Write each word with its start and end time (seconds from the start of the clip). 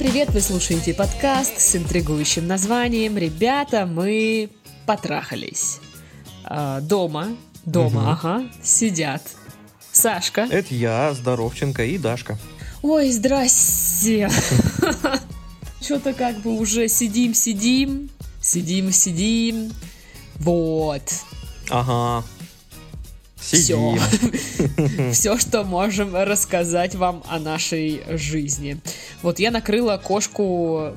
привет! 0.00 0.30
Вы 0.30 0.40
слушаете 0.40 0.94
подкаст 0.94 1.60
с 1.60 1.76
интригующим 1.76 2.46
названием 2.46 3.18
«Ребята, 3.18 3.84
мы 3.84 4.48
потрахались». 4.86 5.78
А, 6.42 6.80
дома, 6.80 7.36
дома, 7.66 8.00
Мгм. 8.00 8.08
ага, 8.08 8.42
сидят 8.62 9.22
Сашка. 9.92 10.48
Это 10.50 10.74
я, 10.74 11.12
Здоровченко 11.12 11.84
и 11.84 11.98
Дашка. 11.98 12.38
Ой, 12.80 13.10
здрасте. 13.12 14.30
Что-то 15.82 16.14
как 16.14 16.38
бы 16.38 16.58
уже 16.58 16.88
сидим-сидим, 16.88 18.08
сидим-сидим. 18.40 19.70
Вот. 20.36 21.02
Ага. 21.68 22.24
Все. 23.40 23.56
Сидим. 23.56 25.12
Все, 25.12 25.38
что 25.38 25.64
можем 25.64 26.14
рассказать 26.14 26.94
вам 26.94 27.22
о 27.28 27.38
нашей 27.38 28.02
жизни. 28.10 28.78
Вот 29.22 29.38
я 29.38 29.50
накрыла 29.50 29.96
кошку 29.96 30.92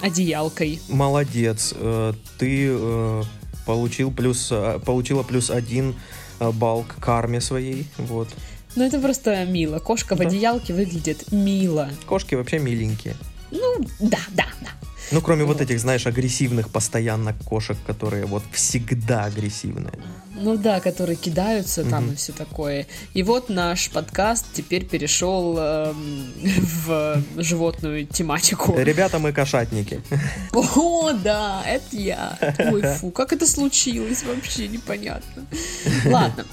одеялкой. 0.00 0.80
Молодец. 0.88 1.74
Э, 1.76 2.12
Ты 2.38 2.68
э, 2.70 3.22
получил 3.66 4.10
плюс, 4.12 4.48
э, 4.50 4.78
получила 4.84 5.22
плюс 5.22 5.50
один 5.50 5.94
балл 6.38 6.84
к 6.84 7.02
карме 7.02 7.40
своей. 7.40 7.86
Вот. 7.98 8.28
Ну, 8.76 8.84
это 8.84 8.98
просто 9.00 9.44
мило. 9.44 9.78
Кошка 9.78 10.14
в 10.16 10.20
одеялке 10.20 10.72
выглядит 10.72 11.32
мило. 11.32 11.90
Кошки 12.06 12.34
вообще 12.36 12.58
миленькие. 12.60 13.16
Ну, 13.50 13.76
да, 13.98 14.20
да, 14.30 14.46
да. 14.60 14.68
Ну, 15.10 15.20
кроме 15.20 15.42
вот 15.44 15.54
Вот. 15.56 15.62
этих, 15.62 15.80
знаешь, 15.80 16.06
агрессивных 16.06 16.70
постоянно 16.70 17.34
кошек, 17.44 17.76
которые 17.84 18.26
вот 18.26 18.44
всегда 18.52 19.24
агрессивные. 19.24 19.92
Ну 20.42 20.56
да, 20.56 20.80
которые 20.80 21.16
кидаются 21.16 21.84
там 21.84 22.04
Мгм. 22.04 22.12
и 22.12 22.16
все 22.16 22.32
такое. 22.32 22.86
И 23.14 23.22
вот 23.22 23.48
наш 23.50 23.90
подкаст 23.90 24.46
теперь 24.54 24.84
перешел 24.86 25.56
эм, 25.58 26.32
в 26.84 27.22
животную 27.36 28.06
тематику. 28.06 28.74
Ребята, 28.78 29.18
мы 29.18 29.32
кошатники. 29.32 30.00
О, 30.52 31.12
да, 31.12 31.62
это 31.66 31.96
я. 31.96 32.38
Ой, 32.72 32.82
фу, 32.82 33.10
как 33.10 33.32
это 33.32 33.46
случилось, 33.46 34.22
вообще 34.24 34.68
непонятно. 34.68 35.44
Ладно. 36.06 36.46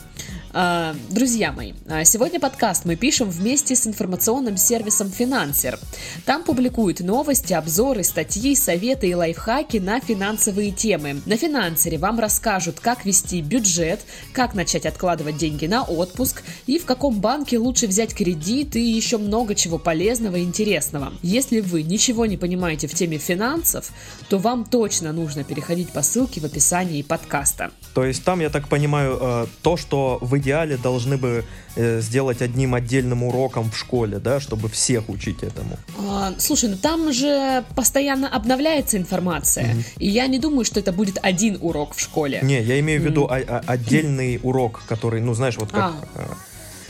А, 0.59 0.95
Друзья 1.11 1.51
мои, 1.51 1.73
а, 1.87 2.03
сегодня 2.03 2.39
подкаст 2.39 2.85
мы 2.85 2.95
пишем 2.95 3.29
вместе 3.29 3.75
с 3.75 3.85
информационным 3.85 4.57
сервисом 4.57 5.11
Финансер. 5.11 5.77
Там 6.25 6.43
публикуют 6.43 6.99
новости, 6.99 7.53
обзоры, 7.53 8.03
статьи, 8.03 8.55
советы 8.55 9.07
и 9.07 9.13
лайфхаки 9.13 9.77
на 9.77 9.99
финансовые 9.99 10.71
темы. 10.71 11.21
На 11.27 11.37
Финансере 11.37 11.99
вам 11.99 12.19
расскажут, 12.19 12.79
как 12.79 13.05
вести 13.05 13.41
бюджет, 13.41 13.99
как 14.33 14.55
начать 14.55 14.87
откладывать 14.87 15.37
деньги 15.37 15.67
на 15.67 15.83
отпуск 15.83 16.41
и 16.65 16.79
в 16.79 16.85
каком 16.85 17.19
банке 17.19 17.59
лучше 17.59 17.85
взять 17.85 18.15
кредит 18.15 18.75
и 18.75 18.81
еще 18.81 19.19
много 19.19 19.53
чего 19.53 19.77
полезного 19.77 20.37
и 20.37 20.43
интересного. 20.43 21.13
Если 21.21 21.59
вы 21.59 21.83
ничего 21.83 22.25
не 22.25 22.37
понимаете 22.37 22.87
в 22.87 22.95
теме 22.95 23.19
финансов, 23.19 23.91
то 24.27 24.39
вам 24.39 24.65
точно 24.65 25.13
нужно 25.13 25.43
переходить 25.43 25.91
по 25.91 26.01
ссылке 26.01 26.41
в 26.41 26.45
описании 26.45 27.03
подкаста. 27.03 27.69
То 27.93 28.03
есть 28.03 28.23
там, 28.23 28.39
я 28.39 28.49
так 28.49 28.67
понимаю, 28.67 29.19
э, 29.21 29.45
то, 29.61 29.77
что 29.77 30.17
в 30.21 30.35
идеале 30.47 30.77
должны 30.77 31.17
бы 31.17 31.43
э, 31.75 31.99
сделать 32.01 32.41
одним 32.41 32.73
отдельным 32.73 33.23
уроком 33.23 33.69
в 33.69 33.77
школе, 33.77 34.17
да, 34.19 34.39
чтобы 34.39 34.69
всех 34.69 35.09
учить 35.09 35.43
этому. 35.43 35.77
А, 35.99 36.33
Слушай, 36.39 36.69
ну 36.69 36.77
там 36.77 37.11
же 37.11 37.63
постоянно 37.75 38.29
обновляется 38.29 38.97
информация, 38.97 39.73
Мгм. 39.73 39.83
и 39.99 40.07
я 40.07 40.27
не 40.27 40.39
думаю, 40.39 40.63
что 40.65 40.79
это 40.79 40.91
будет 40.93 41.17
один 41.21 41.57
урок 41.61 41.93
в 41.95 41.99
школе. 41.99 42.39
Не, 42.43 42.61
я 42.61 42.79
имею 42.79 43.01
в 43.01 43.03
виду 43.03 43.23
М. 43.25 43.31
о- 43.31 43.57
о- 43.57 43.63
отдельный 43.67 44.39
урок, 44.41 44.81
который, 44.87 45.21
ну, 45.21 45.33
знаешь, 45.33 45.57
вот 45.57 45.71
как... 45.71 45.93
А. 46.15 46.27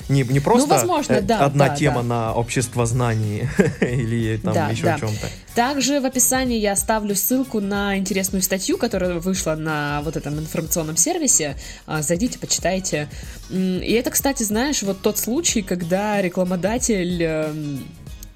Не, 0.09 0.23
не 0.23 0.40
просто 0.40 0.69
возможно, 0.69 1.13
э, 1.13 1.22
да, 1.22 1.40
одна 1.45 1.68
да, 1.69 1.75
тема 1.75 1.97
да. 2.01 2.03
на 2.03 2.34
обществознании 2.34 3.50
или 3.81 4.38
там 4.38 4.53
Да, 4.53 4.69
еще 4.69 4.84
да. 4.84 5.00
чем-то. 5.00 5.28
Также 5.53 6.00
в 6.00 6.06
описании 6.06 6.59
я 6.59 6.73
оставлю 6.73 7.16
ссылку 7.16 7.59
на 7.59 7.97
интересную 7.97 8.41
статью, 8.41 8.78
которая 8.78 9.16
вышла 9.19 9.56
на 9.56 10.01
вот 10.03 10.16
этом 10.16 10.40
информационном 10.40 10.95
сервисе. 10.97 11.57
А, 11.85 12.01
Зайдите, 12.01 12.40
почитайте. 12.40 13.09
И 13.50 13.91
это, 14.00 14.12
кстати, 14.12 14.44
знаешь, 14.44 14.81
вот 14.84 15.01
тот 15.01 15.18
случай, 15.18 15.62
когда 15.62 16.22
рекламодатель... 16.22 17.22
эм, 17.24 17.84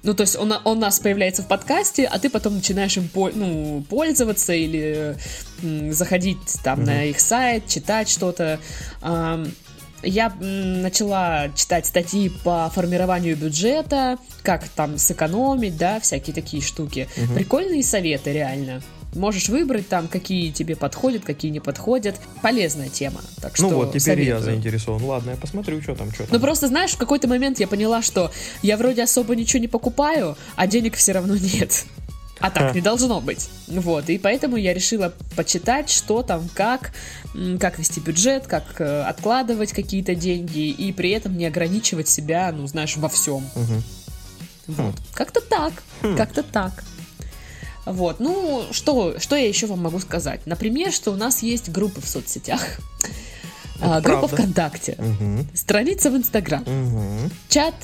Ну, 0.02 0.14
то 0.14 0.22
есть 0.22 0.36
он, 0.36 0.52
он 0.64 0.78
у 0.78 0.80
нас 0.80 0.98
появляется 0.98 1.42
в 1.42 1.46
подкасте, 1.48 2.06
а 2.06 2.18
ты 2.18 2.28
потом 2.28 2.56
начинаешь 2.56 2.96
им 2.96 3.08
ну, 3.14 3.84
пользоваться 3.88 4.52
или 4.52 5.16
м, 5.62 5.92
заходить 5.92 6.38
там 6.64 6.78
Мгм. 6.80 6.86
на 6.86 7.04
их 7.04 7.20
сайт, 7.20 7.68
читать 7.68 8.08
что-то. 8.08 8.58
Ам, 9.00 9.46
Я 10.02 10.32
начала 10.40 11.48
читать 11.54 11.86
статьи 11.86 12.30
по 12.44 12.70
формированию 12.74 13.36
бюджета, 13.36 14.18
как 14.42 14.68
там 14.68 14.98
сэкономить, 14.98 15.76
да, 15.76 16.00
всякие 16.00 16.34
такие 16.34 16.62
штуки. 16.62 17.08
Мгм. 17.16 17.34
Прикольные 17.34 17.82
советы, 17.82 18.32
реально. 18.32 18.82
Можешь 19.14 19.50
выбрать 19.50 19.88
там, 19.88 20.08
какие 20.08 20.50
тебе 20.52 20.74
подходят, 20.74 21.22
какие 21.22 21.50
не 21.50 21.60
подходят. 21.60 22.16
Полезная 22.40 22.88
тема. 22.88 23.20
Так 23.42 23.56
что 23.56 23.68
Ну 23.68 23.76
вот, 23.76 23.88
теперь 23.92 24.20
я 24.20 24.36
советую. 24.36 24.42
заинтересован. 24.42 25.04
Ладно, 25.04 25.30
я 25.32 25.36
посмотрю, 25.36 25.82
что 25.82 25.94
там, 25.94 26.10
что 26.12 26.24
там. 26.24 26.28
Ну 26.32 26.40
просто, 26.40 26.68
знаешь, 26.68 26.92
в 26.92 26.96
какой-то 26.96 27.28
момент 27.28 27.60
я 27.60 27.66
поняла, 27.68 28.00
что 28.00 28.30
я 28.62 28.78
вроде 28.78 29.02
особо 29.02 29.36
ничего 29.36 29.60
не 29.60 29.68
покупаю, 29.68 30.36
а 30.56 30.66
денег 30.66 30.96
все 30.96 31.12
равно 31.12 31.36
нет. 31.36 31.84
А 32.42 32.50
так 32.50 32.74
не 32.74 32.80
должно 32.80 33.20
быть. 33.20 33.48
Вот, 33.68 34.10
и 34.10 34.18
поэтому 34.18 34.56
я 34.56 34.74
решила 34.74 35.14
почитать, 35.36 35.88
что 35.90 36.22
там, 36.22 36.48
как, 36.54 36.92
как 37.60 37.78
вести 37.78 38.00
бюджет, 38.00 38.46
как 38.46 38.80
э, 38.80 39.02
откладывать 39.02 39.72
какие-то 39.72 40.14
деньги, 40.14 40.68
и 40.70 40.92
при 40.92 41.10
этом 41.10 41.38
не 41.38 41.46
ограничивать 41.46 42.08
себя, 42.08 42.50
ну, 42.52 42.66
знаешь, 42.66 42.96
во 42.96 43.08
всем. 43.08 43.44
Вот. 44.66 44.94
Как-то 45.14 45.40
так, 45.40 45.72
Хм. 46.02 46.16
как-то 46.16 46.42
так. 46.42 46.84
Вот, 47.84 48.20
ну, 48.20 48.64
что, 48.70 49.18
что 49.18 49.36
я 49.36 49.48
еще 49.48 49.66
вам 49.66 49.80
могу 49.80 49.98
сказать? 49.98 50.40
Например, 50.46 50.92
что 50.92 51.10
у 51.12 51.16
нас 51.16 51.42
есть 51.42 51.68
группы 51.70 52.00
в 52.00 52.08
соцсетях. 52.08 52.60
А, 53.80 54.00
группа. 54.00 54.28
ВКонтакте, 54.28 54.94
Мгм. 54.98 55.48
страница 55.54 56.10
в 56.10 56.16
Инстаграм, 56.16 56.62
Мгм. 56.62 57.30
чат 57.48 57.74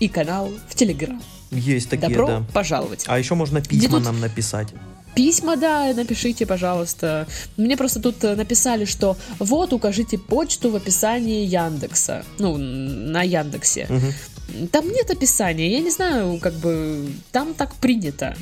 и 0.00 0.08
канал 0.08 0.50
в 0.68 0.74
Телеграм. 0.74 1.22
Есть 1.50 1.88
такие, 1.90 2.08
Добро 2.08 2.26
да. 2.26 2.42
пожаловать. 2.52 3.04
А 3.06 3.18
еще 3.18 3.34
можно 3.34 3.60
письма 3.60 4.00
нам 4.00 4.20
написать. 4.20 4.68
Письма, 5.14 5.56
да, 5.56 5.92
напишите, 5.94 6.44
пожалуйста. 6.44 7.26
Мне 7.56 7.76
просто 7.78 8.00
тут 8.00 8.22
э, 8.24 8.34
написали, 8.34 8.84
что 8.84 9.16
вот, 9.38 9.72
укажите 9.72 10.18
почту 10.18 10.70
в 10.70 10.76
описании 10.76 11.46
Яндекса. 11.46 12.22
Ну, 12.38 12.58
на 12.58 13.22
Яндексе. 13.22 13.86
Мгм. 13.88 14.68
Там 14.70 14.86
нет 14.88 15.10
описания, 15.10 15.72
я 15.72 15.80
не 15.80 15.90
знаю, 15.90 16.38
как 16.38 16.52
бы 16.54 17.08
там 17.32 17.54
так 17.54 17.74
принято. 17.76 18.36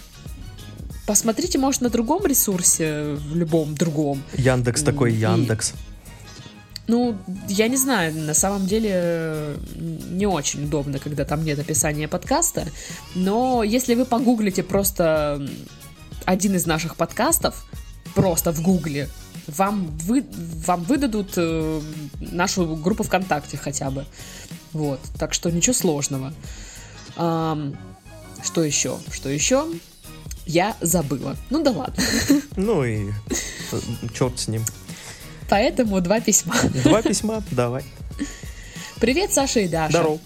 Посмотрите, 1.07 1.59
может, 1.59 1.81
на 1.83 1.91
другом 1.91 2.27
ресурсе, 2.27 3.15
в 3.31 3.37
любом 3.37 3.75
другом. 3.75 4.23
Яндекс 4.37 4.83
такой 4.83 5.13
И- 5.13 5.17
Яндекс. 5.17 5.75
Ну, 6.87 7.17
я 7.49 7.69
не 7.69 7.77
знаю, 7.77 8.15
на 8.15 8.35
самом 8.35 8.67
деле 8.67 8.91
э, 8.93 9.57
не 10.11 10.27
очень 10.27 10.65
удобно, 10.65 10.99
когда 10.99 11.25
там 11.25 11.43
нет 11.43 11.59
описания 11.59 12.09
подкаста. 12.09 12.67
Но 13.15 13.63
если 13.63 13.95
вы 13.95 14.05
погуглите 14.05 14.63
просто 14.63 15.47
один 16.27 16.55
из 16.57 16.67
наших 16.67 16.97
подкастов, 16.97 17.65
просто 18.15 18.53
в 18.53 18.61
гугле, 18.61 19.09
вам, 19.47 19.87
вы, 19.99 20.25
вам 20.67 20.85
выдадут 20.85 21.33
э, 21.37 21.81
нашу 22.21 22.77
группу 22.77 23.03
ВКонтакте 23.03 23.57
хотя 23.57 23.91
бы. 23.91 24.05
Вот, 24.73 25.01
так 25.19 25.33
что 25.33 25.51
ничего 25.51 25.75
сложного. 25.75 26.35
Ам, 27.17 27.77
что 28.43 28.63
еще? 28.63 28.99
Что 29.11 29.29
еще? 29.29 29.67
Я 30.47 30.77
забыла. 30.81 31.37
Ну 31.49 31.63
да 31.63 31.71
ладно. 31.71 32.03
Ну 32.57 32.85
и 32.85 33.11
черт 34.13 34.39
с 34.39 34.49
ним. 34.49 34.63
Поэтому 35.55 36.01
два 36.01 36.21
письма. 36.21 36.57
Два 36.83 37.01
письма, 37.01 37.41
давай. 37.53 37.85
Привет, 39.01 39.33
Саша 39.33 39.61
и 39.61 39.69
Даша. 39.69 39.91
Здорово. 39.91 40.19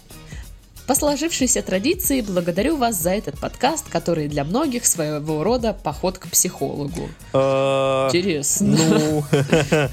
По 0.88 0.94
сложившейся 0.94 1.61
традиции 1.61 2.23
благодарю 2.23 2.79
вас 2.79 2.96
за 2.99 3.11
этот 3.11 3.38
подкаст, 3.38 3.90
который 3.90 4.26
для 4.26 4.43
многих 4.43 4.87
своего 4.87 5.44
рода 5.44 5.75
поход 5.75 6.17
к 6.17 6.29
психологу. 6.29 7.11
Э, 7.35 8.06
Интересно. 8.08 8.79
Ну, 8.88 9.25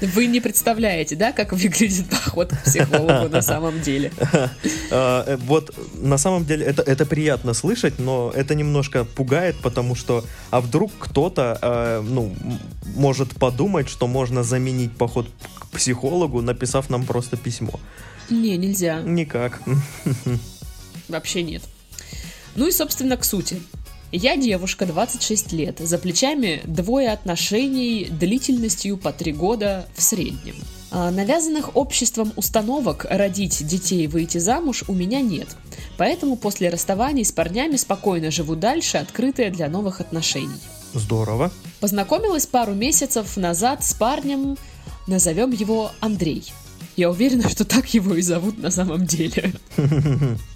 Вы 0.14 0.26
не 0.26 0.40
представляете, 0.40 1.14
да, 1.14 1.32
как 1.32 1.52
выглядит 1.52 2.08
поход 2.08 2.48
к 2.48 2.64
психологу 2.64 3.28
на 3.28 3.42
самом 3.42 3.82
деле? 3.82 4.10
э, 4.90 5.36
вот 5.44 5.74
на 5.98 6.16
самом 6.16 6.46
деле 6.46 6.64
это, 6.64 6.80
это 6.80 7.04
приятно 7.04 7.52
слышать, 7.52 7.98
но 7.98 8.32
это 8.34 8.54
немножко 8.54 9.04
пугает, 9.04 9.56
потому 9.62 9.96
что, 9.96 10.24
а 10.50 10.62
вдруг 10.62 10.92
кто-то, 10.98 11.58
э, 11.60 12.04
ну, 12.08 12.34
может 12.96 13.38
подумать, 13.38 13.90
что 13.90 14.06
можно 14.06 14.42
заменить 14.42 14.92
поход 14.96 15.26
к 15.58 15.66
психологу, 15.66 16.40
написав 16.40 16.88
нам 16.88 17.04
просто 17.04 17.36
письмо. 17.36 17.78
Не, 18.30 18.56
нельзя. 18.56 19.02
Никак. 19.02 19.60
Вообще 21.08 21.42
нет. 21.42 21.62
Ну 22.54 22.66
и, 22.66 22.72
собственно, 22.72 23.16
к 23.16 23.24
сути. 23.24 23.60
Я 24.12 24.36
девушка, 24.36 24.86
26 24.86 25.52
лет, 25.52 25.78
за 25.78 25.98
плечами 25.98 26.60
двое 26.64 27.10
отношений 27.10 28.06
длительностью 28.08 28.96
по 28.96 29.12
три 29.12 29.32
года 29.32 29.86
в 29.94 30.02
среднем. 30.02 30.54
А 30.90 31.10
навязанных 31.10 31.76
обществом 31.76 32.32
установок 32.36 33.04
родить 33.10 33.66
детей 33.66 34.04
и 34.04 34.06
выйти 34.06 34.38
замуж 34.38 34.84
у 34.86 34.94
меня 34.94 35.20
нет. 35.20 35.48
Поэтому 35.98 36.36
после 36.36 36.70
расставаний 36.70 37.24
с 37.24 37.32
парнями 37.32 37.76
спокойно 37.76 38.30
живу 38.30 38.54
дальше, 38.54 38.98
открытая 38.98 39.50
для 39.50 39.68
новых 39.68 40.00
отношений. 40.00 40.60
Здорово. 40.94 41.50
Познакомилась 41.80 42.46
пару 42.46 42.74
месяцев 42.74 43.36
назад 43.36 43.84
с 43.84 43.92
парнем, 43.92 44.56
назовем 45.08 45.50
его 45.50 45.90
Андрей. 46.00 46.52
Я 46.96 47.10
уверена, 47.10 47.48
что 47.48 47.64
так 47.64 47.92
его 47.92 48.14
и 48.14 48.22
зовут 48.22 48.58
на 48.58 48.70
самом 48.70 49.04
деле. 49.04 49.52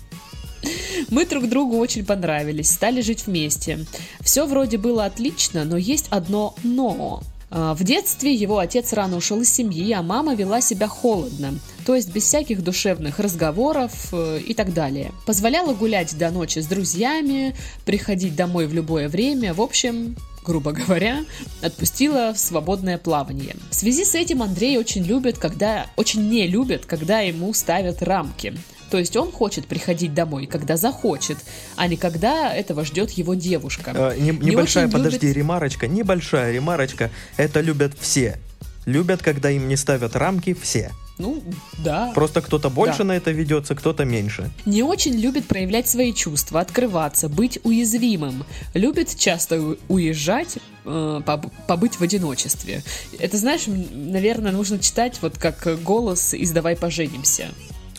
Мы 1.09 1.27
друг 1.27 1.49
другу 1.49 1.77
очень 1.79 2.05
понравились, 2.05 2.71
стали 2.71 3.01
жить 3.01 3.27
вместе. 3.27 3.87
Все 4.21 4.47
вроде 4.47 4.79
было 4.79 5.05
отлично, 5.05 5.65
но 5.65 5.77
есть 5.77 6.07
одно 6.11 6.55
«но». 6.63 7.23
А, 7.51 7.75
в 7.75 7.83
детстве 7.83 8.33
его 8.33 8.59
отец 8.59 8.93
рано 8.93 9.17
ушел 9.17 9.41
из 9.41 9.53
семьи, 9.53 9.93
а 9.93 10.03
мама 10.03 10.35
вела 10.35 10.61
себя 10.61 10.87
холодно, 10.87 11.59
то 11.85 11.97
есть 11.97 12.13
без 12.13 12.23
всяких 12.25 12.63
душевных 12.63 13.19
разговоров 13.19 13.93
э, 14.13 14.41
и 14.47 14.55
так 14.55 14.73
далее. 14.73 15.11
Позволяла 15.27 15.75
гулять 15.75 16.17
до 16.17 16.31
ночи 16.31 16.61
с 16.61 16.67
друзьями, 16.67 17.57
приходить 17.85 18.37
домой 18.37 18.67
в 18.67 18.75
любое 18.75 19.09
время, 19.09 19.53
в 19.53 19.61
общем, 19.61 20.17
грубо 20.45 20.71
говоря, 20.73 21.25
отпустила 21.61 22.33
в 22.33 22.39
свободное 22.39 22.99
плавание. 22.99 23.57
В 23.71 23.75
связи 23.75 24.05
с 24.05 24.15
этим 24.15 24.43
Андрей 24.43 24.79
очень 24.79 25.03
любит, 25.03 25.39
когда, 25.39 25.87
очень 25.97 26.29
не 26.29 26.47
любит, 26.47 26.87
когда 26.87 27.19
ему 27.21 27.53
ставят 27.53 28.01
рамки. 28.03 28.55
То 28.91 28.99
есть 28.99 29.17
он 29.17 29.31
хочет 29.31 29.67
приходить 29.67 30.15
домой, 30.15 30.47
когда 30.47 30.77
захочет, 30.77 31.39
а 31.77 31.87
не 31.87 31.97
когда 31.97 32.53
этого 32.55 32.85
ждет 32.85 33.11
его 33.13 33.35
девушка. 33.35 33.93
Э, 33.95 34.17
не, 34.19 34.31
небольшая, 34.31 34.87
не 34.87 34.93
подожди, 34.93 35.27
любит... 35.27 35.37
ремарочка, 35.37 35.87
небольшая 35.87 36.53
ремарочка. 36.53 37.11
Это 37.37 37.61
любят 37.61 37.93
все. 37.99 38.39
Любят, 38.87 39.23
когда 39.23 39.51
им 39.51 39.69
не 39.69 39.77
ставят 39.77 40.17
рамки 40.17 40.55
все. 40.55 40.91
Ну, 41.19 41.43
да. 41.85 42.13
Просто 42.15 42.41
кто-то 42.41 42.71
больше 42.71 42.99
да. 42.99 43.05
на 43.05 43.13
это 43.13 43.31
ведется, 43.31 43.75
кто-то 43.75 44.07
меньше. 44.07 44.51
Не 44.65 44.83
очень 44.83 45.15
любит 45.15 45.47
проявлять 45.47 45.87
свои 45.87 46.15
чувства, 46.15 46.61
открываться, 46.61 47.29
быть 47.29 47.59
уязвимым. 47.63 48.45
Любит 48.73 49.15
часто 49.19 49.77
уезжать, 49.89 50.57
э, 50.87 51.21
побыть 51.67 51.97
в 51.97 52.03
одиночестве. 52.03 52.83
Это, 53.19 53.37
знаешь, 53.37 53.65
наверное, 53.67 54.51
нужно 54.51 54.79
читать 54.79 55.19
вот 55.21 55.37
как 55.37 55.83
голос 55.83 56.33
из 56.33 56.53
«Давай 56.53 56.75
поженимся». 56.75 57.49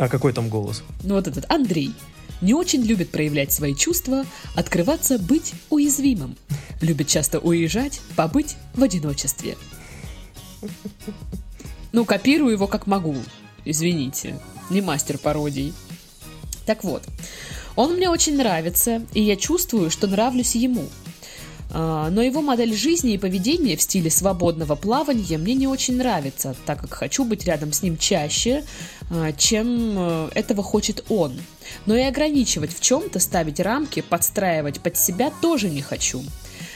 А 0.01 0.09
какой 0.09 0.33
там 0.33 0.49
голос? 0.49 0.81
Ну 1.03 1.13
вот 1.13 1.27
этот 1.27 1.45
Андрей. 1.47 1.93
Не 2.41 2.55
очень 2.55 2.81
любит 2.81 3.11
проявлять 3.11 3.51
свои 3.51 3.75
чувства, 3.75 4.25
открываться, 4.55 5.19
быть 5.19 5.53
уязвимым. 5.69 6.35
Любит 6.81 7.07
часто 7.07 7.37
уезжать, 7.37 8.01
побыть 8.15 8.55
в 8.73 8.81
одиночестве. 8.81 9.57
Ну, 11.91 12.03
копирую 12.03 12.51
его 12.51 12.65
как 12.65 12.87
могу. 12.87 13.15
Извините, 13.63 14.39
не 14.71 14.81
мастер 14.81 15.19
пародий. 15.19 15.71
Так 16.65 16.83
вот, 16.83 17.03
он 17.75 17.93
мне 17.93 18.09
очень 18.09 18.37
нравится, 18.37 19.05
и 19.13 19.21
я 19.21 19.35
чувствую, 19.35 19.91
что 19.91 20.07
нравлюсь 20.07 20.55
ему– 20.55 20.89
но 21.73 22.21
его 22.21 22.41
модель 22.41 22.75
жизни 22.75 23.13
и 23.13 23.17
поведения 23.17 23.77
в 23.77 23.81
стиле 23.81 24.09
свободного 24.09 24.75
плавания 24.75 25.37
мне 25.37 25.53
не 25.53 25.67
очень 25.67 25.97
нравится, 25.97 26.55
так 26.65 26.81
как 26.81 26.93
хочу 26.93 27.23
быть 27.23 27.45
рядом 27.45 27.71
с 27.71 27.81
ним 27.81 27.97
чаще, 27.97 28.63
а, 29.09 29.31
чем 29.33 29.95
э, 29.97 30.29
этого 30.35 30.63
хочет 30.63 31.05
он. 31.09 31.39
Но 31.85 31.95
и 31.95 32.01
ограничивать 32.01 32.73
в 32.73 32.81
чем-то, 32.81 33.19
ставить 33.19 33.59
рамки, 33.59 34.01
подстраивать 34.01 34.81
под 34.81 34.97
себя 34.97 35.31
тоже 35.41 35.69
не 35.69 35.81
хочу. 35.81 36.21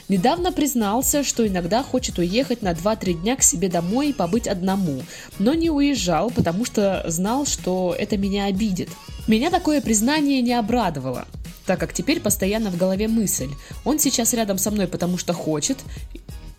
Недавно 0.08 0.52
признался, 0.52 1.24
что 1.24 1.48
иногда 1.48 1.82
хочет 1.82 2.20
уехать 2.20 2.62
на 2.62 2.74
2-3 2.74 3.22
дня 3.22 3.36
к 3.36 3.44
себе 3.44 3.70
домой 3.70 4.10
и 4.10 4.14
побыть 4.14 4.48
одному, 4.48 5.02
но 5.40 5.54
не 5.54 5.70
уезжал, 5.70 6.30
потому 6.30 6.64
что 6.64 7.04
знал, 7.08 7.46
что 7.46 7.96
это 7.98 8.16
меня 8.16 8.46
обидит. 8.46 8.90
Меня 9.28 9.50
такое 9.50 9.82
признание 9.82 10.42
не 10.42 10.54
обрадовало 10.54 11.26
так 11.66 11.80
как 11.80 11.94
теперь 11.94 12.20
постоянно 12.20 12.70
в 12.70 12.78
голове 12.78 13.08
мысль, 13.08 13.50
он 13.84 14.00
сейчас 14.00 14.34
рядом 14.34 14.58
со 14.58 14.72
мной, 14.72 14.88
потому 14.88 15.18
что 15.18 15.34
хочет, 15.34 15.78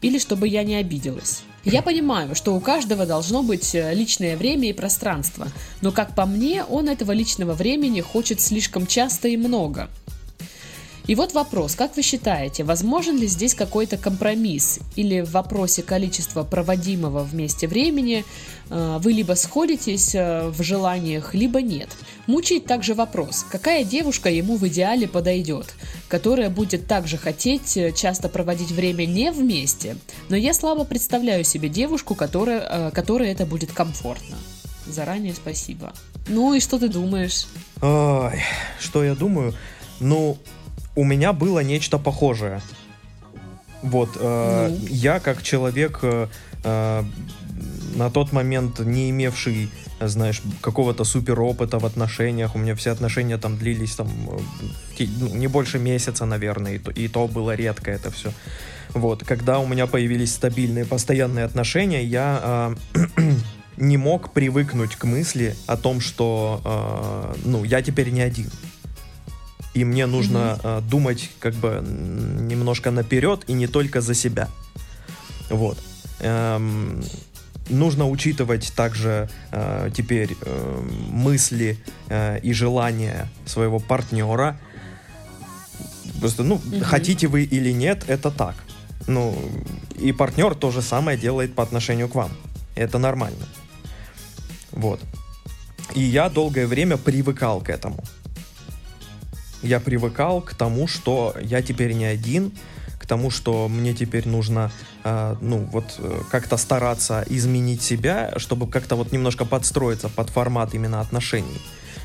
или 0.03 0.19
чтобы 0.19 0.49
я 0.49 0.63
не 0.65 0.77
обиделась. 0.77 1.43
Я 1.65 1.83
понимаю, 1.83 2.35
что 2.37 2.55
у 2.55 2.61
каждого 2.61 3.07
должно 3.07 3.43
быть 3.43 3.75
э, 3.75 3.93
личное 3.93 4.37
время 4.37 4.69
и 4.71 4.73
пространство, 4.73 5.49
но 5.81 5.91
как 5.91 6.15
по 6.15 6.25
мне, 6.25 6.63
он 6.63 6.89
этого 6.89 7.11
личного 7.11 7.55
времени 7.55 8.01
хочет 8.01 8.41
слишком 8.41 8.87
часто 8.87 9.27
и 9.27 9.37
много. 9.37 9.89
И 11.07 11.15
вот 11.15 11.35
вопрос, 11.35 11.77
как 11.77 11.97
вы 11.97 12.03
считаете, 12.03 12.65
возможен 12.65 13.17
ли 13.17 13.29
здесь 13.29 13.55
какой-то 13.55 13.97
компромисс? 13.97 14.81
Или 14.97 15.21
в 15.21 15.31
вопросе 15.31 15.83
количества 15.83 16.43
проводимого 16.43 17.23
вместе 17.23 17.69
времени 17.69 18.25
э, 18.71 18.99
вы 19.01 19.13
либо 19.13 19.35
сходитесь 19.35 20.17
э, 20.17 20.49
в 20.49 20.61
желаниях, 20.63 21.33
либо 21.33 21.63
нет? 21.63 21.91
Мучает 22.27 22.65
также 22.67 22.95
вопрос, 22.95 23.47
какая 23.49 23.85
девушка 23.85 24.31
ему 24.31 24.57
в 24.57 24.67
идеале 24.67 25.07
подойдет, 25.07 25.75
которая 26.09 26.51
будет 26.51 26.89
также 26.89 27.19
хотеть 27.19 27.77
э, 27.77 27.93
часто 27.93 28.29
проводить 28.29 28.73
время 28.73 29.07
не 29.07 29.31
вместе, 29.31 29.97
но 30.29 30.35
я 30.35 30.53
слабо 30.53 30.85
представляю 30.85 31.45
себе 31.45 31.69
девушку, 31.69 32.17
которая, 32.17 32.91
которой 32.91 33.29
это 33.29 33.47
будет 33.47 33.71
комфортно. 33.71 34.37
Заранее 34.87 35.35
спасибо. 35.35 35.93
Ну 36.27 36.55
и 36.55 36.61
что 36.61 36.81
ты 36.81 36.89
думаешь? 36.89 37.47
Ой, 37.81 38.43
что 38.81 39.05
я 39.05 39.15
думаю? 39.15 39.55
Ну, 40.01 40.39
у 40.97 41.05
меня 41.05 41.33
было 41.33 41.61
нечто 41.61 41.99
похожее. 41.99 42.61
Вот, 43.83 44.17
э, 44.19 44.69
ну. 44.71 44.87
я 44.89 45.21
как 45.21 45.43
человек 45.43 46.01
э, 46.03 46.27
э, 46.65 47.05
на 47.95 48.11
тот 48.11 48.33
момент 48.33 48.81
не 48.81 49.11
имевший, 49.11 49.71
знаешь, 50.01 50.43
какого-то 50.61 51.05
супер 51.05 51.41
опыта 51.41 51.79
в 51.79 51.87
отношениях, 51.87 52.57
у 52.57 52.59
меня 52.59 52.75
все 52.75 52.91
отношения 52.91 53.39
там 53.39 53.57
длились 53.59 53.95
там 53.95 54.09
э, 54.99 55.07
ну, 55.21 55.35
не 55.35 55.47
больше 55.47 55.79
месяца, 55.79 56.25
наверное, 56.25 56.75
и 56.75 56.79
то, 56.79 56.91
и 56.91 57.07
то 57.09 57.29
было 57.29 57.55
редко 57.55 57.91
это 57.91 58.11
все. 58.11 58.33
Вот, 58.95 59.23
когда 59.25 59.59
у 59.59 59.67
меня 59.67 59.87
появились 59.87 60.35
стабильные, 60.35 60.87
постоянные 60.87 61.45
отношения, 61.45 62.03
я 62.03 62.75
э, 62.95 63.01
не 63.77 63.99
мог 63.99 64.33
привыкнуть 64.33 64.97
к 64.97 65.05
мысли 65.05 65.55
о 65.67 65.77
том, 65.77 66.01
что, 66.01 66.61
э, 66.65 67.35
ну, 67.45 67.63
я 67.63 67.83
теперь 67.83 68.11
не 68.11 68.23
один 68.23 68.51
и 69.77 69.85
мне 69.85 70.07
нужно 70.07 70.59
mm-hmm. 70.63 70.89
думать 70.89 71.31
как 71.39 71.55
бы 71.55 71.85
немножко 71.85 72.91
наперед 72.91 73.45
и 73.47 73.53
не 73.53 73.67
только 73.67 74.01
за 74.01 74.15
себя. 74.15 74.49
Вот. 75.51 75.79
Эм, 76.21 77.05
нужно 77.69 78.09
учитывать 78.09 78.73
также 78.75 79.29
э, 79.53 79.91
теперь 79.95 80.31
э, 80.41 80.83
мысли 81.11 81.77
э, 82.09 82.41
и 82.41 82.55
желания 82.55 83.29
своего 83.45 83.79
партнера. 83.79 84.59
Просто, 86.21 86.43
ну, 86.43 86.57
mm-hmm. 86.57 86.81
хотите 86.83 87.27
вы 87.27 87.45
или 87.45 87.73
нет, 87.73 88.05
это 88.09 88.31
так. 88.31 88.55
Ну, 89.07 89.37
и 90.01 90.13
партнер 90.13 90.55
то 90.55 90.71
же 90.71 90.81
самое 90.81 91.19
делает 91.19 91.55
по 91.55 91.63
отношению 91.63 92.09
к 92.09 92.15
вам. 92.15 92.31
Это 92.77 92.99
нормально. 92.99 93.47
Вот. 94.73 95.01
И 95.95 96.01
я 96.01 96.31
долгое 96.31 96.67
время 96.67 96.97
привыкал 96.97 97.61
к 97.61 97.69
этому 97.69 98.03
я 99.67 99.81
привыкал 99.81 100.41
к 100.41 100.55
тому, 100.55 100.87
что 100.87 101.35
я 101.43 101.61
теперь 101.61 101.93
не 101.93 102.07
один, 102.07 102.53
к 102.99 103.07
тому, 103.07 103.31
что 103.31 103.69
мне 103.69 103.95
теперь 103.95 104.27
нужно, 104.27 104.71
э, 105.05 105.37
ну, 105.41 105.59
вот, 105.73 105.85
э, 105.99 106.21
как-то 106.31 106.57
стараться 106.57 107.25
изменить 107.29 107.83
себя, 107.83 108.33
чтобы 108.37 108.67
как-то 108.69 108.97
вот 108.97 109.13
немножко 109.13 109.45
подстроиться 109.45 110.09
под 110.09 110.31
формат 110.31 110.75
именно 110.75 111.01
отношений. 111.01 111.61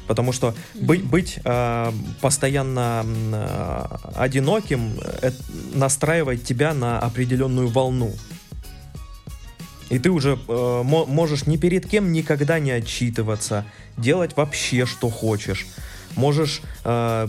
Потому 0.08 0.34
что 0.34 0.53
быть, 0.74 1.03
быть 1.03 1.39
э, 1.44 1.91
постоянно 2.20 3.06
э, 3.06 3.86
одиноким 4.15 5.00
э, 5.00 5.32
настраивает 5.74 6.44
тебя 6.44 6.74
на 6.74 7.00
определенную 7.00 7.68
волну. 7.70 8.12
И 9.89 10.00
ты 10.00 10.10
уже 10.10 10.38
э, 10.48 10.84
можешь 10.84 11.48
ни 11.48 11.58
перед 11.58 11.88
кем 11.88 12.12
никогда 12.12 12.60
не 12.60 12.72
отчитываться, 12.72 13.65
делать 13.98 14.36
вообще 14.36 14.86
что 14.86 15.10
хочешь 15.10 15.68
можешь 16.15 16.62
э, 16.84 17.27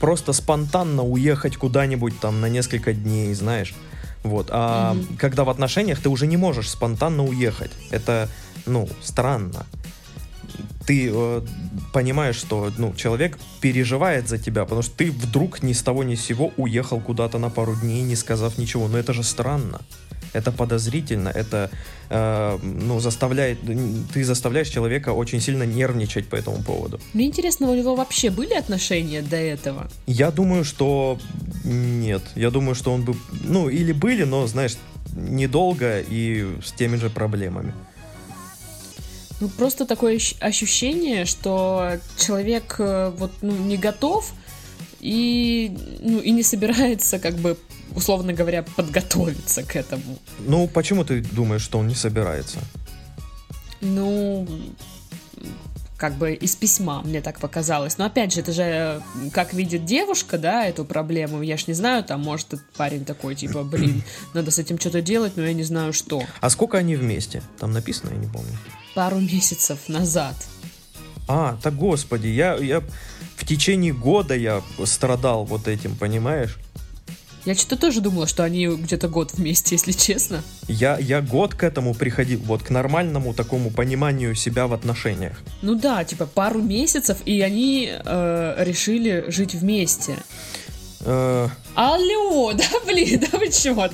просто 0.00 0.32
спонтанно 0.32 1.02
уехать 1.02 1.56
куда-нибудь 1.56 2.18
там 2.20 2.40
на 2.40 2.48
несколько 2.48 2.92
дней, 2.92 3.32
знаешь. 3.34 3.74
Вот. 4.22 4.48
А 4.50 4.94
mm-hmm. 4.94 5.16
когда 5.18 5.44
в 5.44 5.50
отношениях 5.50 6.00
ты 6.00 6.08
уже 6.08 6.26
не 6.26 6.36
можешь 6.36 6.70
спонтанно 6.70 7.24
уехать. 7.24 7.70
Это, 7.90 8.28
ну, 8.66 8.88
странно. 9.02 9.66
Ты 10.86 11.10
э, 11.12 11.40
понимаешь, 11.92 12.36
что 12.36 12.72
ну, 12.78 12.94
человек 12.94 13.38
переживает 13.60 14.28
за 14.28 14.38
тебя, 14.38 14.64
потому 14.64 14.82
что 14.82 14.96
ты 14.96 15.10
вдруг 15.10 15.62
ни 15.62 15.72
с 15.72 15.82
того 15.82 16.04
ни 16.04 16.14
с 16.14 16.22
сего 16.22 16.52
уехал 16.56 17.00
куда-то 17.00 17.38
на 17.38 17.50
пару 17.50 17.74
дней, 17.76 18.02
не 18.02 18.16
сказав 18.16 18.58
ничего. 18.58 18.88
Но 18.88 18.98
это 18.98 19.12
же 19.12 19.22
странно. 19.22 19.80
Это 20.32 20.52
подозрительно, 20.52 21.28
это 21.28 21.70
э, 22.10 22.58
ну, 22.62 23.00
заставляет, 23.00 23.58
ты 24.12 24.24
заставляешь 24.24 24.68
человека 24.68 25.10
очень 25.10 25.40
сильно 25.40 25.62
нервничать 25.62 26.28
по 26.28 26.36
этому 26.36 26.62
поводу. 26.62 27.00
Мне 27.12 27.26
интересно, 27.26 27.70
у 27.70 27.74
него 27.74 27.94
вообще 27.94 28.30
были 28.30 28.54
отношения 28.54 29.22
до 29.22 29.36
этого? 29.36 29.88
Я 30.06 30.30
думаю, 30.30 30.64
что 30.64 31.18
нет. 31.64 32.22
Я 32.34 32.50
думаю, 32.50 32.74
что 32.74 32.92
он 32.92 33.04
бы, 33.04 33.14
ну, 33.44 33.68
или 33.68 33.92
были, 33.92 34.24
но, 34.24 34.46
знаешь, 34.46 34.76
недолго 35.14 36.00
и 36.00 36.46
с 36.64 36.72
теми 36.72 36.96
же 36.96 37.10
проблемами. 37.10 37.72
Ну, 39.40 39.48
просто 39.48 39.84
такое 39.84 40.18
ощущение, 40.40 41.24
что 41.24 41.98
человек 42.18 42.76
э, 42.78 43.12
вот, 43.16 43.32
ну, 43.42 43.52
не 43.52 43.76
готов 43.76 44.32
и, 45.00 45.76
ну, 46.00 46.20
и 46.20 46.30
не 46.30 46.42
собирается, 46.42 47.18
как 47.18 47.34
бы, 47.34 47.56
условно 47.94 48.32
говоря, 48.32 48.62
подготовиться 48.76 49.62
к 49.62 49.76
этому. 49.76 50.18
Ну, 50.40 50.68
почему 50.68 51.04
ты 51.04 51.20
думаешь, 51.20 51.62
что 51.62 51.78
он 51.78 51.88
не 51.88 51.94
собирается? 51.94 52.58
Ну, 53.80 54.46
как 55.96 56.14
бы 56.14 56.34
из 56.34 56.56
письма, 56.56 57.02
мне 57.02 57.20
так 57.20 57.38
показалось. 57.38 57.98
Но 57.98 58.06
опять 58.06 58.32
же, 58.32 58.40
это 58.40 58.52
же 58.52 59.02
как 59.32 59.52
видит 59.54 59.84
девушка, 59.84 60.38
да, 60.38 60.66
эту 60.66 60.84
проблему. 60.84 61.42
Я 61.42 61.56
ж 61.56 61.66
не 61.66 61.74
знаю, 61.74 62.04
там, 62.04 62.20
может, 62.20 62.54
этот 62.54 62.72
парень 62.72 63.04
такой, 63.04 63.34
типа, 63.34 63.62
блин, 63.62 64.02
надо 64.34 64.50
с 64.50 64.58
этим 64.58 64.78
что-то 64.78 65.00
делать, 65.02 65.36
но 65.36 65.44
я 65.44 65.52
не 65.52 65.64
знаю, 65.64 65.92
что. 65.92 66.22
А 66.40 66.50
сколько 66.50 66.78
они 66.78 66.96
вместе? 66.96 67.42
Там 67.58 67.72
написано, 67.72 68.10
я 68.10 68.16
не 68.16 68.26
помню 68.26 68.56
пару 68.94 69.18
месяцев 69.18 69.88
назад. 69.88 70.34
А, 71.26 71.58
так 71.62 71.74
господи, 71.74 72.28
я, 72.28 72.54
я 72.54 72.80
в 73.36 73.44
течение 73.44 73.92
года 73.92 74.34
я 74.36 74.62
страдал 74.84 75.44
вот 75.44 75.68
этим, 75.68 75.96
понимаешь? 75.96 76.58
Я 77.44 77.54
что-то 77.54 77.76
тоже 77.76 78.00
думала, 78.00 78.26
что 78.26 78.42
они 78.42 78.66
где-то 78.66 79.08
год 79.08 79.34
вместе, 79.34 79.74
если 79.74 79.92
честно. 79.92 80.42
Я, 80.66 80.98
я 80.98 81.20
год 81.20 81.54
к 81.54 81.62
этому 81.62 81.94
приходил, 81.94 82.40
вот 82.40 82.62
к 82.62 82.70
нормальному 82.70 83.34
такому 83.34 83.70
пониманию 83.70 84.34
себя 84.34 84.66
в 84.66 84.72
отношениях. 84.72 85.40
Ну 85.60 85.74
да, 85.74 86.04
типа 86.04 86.26
пару 86.26 86.62
месяцев, 86.62 87.18
и 87.26 87.42
они 87.42 87.90
э, 87.92 88.54
решили 88.64 89.26
жить 89.28 89.54
вместе. 89.54 90.16
Э... 91.00 91.48
Алло, 91.74 92.52
да 92.54 92.64
блин, 92.86 93.20
да 93.20 93.38
вы 93.38 93.50
чё? 93.50 93.90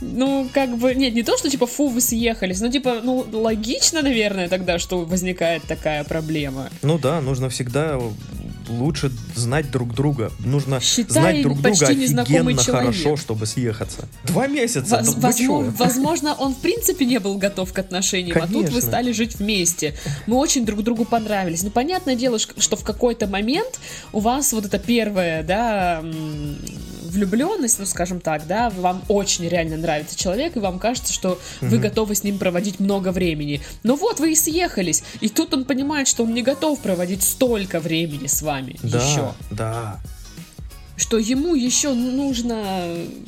Ну, 0.00 0.48
как 0.52 0.76
бы, 0.76 0.94
нет, 0.94 1.14
не 1.14 1.22
то, 1.22 1.36
что 1.36 1.48
типа, 1.48 1.66
фу, 1.66 1.88
вы 1.88 2.00
съехались, 2.00 2.60
но 2.60 2.68
типа, 2.68 3.00
ну, 3.02 3.24
логично, 3.32 4.02
наверное, 4.02 4.48
тогда, 4.48 4.78
что 4.78 5.04
возникает 5.04 5.62
такая 5.64 6.02
проблема. 6.04 6.70
Ну 6.82 6.98
да, 6.98 7.20
нужно 7.20 7.48
всегда 7.48 8.00
лучше 8.70 9.10
знать 9.34 9.70
друг 9.70 9.94
друга. 9.94 10.30
Нужно 10.40 10.80
Считай, 10.80 11.12
знать 11.12 11.42
друг 11.42 11.60
друга 11.60 11.86
офигенно 11.86 12.56
хорошо, 12.56 13.16
чтобы 13.16 13.46
съехаться. 13.46 14.08
Два 14.24 14.46
месяца. 14.46 14.98
Воз, 14.98 15.14
да 15.14 15.28
возможно, 15.28 15.74
возможно, 15.78 16.34
он 16.34 16.54
в 16.54 16.58
принципе 16.58 17.04
не 17.04 17.18
был 17.18 17.36
готов 17.36 17.72
к 17.72 17.78
отношениям, 17.78 18.34
Конечно. 18.34 18.58
а 18.58 18.62
тут 18.62 18.72
вы 18.72 18.80
стали 18.80 19.12
жить 19.12 19.36
вместе. 19.36 19.94
Мы 20.26 20.36
очень 20.36 20.64
друг 20.64 20.82
другу 20.82 21.04
понравились. 21.04 21.62
Ну, 21.62 21.70
понятное 21.70 22.14
дело, 22.14 22.38
что 22.38 22.76
в 22.76 22.84
какой-то 22.84 23.26
момент 23.26 23.80
у 24.12 24.20
вас 24.20 24.52
вот 24.52 24.64
это 24.64 24.78
первое, 24.78 25.42
да, 25.42 26.02
влюбленность, 27.10 27.78
ну, 27.78 27.86
скажем 27.86 28.20
так, 28.20 28.46
да, 28.46 28.70
вам 28.70 29.02
очень 29.08 29.48
реально 29.48 29.76
нравится 29.76 30.16
человек, 30.16 30.56
и 30.56 30.60
вам 30.60 30.78
кажется, 30.78 31.12
что 31.12 31.30
mm-hmm. 31.60 31.68
вы 31.68 31.78
готовы 31.78 32.14
с 32.14 32.24
ним 32.24 32.38
проводить 32.38 32.80
много 32.80 33.10
времени. 33.12 33.60
Но 33.82 33.96
вот 33.96 34.20
вы 34.20 34.32
и 34.32 34.34
съехались, 34.34 35.02
и 35.20 35.28
тут 35.28 35.52
он 35.54 35.64
понимает, 35.64 36.08
что 36.08 36.24
он 36.24 36.34
не 36.34 36.42
готов 36.42 36.78
проводить 36.80 37.22
столько 37.22 37.80
времени 37.80 38.26
с 38.26 38.42
вами 38.42 38.59
да, 38.82 39.02
еще. 39.02 39.32
Да, 39.50 40.00
что 41.00 41.16
ему 41.18 41.54
еще 41.54 41.94
нужно 41.94 42.86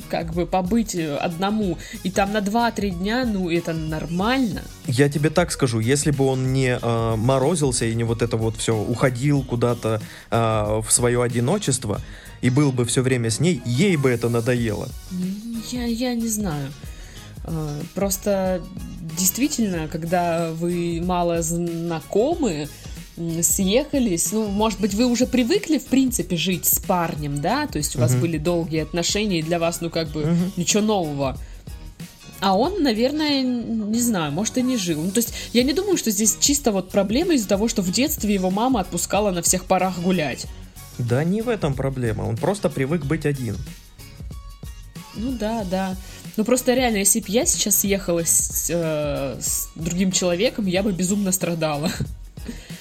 как 0.09 0.33
бы 0.33 0.45
побыть 0.45 0.95
одному, 0.95 1.77
и 2.03 2.11
там 2.11 2.31
на 2.31 2.37
2-3 2.37 2.89
дня, 2.91 3.25
ну, 3.25 3.49
это 3.49 3.73
нормально. 3.73 4.61
Я 4.85 5.09
тебе 5.09 5.31
так 5.31 5.51
скажу, 5.51 5.79
если 5.79 6.11
бы 6.11 6.25
он 6.25 6.53
не 6.53 6.77
э, 6.79 7.15
морозился 7.15 7.85
и 7.85 7.95
не 7.95 8.03
вот 8.03 8.21
это 8.21 8.37
вот 8.37 8.57
все, 8.57 8.77
уходил 8.77 9.41
куда-то 9.43 10.01
э, 10.29 10.81
в 10.85 10.91
свое 10.91 11.23
одиночество, 11.23 11.99
и 12.41 12.49
был 12.49 12.71
бы 12.71 12.85
все 12.85 13.01
время 13.01 13.31
с 13.31 13.39
ней, 13.39 13.61
ей 13.65 13.97
бы 13.97 14.11
это 14.11 14.29
надоело. 14.29 14.87
Я, 15.71 15.85
я 15.85 16.13
не 16.13 16.27
знаю. 16.27 16.71
А, 17.45 17.79
просто 17.95 18.61
действительно, 19.17 19.87
когда 19.87 20.51
вы 20.51 21.01
мало 21.03 21.41
знакомы, 21.41 22.67
съехались, 23.41 24.31
ну, 24.31 24.47
может 24.47 24.79
быть, 24.79 24.93
вы 24.93 25.05
уже 25.05 25.27
привыкли, 25.27 25.77
в 25.77 25.85
принципе, 25.85 26.35
жить 26.35 26.65
с 26.65 26.79
парнем, 26.79 27.39
да, 27.39 27.67
то 27.67 27.77
есть 27.77 27.95
у 27.95 27.99
вас 27.99 28.13
uh-huh. 28.13 28.21
были 28.21 28.37
долгие 28.37 28.81
отношения, 28.81 29.39
и 29.39 29.43
для 29.43 29.59
вас, 29.59 29.81
ну, 29.81 29.89
как 29.89 30.09
бы, 30.09 30.23
uh-huh. 30.23 30.51
ничего 30.57 30.81
нового. 30.81 31.37
А 32.39 32.57
он, 32.57 32.83
наверное, 32.83 33.41
не 33.41 34.01
знаю, 34.01 34.31
может, 34.31 34.57
и 34.57 34.61
не 34.61 34.75
жил. 34.75 35.01
Ну, 35.01 35.11
то 35.11 35.19
есть, 35.19 35.33
я 35.53 35.63
не 35.63 35.71
думаю, 35.73 35.95
что 35.97 36.11
здесь 36.11 36.37
чисто 36.39 36.71
вот 36.71 36.89
проблема 36.89 37.35
из-за 37.35 37.47
того, 37.47 37.67
что 37.67 37.81
в 37.81 37.91
детстве 37.91 38.33
его 38.33 38.49
мама 38.49 38.81
отпускала 38.81 39.31
на 39.31 39.41
всех 39.41 39.65
парах 39.65 39.99
гулять. 39.99 40.45
Да 40.97 41.23
не 41.23 41.41
в 41.41 41.49
этом 41.49 41.73
проблема, 41.73 42.23
он 42.23 42.35
просто 42.35 42.69
привык 42.69 43.05
быть 43.05 43.25
один. 43.25 43.55
Ну 45.15 45.31
да, 45.31 45.63
да. 45.63 45.95
Ну 46.35 46.43
просто 46.43 46.73
реально, 46.73 46.97
если 46.97 47.19
бы 47.19 47.27
я 47.29 47.45
сейчас 47.45 47.83
ехала 47.83 48.25
с, 48.25 48.67
э, 48.69 49.37
с 49.39 49.69
другим 49.75 50.11
человеком, 50.11 50.65
я 50.65 50.83
бы 50.83 50.91
безумно 50.91 51.31
страдала. 51.31 51.91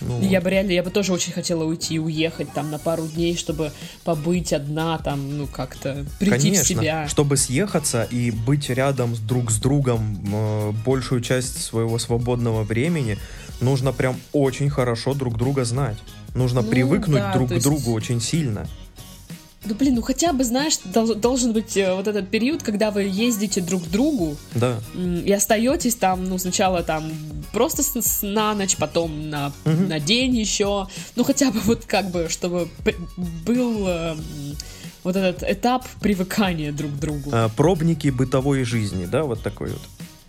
Ну, 0.07 0.21
я 0.23 0.41
бы 0.41 0.51
реально, 0.51 0.73
я 0.73 0.83
бы 0.83 0.91
тоже 0.91 1.13
очень 1.13 1.33
хотела 1.33 1.65
уйти, 1.65 1.99
уехать 1.99 2.53
там 2.53 2.71
на 2.71 2.79
пару 2.79 3.07
дней, 3.07 3.37
чтобы 3.37 3.73
побыть 4.05 4.53
одна, 4.53 4.99
там, 4.99 5.39
ну 5.39 5.47
как-то 5.47 6.05
прийти 6.19 6.39
Конечно, 6.39 6.65
в 6.65 6.67
себя. 6.67 7.09
чтобы 7.09 7.37
съехаться 7.37 8.05
и 8.05 8.31
быть 8.31 8.69
рядом 8.71 9.15
друг 9.27 9.51
с 9.51 9.59
другом 9.59 10.21
э, 10.33 10.73
большую 10.85 11.21
часть 11.21 11.63
своего 11.63 11.99
свободного 11.99 12.63
времени, 12.63 13.19
нужно 13.61 13.93
прям 13.93 14.17
очень 14.33 14.71
хорошо 14.71 15.15
друг 15.15 15.37
друга 15.37 15.65
знать. 15.65 15.97
Нужно 16.35 16.63
ну, 16.63 16.71
привыкнуть 16.71 17.21
да, 17.21 17.33
друг 17.33 17.49
к 17.49 17.53
есть... 17.53 17.65
другу 17.65 17.93
очень 17.93 18.21
сильно. 18.21 18.67
Ну 19.65 19.75
блин, 19.75 19.95
ну 19.95 20.03
хотя 20.03 20.33
бы, 20.33 20.43
знаешь, 20.43 20.79
должен 20.85 21.53
быть 21.53 21.77
э, 21.77 21.95
вот 21.95 22.09
этот 22.09 22.29
период, 22.29 22.63
когда 22.63 22.91
вы 22.91 23.03
ездите 23.03 23.61
друг 23.61 23.85
к 23.85 23.89
другу. 23.89 24.37
Да. 24.55 24.81
И 24.95 25.31
остаетесь 25.33 25.95
там, 25.95 26.25
ну, 26.29 26.39
сначала 26.39 26.83
там 26.83 27.13
просто 27.53 27.83
с, 27.83 27.95
с, 27.95 28.23
на 28.23 28.55
ночь, 28.55 28.77
потом 28.77 29.31
на, 29.31 29.53
угу. 29.65 29.83
на 29.89 30.01
день 30.01 30.37
еще. 30.37 30.89
Ну, 31.15 31.25
хотя 31.25 31.53
бы 31.53 31.61
вот 31.61 31.85
как 31.85 32.11
бы, 32.11 32.29
чтобы 32.29 32.69
был 33.47 33.87
э, 33.87 34.17
вот 35.05 35.17
этот 35.17 35.43
этап 35.49 35.87
привыкания 36.01 36.73
друг 36.73 36.93
к 36.93 36.99
другу. 36.99 37.31
А, 37.33 37.49
пробники 37.49 38.09
бытовой 38.09 38.65
жизни, 38.65 39.05
да, 39.05 39.23
вот 39.23 39.43
такой 39.43 39.71
вот. 39.71 39.83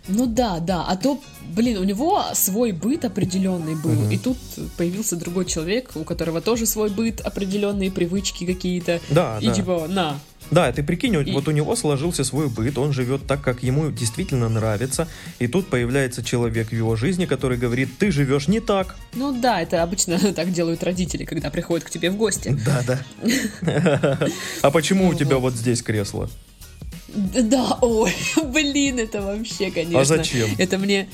Ну 0.08 0.26
да, 0.26 0.60
да. 0.60 0.84
А 0.86 0.96
то, 0.96 1.20
блин, 1.54 1.78
у 1.78 1.84
него 1.84 2.22
свой 2.34 2.72
быт 2.72 3.04
определенный 3.04 3.74
был. 3.74 4.04
Угу. 4.04 4.10
И 4.10 4.18
тут 4.18 4.36
появился 4.76 5.16
другой 5.16 5.46
человек, 5.46 5.90
у 5.94 6.04
которого 6.04 6.40
тоже 6.40 6.66
свой 6.66 6.90
быт, 6.90 7.20
определенные 7.20 7.90
привычки 7.90 8.44
какие-то. 8.44 9.00
Да, 9.10 9.38
и 9.40 9.46
да. 9.46 9.54
типа, 9.54 9.86
на. 9.88 10.18
Да, 10.50 10.70
ты 10.72 10.82
прикинь, 10.82 11.14
и... 11.14 11.32
вот 11.32 11.48
у 11.48 11.52
него 11.52 11.74
сложился 11.74 12.22
свой 12.22 12.48
быт, 12.48 12.76
он 12.76 12.92
живет 12.92 13.26
так, 13.26 13.40
как 13.40 13.62
ему 13.62 13.90
действительно 13.90 14.50
нравится, 14.50 15.08
и 15.38 15.46
тут 15.46 15.68
появляется 15.68 16.22
человек 16.22 16.68
в 16.68 16.72
его 16.72 16.96
жизни, 16.96 17.24
который 17.24 17.56
говорит, 17.56 17.88
ты 17.98 18.10
живешь 18.10 18.46
не 18.46 18.60
так. 18.60 18.96
Ну 19.14 19.32
да, 19.32 19.62
это 19.62 19.82
обычно 19.82 20.18
так 20.34 20.52
делают 20.52 20.82
родители, 20.82 21.24
когда 21.24 21.50
приходят 21.50 21.86
к 21.86 21.90
тебе 21.90 22.10
в 22.10 22.16
гости. 22.16 22.56
Да, 22.64 22.82
да. 22.86 24.18
А 24.62 24.70
почему 24.70 25.08
у 25.08 25.14
тебя 25.14 25.38
вот 25.38 25.54
здесь 25.54 25.82
кресло? 25.82 26.28
Да, 27.14 27.78
ой, 27.80 28.12
блин, 28.44 28.98
это 28.98 29.22
вообще, 29.22 29.70
конечно. 29.70 30.00
А 30.00 30.04
зачем? 30.04 30.48
Это 30.58 30.78
мне 30.78 31.08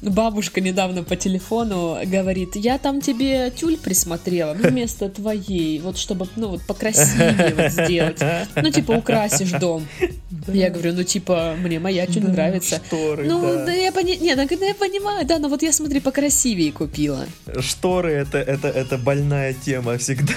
бабушка 0.00 0.60
недавно 0.60 1.02
по 1.02 1.16
телефону 1.16 1.98
говорит, 2.04 2.56
я 2.56 2.78
там 2.78 3.00
тебе 3.00 3.50
тюль 3.50 3.76
присмотрела 3.76 4.54
вместо 4.54 5.08
твоей, 5.08 5.80
вот 5.80 5.98
чтобы, 5.98 6.28
ну 6.36 6.48
вот 6.48 6.62
покрасивее 6.62 7.54
вот 7.56 7.72
сделать. 7.72 8.18
Ну, 8.56 8.70
типа, 8.70 8.92
украсишь 8.92 9.50
дом. 9.52 9.86
Да. 10.30 10.52
Я 10.52 10.70
говорю, 10.70 10.94
ну, 10.94 11.02
типа, 11.02 11.56
мне 11.58 11.78
моя 11.78 12.06
тюль 12.06 12.22
да, 12.22 12.32
нравится. 12.32 12.80
Шторы, 12.86 13.24
ну, 13.26 13.42
да. 13.42 13.66
да 13.66 13.72
я, 13.72 13.92
пони... 13.92 14.16
Не, 14.16 14.34
ну, 14.34 14.42
я 14.42 14.74
понимаю, 14.74 15.26
да, 15.26 15.38
но 15.38 15.48
вот 15.48 15.62
я, 15.62 15.72
смотри, 15.72 16.00
покрасивее 16.00 16.72
купила. 16.72 17.26
Шторы 17.60 18.12
это, 18.12 18.38
это, 18.38 18.68
это 18.68 18.98
больная 18.98 19.54
тема 19.54 19.98
всегда. 19.98 20.32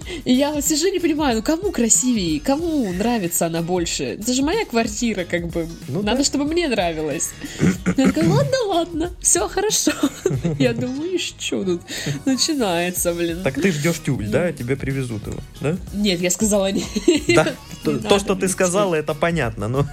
И 0.24 0.32
я 0.32 0.52
вот 0.52 0.64
сижу 0.64 0.88
не 0.88 0.98
понимаю, 0.98 1.36
ну 1.36 1.42
кому 1.42 1.72
красивее, 1.72 2.40
кому 2.40 2.92
нравится 2.92 3.46
она 3.46 3.62
больше? 3.62 4.04
Это 4.04 4.32
же 4.32 4.42
моя 4.42 4.64
квартира, 4.64 5.24
как 5.24 5.48
бы. 5.48 5.68
Ну, 5.88 6.02
Надо, 6.02 6.18
да. 6.18 6.24
чтобы 6.24 6.44
мне 6.44 6.68
нравилось. 6.68 7.30
Я 7.96 8.06
такая, 8.06 8.28
ладно, 8.28 8.56
ладно, 8.66 9.10
все 9.20 9.48
хорошо. 9.48 9.92
Я 10.58 10.72
думаю, 10.72 11.18
что 11.18 11.64
тут 11.64 11.82
начинается, 12.24 13.12
блин. 13.14 13.42
Так 13.42 13.54
ты 13.54 13.72
ждешь 13.72 14.00
тюль, 14.04 14.26
да? 14.28 14.52
Тебе 14.52 14.76
привезут 14.76 15.26
его, 15.26 15.40
да? 15.60 15.76
Нет, 15.92 16.20
я 16.20 16.30
сказала 16.30 16.70
нет. 16.70 16.84
Да, 17.34 17.48
то, 17.84 18.18
что 18.18 18.34
ты 18.34 18.48
сказала, 18.48 18.94
это 18.94 19.14
понятно, 19.14 19.68
но... 19.68 19.86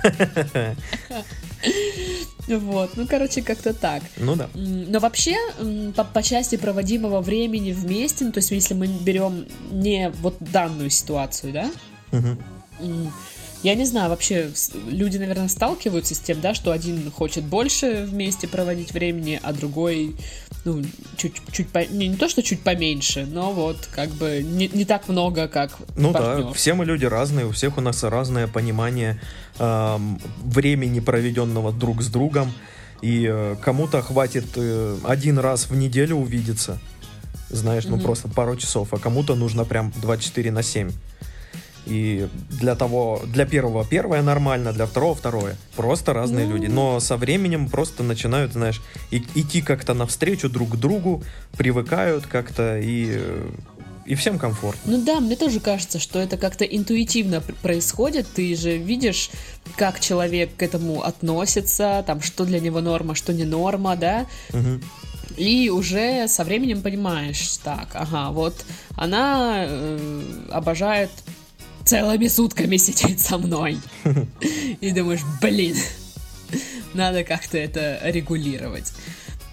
Вот, 2.58 2.92
ну, 2.96 3.08
короче, 3.08 3.42
как-то 3.42 3.74
так. 3.74 4.02
Ну 4.18 4.36
да. 4.36 4.50
Но 4.54 5.00
вообще, 5.00 5.36
по, 5.96 6.04
по 6.04 6.24
части 6.24 6.58
проводимого 6.58 7.22
времени 7.22 7.72
вместе, 7.72 8.26
ну, 8.26 8.32
то 8.32 8.40
есть, 8.40 8.52
если 8.52 8.74
мы 8.74 8.88
берем 8.88 9.46
не 9.72 10.10
вот 10.22 10.36
данную 10.40 10.90
ситуацию, 10.90 11.54
да, 11.54 11.72
угу. 12.12 12.38
Я 13.62 13.76
не 13.76 13.84
знаю, 13.84 14.10
вообще 14.10 14.52
люди, 14.90 15.18
наверное, 15.18 15.50
сталкиваются 15.50 16.16
с 16.16 16.20
тем, 16.20 16.40
да, 16.40 16.54
что 16.54 16.72
один 16.72 17.12
хочет 17.12 17.44
больше 17.44 18.06
вместе 18.10 18.48
проводить 18.48 18.94
времени, 18.94 19.38
а 19.44 19.52
другой, 19.52 20.16
ну, 20.64 20.82
чуть, 21.18 21.42
чуть 21.52 21.68
по... 21.68 21.80
не, 21.86 22.08
не 22.08 22.16
то, 22.16 22.30
что 22.30 22.42
чуть 22.42 22.62
поменьше, 22.62 23.26
но 23.26 23.52
вот 23.52 23.90
как 23.92 24.12
бы 24.12 24.42
не, 24.42 24.70
не 24.70 24.86
так 24.86 25.10
много, 25.10 25.50
как 25.50 25.78
Ну 25.98 26.14
партнер. 26.14 26.46
да, 26.46 26.54
все 26.54 26.74
мы 26.74 26.86
люди 26.86 27.04
разные, 27.04 27.48
у 27.48 27.52
всех 27.52 27.78
у 27.78 27.82
нас 27.82 28.02
разное 28.04 28.48
понимание 28.48 29.20
эм, 29.60 30.20
времени, 30.44 31.00
проведенного 31.00 31.72
друг 31.72 32.02
с 32.02 32.08
другом, 32.08 32.52
и 33.02 33.28
э, 33.30 33.56
кому-то 33.62 34.02
хватит 34.02 34.46
э, 34.56 34.98
один 35.04 35.40
раз 35.40 35.70
в 35.70 35.76
неделю 35.76 36.16
увидеться, 36.18 36.80
знаешь, 37.50 37.86
ну 37.86 37.96
Мгм. 37.96 38.06
просто 38.06 38.28
пару 38.28 38.56
часов, 38.56 38.94
а 38.94 38.98
кому-то 38.98 39.36
нужно 39.36 39.66
прям 39.66 39.92
24 40.02 40.52
на 40.52 40.64
7. 40.64 40.92
И 41.86 42.28
для 42.52 42.76
того, 42.76 43.22
для 43.26 43.46
первого 43.46 43.84
первое 43.84 44.22
нормально, 44.22 44.74
для 44.74 44.86
второго 44.86 45.16
второе. 45.16 45.56
Просто 45.76 46.14
разные 46.14 46.46
Ну. 46.46 46.54
люди. 46.58 46.68
Но 46.68 47.00
со 47.00 47.18
временем 47.18 47.68
просто 47.68 48.04
начинают, 48.04 48.54
знаешь, 48.54 48.82
и- 49.12 49.24
идти 49.36 49.62
как-то 49.62 49.94
навстречу 49.96 50.50
друг 50.50 50.70
к 50.72 50.76
другу, 50.76 51.24
привыкают 51.58 52.28
как-то 52.28 52.78
и, 52.78 53.08
э, 53.18 53.50
и 54.10 54.16
всем 54.16 54.40
комфортно. 54.40 54.98
Ну 54.98 55.04
да, 55.04 55.20
мне 55.20 55.36
тоже 55.36 55.60
кажется, 55.60 56.00
что 56.00 56.18
это 56.18 56.36
как-то 56.36 56.66
интуитивно 56.66 57.42
пр- 57.42 57.56
происходит. 57.62 58.26
Ты 58.34 58.56
же 58.56 58.76
видишь, 58.76 59.30
как 59.78 60.00
человек 60.00 60.56
к 60.58 60.64
этому 60.64 61.04
относится, 61.04 62.04
там, 62.08 62.20
что 62.20 62.44
для 62.44 62.60
него 62.60 62.82
норма, 62.82 63.14
что 63.14 63.34
не 63.34 63.44
норма, 63.44 63.96
да? 63.96 64.26
Мгм. 64.52 64.82
И 65.38 65.70
уже 65.70 66.28
со 66.28 66.44
временем 66.44 66.82
понимаешь, 66.82 67.58
так, 67.64 67.90
ага, 67.94 68.32
вот 68.32 68.66
она 68.96 69.66
э, 69.68 70.48
обожает 70.50 71.12
целыми 71.86 72.28
сутками 72.30 72.78
сидеть 72.78 73.22
со 73.22 73.38
мной. 73.38 73.78
И 74.82 74.92
думаешь, 74.92 75.22
блин, 75.40 75.76
надо 76.96 77.24
как-то 77.24 77.60
это 77.60 78.00
регулировать. 78.06 78.92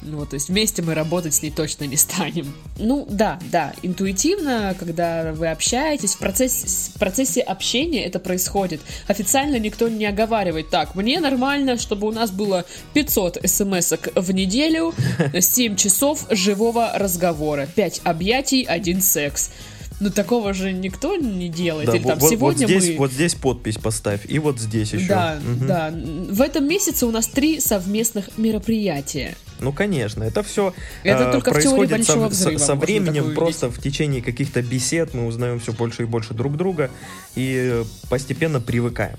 Ну, 0.03 0.19
вот, 0.19 0.31
то 0.31 0.35
есть 0.35 0.49
вместе 0.49 0.83
мы 0.83 0.95
работать 0.95 1.35
с 1.35 1.43
ней 1.43 1.51
точно 1.51 1.85
не 1.85 1.97
станем. 1.97 2.55
Ну, 2.79 3.07
да, 3.11 3.39
да, 3.51 3.73
интуитивно, 3.83 4.75
когда 4.79 5.33
вы 5.33 5.49
общаетесь, 5.49 6.15
в 6.15 6.19
процессе, 6.19 6.67
в 6.95 6.99
процессе 6.99 7.41
общения 7.41 8.05
это 8.05 8.19
происходит. 8.19 8.81
Официально 9.09 9.59
никто 9.59 9.89
не 9.89 10.05
оговаривает, 10.07 10.71
так, 10.71 10.95
мне 10.95 11.19
нормально, 11.19 11.77
чтобы 11.79 12.07
у 12.07 12.13
нас 12.13 12.31
было 12.31 12.65
500 12.95 13.39
смс 13.45 13.93
в 14.15 14.33
неделю, 14.33 14.95
7 15.39 15.77
часов 15.77 16.27
живого 16.31 16.93
разговора, 16.95 17.67
5 17.75 18.03
объятий, 18.05 18.63
1 18.65 19.01
секс. 19.01 19.51
Ну, 19.99 20.11
такого 20.11 20.53
же 20.53 20.73
никто 20.73 21.17
не 21.17 21.49
делает. 21.49 21.87
Да, 21.87 21.97
Или 21.97 22.03
вот, 22.03 22.09
там 22.11 22.19
вот- 22.19 22.31
вот 22.31 22.33
сегодня 22.59 22.67
здесь, 22.67 22.91
мы... 22.91 22.99
вот 22.99 23.13
здесь 23.13 23.35
подпись 23.35 23.77
поставь, 23.79 24.21
и 24.29 24.39
вот 24.39 24.61
здесь 24.61 24.93
еще. 24.93 25.07
Да, 25.09 25.39
Мгм. 25.43 25.67
да. 25.67 25.91
В 25.91 26.43
этом 26.43 26.69
месяце 26.69 27.07
у 27.07 27.11
нас 27.11 27.27
три 27.27 27.61
совместных 27.61 28.29
мероприятия. 28.37 29.35
Ну, 29.61 29.73
конечно, 29.73 30.23
это 30.25 30.43
все 30.43 30.75
Это 31.03 31.33
только 31.33 31.51
в 31.51 31.63
теории 31.63 31.87
происходит 31.89 32.07
со, 32.07 32.13
Большого 32.13 32.29
со- 32.29 32.35
Взрыва 32.35 32.59
со 32.59 32.75
можно 32.75 32.87
временем, 32.87 33.35
просто 33.35 33.71
в 33.71 33.81
течение 33.81 34.21
каких-то 34.23 34.61
бесед 34.63 35.15
мы 35.15 35.27
узнаем 35.27 35.59
все 35.61 35.73
больше 35.73 36.03
и 36.03 36.07
больше 36.07 36.35
друг 36.35 36.57
друга 36.57 36.91
и 37.35 37.55
э, 37.73 37.85
постепенно 38.11 38.61
привыкаем. 38.61 39.17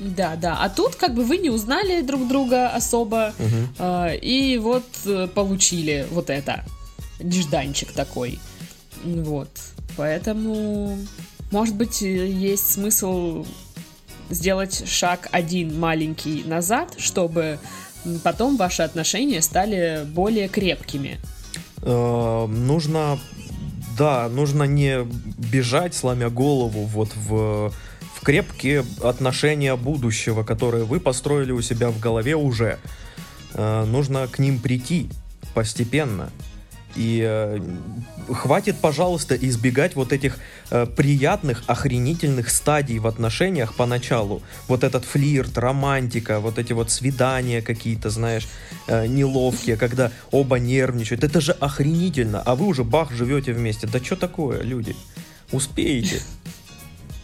Да, 0.00 0.36
да. 0.36 0.58
А 0.60 0.68
тут 0.68 0.94
как 0.96 1.14
бы 1.14 1.24
вы 1.24 1.38
не 1.38 1.50
узнали 1.50 2.02
друг 2.02 2.28
друга 2.28 2.68
особо, 2.68 3.32
Мгм. 3.38 3.68
э, 3.78 4.16
и 4.18 4.58
вот 4.58 4.84
э, 5.06 5.26
получили 5.34 6.06
вот 6.10 6.30
это. 6.30 6.64
Нежданчик 7.20 7.90
такой. 7.92 8.38
Вот. 9.02 9.48
Поэтому, 9.96 10.98
может 11.50 11.74
быть, 11.74 12.00
э, 12.02 12.28
есть 12.28 12.70
смысл 12.72 13.44
сделать 14.30 14.86
шаг 14.86 15.28
один 15.32 15.78
маленький 15.80 16.44
назад, 16.44 16.94
чтобы 16.98 17.58
потом 18.22 18.56
ваши 18.56 18.82
отношения 18.82 19.42
стали 19.42 20.04
более 20.06 20.48
крепкими. 20.48 21.18
Э, 21.82 22.46
нужно, 22.46 23.18
да, 23.96 24.28
нужно 24.28 24.64
не 24.64 25.04
бежать, 25.04 25.94
сломя 25.94 26.30
голову 26.30 26.84
вот 26.84 27.10
в, 27.14 27.72
в 28.14 28.20
крепкие 28.22 28.84
отношения 29.02 29.76
будущего, 29.76 30.42
которые 30.42 30.84
вы 30.84 31.00
построили 31.00 31.52
у 31.52 31.62
себя 31.62 31.90
в 31.90 31.98
голове 32.00 32.36
уже. 32.36 32.78
Э, 33.54 33.84
нужно 33.84 34.26
к 34.26 34.38
ним 34.38 34.60
прийти 34.60 35.08
постепенно. 35.54 36.30
И 36.96 37.22
э, 37.24 37.60
хватит, 38.32 38.76
пожалуйста, 38.80 39.36
избегать 39.36 39.94
вот 39.94 40.12
этих 40.12 40.38
э, 40.70 40.86
приятных, 40.86 41.62
охренительных 41.66 42.48
стадий 42.48 42.98
в 42.98 43.06
отношениях 43.06 43.74
поначалу. 43.74 44.42
Вот 44.68 44.84
этот 44.84 45.04
флирт, 45.04 45.58
романтика, 45.58 46.40
вот 46.40 46.58
эти 46.58 46.72
вот 46.72 46.90
свидания 46.90 47.62
какие-то, 47.62 48.10
знаешь, 48.10 48.48
э, 48.86 49.06
неловкие, 49.06 49.76
когда 49.76 50.10
оба 50.30 50.58
нервничают. 50.58 51.24
Это 51.24 51.40
же 51.40 51.52
охренительно, 51.52 52.42
а 52.44 52.54
вы 52.54 52.66
уже 52.66 52.84
бах 52.84 53.12
живете 53.12 53.52
вместе. 53.52 53.86
Да 53.86 54.02
что 54.02 54.16
такое, 54.16 54.62
люди? 54.62 54.96
Успеете. 55.52 56.22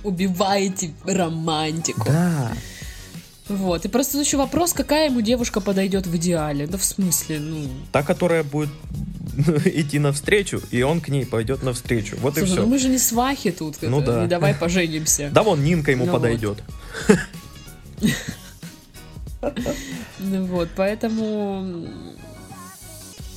Убиваете 0.02 0.92
романтику. 1.04 2.04
Да. 2.06 2.52
Вот. 3.48 3.84
И 3.84 3.88
просто 3.88 4.18
еще 4.18 4.36
вопрос, 4.36 4.72
какая 4.72 5.10
ему 5.10 5.20
девушка 5.20 5.60
подойдет 5.60 6.06
в 6.06 6.16
идеале. 6.16 6.66
Да 6.66 6.78
в 6.78 6.84
смысле, 6.84 7.40
ну. 7.40 7.68
Та, 7.92 8.02
которая 8.02 8.42
будет 8.42 8.70
идти 9.64 9.98
навстречу, 9.98 10.60
и 10.70 10.82
он 10.82 11.00
к 11.00 11.08
ней 11.08 11.26
пойдет 11.26 11.62
навстречу. 11.62 12.16
Вот 12.20 12.36
и 12.36 12.40
Слушай, 12.40 12.56
ну 12.56 12.62
все. 12.62 12.66
мы 12.66 12.78
же 12.78 12.88
не 12.88 12.98
свахи 12.98 13.50
тут. 13.50 13.76
Ну 13.82 14.00
это, 14.00 14.12
да. 14.12 14.22
Не 14.22 14.28
давай 14.28 14.54
поженимся. 14.60 15.30
Да 15.32 15.42
вон 15.42 15.62
Нинка 15.64 15.90
ему 15.90 16.06
Ну 16.06 16.12
подойдет. 16.12 16.62
Ну 20.20 20.46
вот, 20.46 20.70
поэтому 20.74 21.86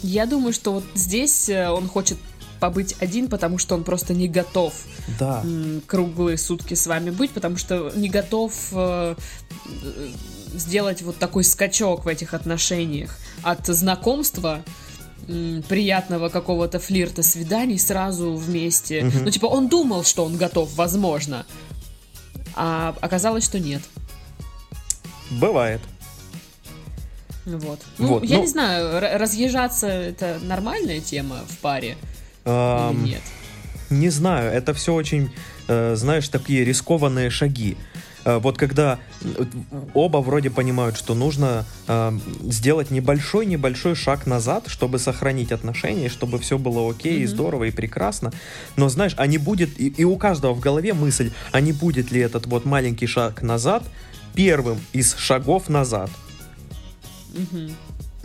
я 0.04 0.26
думаю, 0.26 0.54
что 0.54 0.72
вот 0.74 0.86
здесь 0.96 1.50
э, 1.50 1.70
он 1.70 1.88
хочет 1.90 2.18
побыть 2.62 2.96
один, 3.00 3.28
потому 3.28 3.58
что 3.58 3.76
он 3.76 3.84
просто 3.84 4.14
не 4.14 4.28
готов 4.30 4.74
Да. 5.20 5.44
круглые 5.86 6.38
сутки 6.38 6.76
с 6.76 6.88
вами 6.88 7.10
быть, 7.10 7.32
потому 7.32 7.58
что 7.58 7.92
не 7.96 8.10
готов 8.10 8.54
э, 8.72 9.16
э, 9.84 10.08
сделать 10.54 11.02
вот 11.02 11.18
такой 11.18 11.44
скачок 11.44 12.06
в 12.06 12.08
этих 12.08 12.34
отношениях 12.34 13.18
от 13.44 13.68
знакомства 13.68 14.64
приятного 15.68 16.30
какого-то 16.30 16.80
флирта, 16.80 17.24
свиданий 17.24 17.78
сразу 17.78 18.34
вместе. 18.36 19.04
Мгм. 19.04 19.26
Ну, 19.26 19.32
типа, 19.32 19.48
он 19.48 19.68
думал, 19.68 20.04
что 20.04 20.26
он 20.26 20.38
готов, 20.38 20.74
возможно, 20.76 21.46
а 22.56 22.96
оказалось, 23.02 23.44
что 23.44 23.60
нет. 23.60 23.82
Бывает. 25.30 25.82
Вот. 27.46 27.80
Ну, 27.98 28.08
Вот, 28.08 28.24
я 28.24 28.38
ну- 28.38 28.42
не 28.42 28.48
знаю, 28.48 29.00
разъезжаться 29.20 29.88
это 29.88 30.38
нормальная 30.44 31.00
тема 31.00 31.40
в 31.48 31.58
паре 31.60 31.98
Ам, 32.46 33.06
или 33.06 33.12
нет? 33.14 33.22
Не 33.90 34.10
знаю, 34.10 34.52
это 34.52 34.74
все 34.74 34.94
очень, 34.94 35.32
э, 35.68 35.96
знаешь, 35.96 36.28
такие 36.28 36.66
рискованные 36.66 37.30
шаги. 37.30 37.78
Э, 38.28 38.40
Вот 38.40 38.58
когда 38.58 39.00
э, 39.22 39.46
оба 39.94 40.18
вроде 40.18 40.50
понимают, 40.50 40.98
что 40.98 41.16
нужно 41.16 41.64
э, 41.88 42.12
сделать 42.44 42.92
небольшой-небольшой 42.92 43.96
шаг 43.96 44.28
назад, 44.28 44.66
чтобы 44.68 45.00
сохранить 45.00 45.54
отношения, 45.54 46.10
чтобы 46.10 46.38
все 46.38 46.58
было 46.58 46.92
окей, 46.92 47.20
и 47.20 47.24
Мгм. 47.24 47.28
здорово, 47.30 47.64
и 47.66 47.72
прекрасно. 47.72 48.34
Но 48.76 48.90
знаешь, 48.90 49.14
а 49.18 49.28
не 49.28 49.38
будет, 49.38 49.80
и, 49.80 49.88
и 49.88 50.04
у 50.04 50.18
каждого 50.18 50.54
в 50.54 50.60
голове 50.60 50.94
мысль, 50.94 51.32
а 51.54 51.62
не 51.62 51.72
будет 51.72 52.12
ли 52.12 52.20
этот 52.20 52.48
вот 52.48 52.66
маленький 52.66 53.08
шаг 53.08 53.42
назад 53.42 53.84
первым 54.36 54.78
из 54.92 55.16
шагов 55.16 55.70
назад? 55.70 56.10
Мгм. 57.34 57.72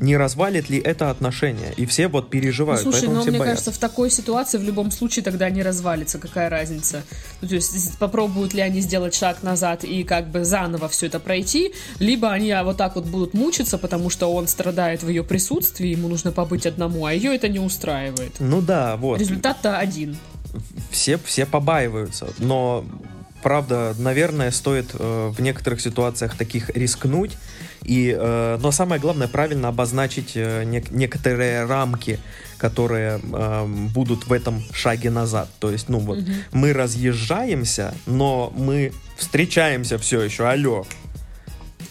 Не 0.03 0.17
развалит 0.17 0.69
ли 0.69 0.79
это 0.79 1.11
отношения? 1.11 1.73
И 1.77 1.87
все 1.87 2.09
вот 2.09 2.25
Ну, 2.25 2.31
переживают, 2.31 2.83
слушай, 2.83 2.95
поэтому 3.03 3.15
но 3.15 3.21
все 3.23 3.31
мне 3.31 3.39
боятся. 3.39 3.65
кажется, 3.65 3.79
в 3.79 3.81
такой 3.81 4.11
ситуации 4.11 4.59
в 4.59 4.63
любом 4.65 4.91
случае 4.91 5.25
тогда 5.25 5.49
не 5.49 5.63
развалится. 5.63 6.19
Какая 6.19 6.51
разница? 6.51 7.03
Ну, 7.41 7.49
то 7.49 7.55
есть 7.55 7.99
попробуют 7.99 8.53
ли 8.53 8.61
они 8.61 8.81
сделать 8.81 9.15
шаг 9.15 9.43
назад 9.43 9.85
и 9.85 10.03
как 10.03 10.29
бы 10.29 10.45
заново 10.45 10.89
все 10.89 11.07
это 11.07 11.21
пройти, 11.21 11.73
либо 12.01 12.33
они 12.33 12.51
а, 12.51 12.65
вот 12.65 12.77
так 12.77 12.97
вот 12.97 13.05
будут 13.05 13.33
мучиться, 13.33 13.79
потому 13.79 14.11
что 14.11 14.33
он 14.33 14.49
страдает 14.49 15.03
в 15.05 15.09
ее 15.09 15.23
присутствии, 15.23 15.89
ему 15.89 16.09
нужно 16.09 16.33
побыть 16.33 16.67
одному, 16.67 17.07
а 17.07 17.13
ее 17.13 17.35
это 17.35 17.49
не 17.49 17.61
устраивает. 17.61 18.33
Ну 18.41 18.61
да, 18.61 18.97
вот. 18.97 19.21
Результат-то 19.21 19.79
один. 19.79 20.17
все, 20.91 21.17
все 21.25 21.47
побаиваются, 21.47 22.27
но 22.39 22.85
правда, 23.43 23.95
наверное, 23.99 24.51
стоит 24.51 24.91
э, 24.95 25.33
в 25.37 25.41
некоторых 25.41 25.81
ситуациях 25.81 26.37
таких 26.37 26.71
рискнуть. 26.71 27.37
И, 27.83 28.17
э, 28.17 28.59
но 28.61 28.71
самое 28.71 29.01
главное, 29.01 29.29
правильно 29.29 29.69
обозначить 29.69 30.33
э, 30.37 30.65
нек- 30.65 30.89
некоторые 30.95 31.65
рамки, 31.67 32.19
которые 32.59 33.21
э, 33.23 33.67
будут 33.93 34.27
в 34.27 34.33
этом 34.33 34.63
шаге 34.73 35.11
назад. 35.11 35.49
То 35.59 35.71
есть, 35.71 35.89
ну 35.89 35.99
вот, 35.99 36.19
Мгм. 36.19 36.35
мы 36.53 36.73
разъезжаемся, 36.73 37.95
но 38.07 38.53
мы 38.57 38.93
встречаемся 39.17 39.99
все 39.99 40.21
еще. 40.23 40.47
Алло. 40.49 40.87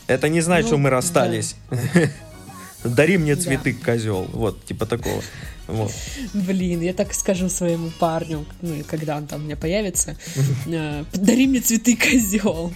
Это 0.08 0.30
не 0.30 0.42
значит, 0.42 0.66
Ну, 0.66 0.68
что 0.70 0.78
мы 0.78 0.90
да. 0.90 0.96
расстались. 0.98 1.56
Дари 2.84 3.18
мне 3.18 3.36
цветы, 3.36 3.74
да. 3.74 3.86
козел. 3.94 4.28
Вот, 4.34 4.66
типа 4.66 4.86
такого. 4.86 5.22
Вот. 5.72 5.92
Блин, 6.34 6.82
я 6.82 6.94
так 6.94 7.14
скажу 7.14 7.50
своему 7.50 7.92
парню, 8.00 8.46
ну, 8.62 8.84
когда 8.88 9.18
он 9.18 9.28
там 9.28 9.42
у 9.42 9.44
меня 9.46 9.56
появится, 9.56 10.18
э, 10.68 11.06
дари 11.14 11.48
мне 11.48 11.62
цветы, 11.62 11.96
козел. 11.96 12.74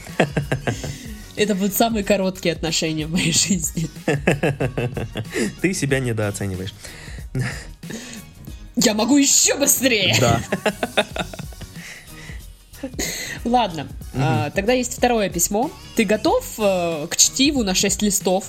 Это 1.35 1.53
будут 1.53 1.73
самые 1.73 2.03
короткие 2.03 2.53
отношения 2.53 3.07
в 3.07 3.11
моей 3.11 3.33
жизни. 3.33 3.89
Ты 5.61 5.73
себя 5.73 5.99
недооцениваешь. 5.99 6.73
Я 8.77 8.93
могу 8.93 9.17
еще 9.17 9.55
быстрее. 9.57 10.15
Да. 10.19 10.41
Ладно, 13.43 13.83
угу. 14.13 14.21
а, 14.21 14.49
тогда 14.51 14.73
есть 14.73 14.93
второе 14.93 15.29
письмо. 15.29 15.71
Ты 15.95 16.03
готов 16.03 16.45
э, 16.57 17.07
к 17.09 17.15
чтиву 17.15 17.63
на 17.63 17.73
6 17.73 18.01
листов? 18.01 18.45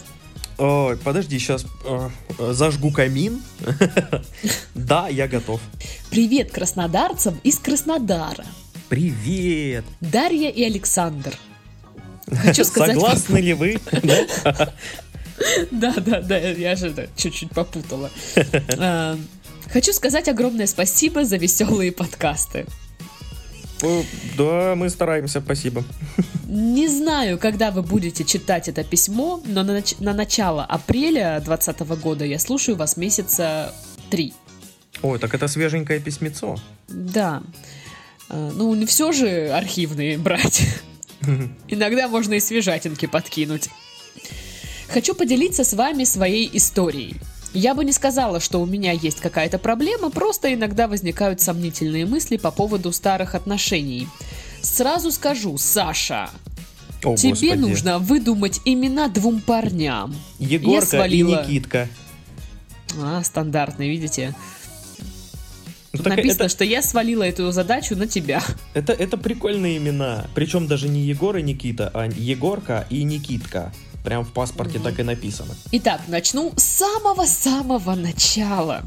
Ой, 0.59 0.97
подожди, 0.97 1.39
сейчас 1.39 1.67
э, 1.85 2.09
зажгу 2.53 2.91
камин. 2.91 3.43
Да, 4.75 5.09
я 5.09 5.27
готов. 5.27 5.61
Привет 6.11 6.51
краснодарцам 6.53 7.41
из 7.43 7.59
Краснодара. 7.59 8.45
Привет. 8.89 9.85
Дарья 10.01 10.49
и 10.49 10.63
Александр. 10.63 11.35
Хочу 12.31 12.65
сказать... 12.65 12.95
Согласны 12.95 13.39
ли 13.39 13.55
вы? 13.55 13.79
Да, 15.71 15.93
да, 15.99 16.23
да, 16.23 16.39
я 16.39 16.75
же 16.77 17.11
чуть-чуть 17.15 17.51
попутала. 17.51 18.11
А, 18.79 19.19
хочу 19.71 19.93
сказать 19.93 20.29
огромное 20.29 20.67
спасибо 20.67 21.27
за 21.27 21.37
веселые 21.37 21.93
подкасты. 21.93 22.65
Да, 24.39 24.75
мы 24.75 24.89
стараемся, 24.89 25.43
спасибо. 25.43 25.85
Не 26.47 26.87
знаю, 26.87 27.39
когда 27.39 27.73
вы 27.73 27.83
будете 27.83 28.25
читать 28.25 28.69
это 28.69 28.85
письмо, 28.85 29.43
но 29.45 29.65
на, 29.65 29.79
нач- 29.79 29.97
на 29.99 30.15
начало 30.15 30.65
апреля 30.65 31.41
2020 31.45 31.81
года 32.01 32.25
я 32.25 32.39
слушаю 32.39 32.77
вас 32.77 32.97
месяца 32.97 33.75
три. 34.11 34.33
Ой, 35.03 35.19
так 35.19 35.35
это 35.35 35.49
свеженькое 35.49 35.99
письмецо. 35.99 36.57
Да. 36.89 37.43
А, 38.29 38.53
ну, 38.55 38.73
не 38.75 38.87
все 38.87 39.11
же 39.11 39.49
архивные 39.49 40.19
брать. 40.19 40.63
Иногда 41.69 42.07
можно 42.07 42.35
и 42.35 42.41
свежатинки 42.41 43.07
подкинуть. 43.07 43.69
Хочу 44.89 45.15
поделиться 45.15 45.65
с 45.65 45.75
вами 45.75 46.05
своей 46.05 46.49
историей. 46.53 47.17
Я 47.55 47.75
бы 47.75 47.85
не 47.85 47.93
сказала, 47.93 48.39
что 48.39 48.61
у 48.61 48.67
меня 48.67 48.93
есть 48.93 49.21
какая-то 49.21 49.59
проблема, 49.59 50.11
просто 50.11 50.55
иногда 50.55 50.87
возникают 50.87 51.41
сомнительные 51.41 52.07
мысли 52.07 52.37
по 52.37 52.51
поводу 52.53 52.93
старых 52.93 53.35
отношений. 53.35 54.09
Сразу 54.67 55.13
скажу, 55.13 55.57
Саша, 55.59 56.29
О, 57.05 57.17
тебе 57.17 57.31
господи. 57.31 57.53
нужно 57.55 57.99
выдумать 57.99 58.61
имена 58.65 59.09
двум 59.09 59.41
парням. 59.41 60.15
Егорка 60.39 60.87
свалила... 60.87 61.43
и 61.43 61.49
Никитка. 61.49 61.89
А, 63.01 63.23
стандартный, 63.23 63.89
видите? 63.89 64.35
Тут 65.93 66.05
ну, 66.05 66.11
написано, 66.11 66.45
это... 66.45 66.49
что 66.49 66.65
я 66.65 66.83
свалила 66.83 67.23
эту 67.23 67.53
задачу 67.53 67.95
на 67.97 68.07
тебя. 68.07 68.43
Это, 68.75 68.93
это 68.93 69.17
прикольные 69.17 69.79
имена. 69.79 70.27
Причем 70.35 70.67
даже 70.67 70.89
не 70.89 71.01
Егор 71.03 71.37
и 71.37 71.43
Никита, 71.43 71.91
а 71.95 72.09
Егорка 72.09 72.87
и 72.91 73.05
Никитка. 73.05 73.73
Прям 74.05 74.25
в 74.25 74.33
паспорте 74.33 74.79
угу. 74.79 74.85
так 74.85 74.99
и 74.99 75.05
написано. 75.05 75.55
Итак, 75.73 76.03
начну 76.09 76.53
с 76.57 76.65
самого-самого 76.65 77.95
начала. 77.95 78.83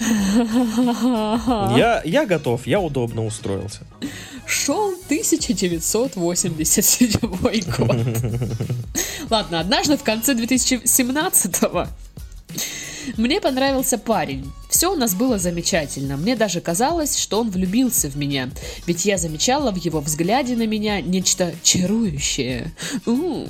Я, 0.00 2.02
я 2.04 2.26
готов, 2.26 2.66
я 2.66 2.80
удобно 2.80 3.24
устроился. 3.24 3.82
Шел 4.46 4.94
1987 5.06 7.20
год. 7.20 7.56
Ладно, 9.30 9.60
однажды 9.60 9.96
в 9.96 10.02
конце 10.02 10.34
2017 10.34 11.62
мне 13.16 13.40
понравился 13.40 13.98
парень. 13.98 14.50
Все 14.68 14.92
у 14.92 14.96
нас 14.96 15.14
было 15.14 15.38
замечательно. 15.38 16.16
Мне 16.16 16.36
даже 16.36 16.60
казалось, 16.60 17.18
что 17.18 17.40
он 17.40 17.50
влюбился 17.50 18.08
в 18.08 18.16
меня. 18.16 18.50
Ведь 18.86 19.04
я 19.04 19.18
замечала 19.18 19.70
в 19.70 19.76
его 19.76 20.00
взгляде 20.00 20.56
на 20.56 20.66
меня 20.66 21.00
нечто 21.00 21.54
чарующее. 21.62 22.72
У-у-у. 23.06 23.46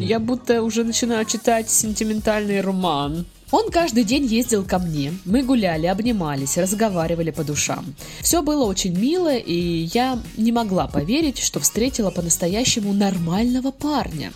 Я 0.00 0.18
будто 0.18 0.62
уже 0.62 0.84
начинаю 0.84 1.24
читать 1.24 1.70
сентиментальный 1.70 2.60
роман. 2.60 3.26
Он 3.50 3.70
каждый 3.70 4.04
день 4.04 4.26
ездил 4.26 4.64
ко 4.64 4.78
мне, 4.78 5.12
мы 5.24 5.42
гуляли, 5.42 5.86
обнимались, 5.86 6.56
разговаривали 6.56 7.30
по 7.30 7.42
душам. 7.42 7.94
Все 8.20 8.42
было 8.42 8.64
очень 8.64 8.96
мило, 8.96 9.34
и 9.34 9.88
я 9.92 10.20
не 10.36 10.52
могла 10.52 10.86
поверить, 10.86 11.38
что 11.38 11.58
встретила 11.58 12.10
по-настоящему 12.10 12.92
нормального 12.92 13.72
парня. 13.72 14.32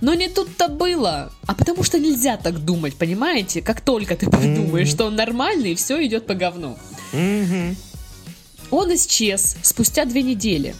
Но 0.00 0.14
не 0.14 0.28
тут-то 0.28 0.68
было. 0.68 1.32
А 1.46 1.54
потому 1.54 1.82
что 1.82 1.98
нельзя 1.98 2.36
так 2.36 2.64
думать, 2.64 2.96
понимаете? 2.96 3.62
Как 3.62 3.80
только 3.80 4.16
ты 4.16 4.26
подумаешь, 4.30 4.88
mm-hmm. 4.88 4.90
что 4.90 5.06
он 5.06 5.16
нормальный, 5.16 5.74
все 5.74 6.04
идет 6.06 6.26
по 6.26 6.34
говну. 6.34 6.76
Mm-hmm. 7.12 7.76
Он 8.70 8.94
исчез 8.94 9.56
спустя 9.62 10.04
две 10.04 10.22
недели. 10.22 10.74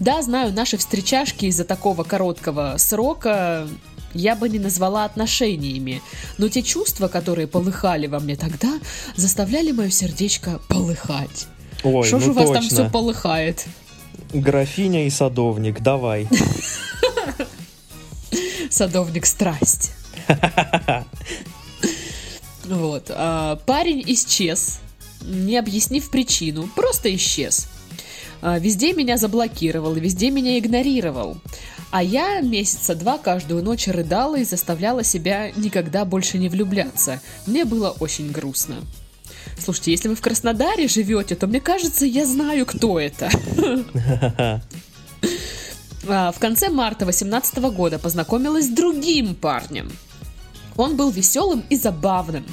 Да, 0.00 0.22
знаю, 0.22 0.52
наши 0.52 0.76
встречашки 0.76 1.46
из-за 1.46 1.64
такого 1.64 2.04
короткого 2.04 2.76
срока 2.78 3.68
я 4.14 4.34
бы 4.34 4.48
не 4.48 4.58
назвала 4.58 5.04
отношениями, 5.04 6.00
но 6.38 6.48
те 6.48 6.62
чувства, 6.62 7.08
которые 7.08 7.46
полыхали 7.46 8.06
во 8.06 8.20
мне 8.20 8.36
тогда, 8.36 8.78
заставляли 9.16 9.72
мое 9.72 9.90
сердечко 9.90 10.60
полыхать. 10.68 11.46
Ой, 11.84 12.06
Что 12.06 12.18
ну 12.18 12.24
же 12.24 12.30
у 12.30 12.34
вас 12.34 12.46
точно. 12.46 12.60
там 12.60 12.68
все 12.68 12.90
полыхает? 12.90 13.66
Графиня 14.32 15.06
и 15.06 15.10
садовник, 15.10 15.80
давай. 15.80 16.28
Садовник 18.70 19.26
страсть. 19.26 19.92
Вот. 22.68 23.06
А, 23.08 23.56
парень 23.64 24.04
исчез, 24.08 24.80
не 25.22 25.56
объяснив 25.56 26.10
причину, 26.10 26.68
просто 26.76 27.16
исчез. 27.16 27.66
А, 28.42 28.58
везде 28.58 28.92
меня 28.92 29.16
заблокировал, 29.16 29.94
везде 29.94 30.30
меня 30.30 30.58
игнорировал. 30.58 31.38
А 31.90 32.02
я 32.02 32.40
месяца 32.40 32.94
два 32.94 33.16
каждую 33.18 33.62
ночь 33.62 33.88
рыдала 33.88 34.36
и 34.36 34.44
заставляла 34.44 35.02
себя 35.02 35.50
никогда 35.52 36.04
больше 36.04 36.38
не 36.38 36.48
влюбляться. 36.48 37.20
Мне 37.46 37.64
было 37.64 37.90
очень 37.90 38.30
грустно. 38.30 38.76
Слушайте, 39.58 39.92
если 39.92 40.08
вы 40.08 40.14
в 40.14 40.20
Краснодаре 40.20 40.86
живете, 40.86 41.34
то 41.34 41.46
мне 41.46 41.60
кажется, 41.60 42.04
я 42.04 42.26
знаю, 42.26 42.66
кто 42.66 42.98
это. 43.00 43.30
А, 46.10 46.32
в 46.32 46.38
конце 46.38 46.70
марта 46.70 47.04
2018 47.04 47.58
года 47.74 47.98
познакомилась 47.98 48.64
с 48.64 48.70
другим 48.70 49.34
парнем. 49.34 49.92
Он 50.74 50.96
был 50.96 51.10
веселым 51.10 51.62
и 51.68 51.76
забавным. 51.76 52.46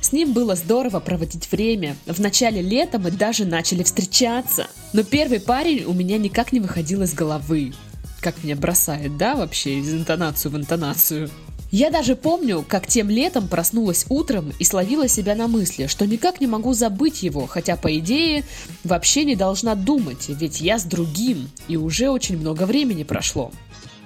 С 0.00 0.12
ним 0.12 0.32
было 0.32 0.54
здорово 0.54 1.00
проводить 1.00 1.52
время. 1.52 1.96
В 2.06 2.18
начале 2.18 2.62
лета 2.62 2.98
мы 2.98 3.10
даже 3.10 3.44
начали 3.44 3.82
встречаться. 3.82 4.68
Но 4.94 5.02
первый 5.02 5.38
парень 5.38 5.84
у 5.84 5.92
меня 5.92 6.16
никак 6.16 6.52
не 6.52 6.60
выходил 6.60 7.02
из 7.02 7.12
головы. 7.12 7.74
Как 8.20 8.42
меня 8.42 8.56
бросает, 8.56 9.16
да, 9.16 9.36
вообще, 9.36 9.78
из 9.78 9.92
интонацию 9.92 10.52
в 10.52 10.56
интонацию. 10.56 11.30
Я 11.70 11.90
даже 11.90 12.16
помню, 12.16 12.64
как 12.66 12.86
тем 12.86 13.10
летом 13.10 13.46
проснулась 13.46 14.06
утром 14.08 14.52
и 14.58 14.64
словила 14.64 15.06
себя 15.06 15.34
на 15.34 15.48
мысли, 15.48 15.86
что 15.86 16.06
никак 16.06 16.40
не 16.40 16.46
могу 16.46 16.72
забыть 16.72 17.22
его, 17.22 17.46
хотя, 17.46 17.76
по 17.76 17.96
идее, 17.98 18.44
вообще 18.84 19.24
не 19.24 19.36
должна 19.36 19.74
думать, 19.74 20.28
ведь 20.28 20.62
я 20.62 20.78
с 20.78 20.84
другим, 20.84 21.50
и 21.68 21.76
уже 21.76 22.08
очень 22.08 22.38
много 22.38 22.64
времени 22.64 23.02
прошло. 23.02 23.52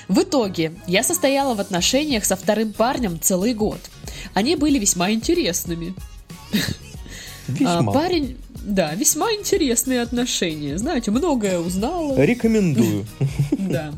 В 0.08 0.22
итоге 0.22 0.72
я 0.88 1.04
состояла 1.04 1.54
в 1.54 1.60
отношениях 1.60 2.24
со 2.24 2.34
вторым 2.34 2.72
парнем 2.72 3.20
целый 3.20 3.54
год. 3.54 3.80
Они 4.34 4.56
были 4.56 4.78
весьма 4.78 5.12
интересными. 5.12 5.94
Весьма. 7.52 7.78
А, 7.78 7.82
парень, 7.82 8.36
да, 8.54 8.94
весьма 8.94 9.32
интересные 9.32 10.02
отношения. 10.02 10.78
Знаете, 10.78 11.10
многое 11.10 11.58
узнала. 11.58 12.20
Рекомендую. 12.20 13.06
Да. 13.58 13.92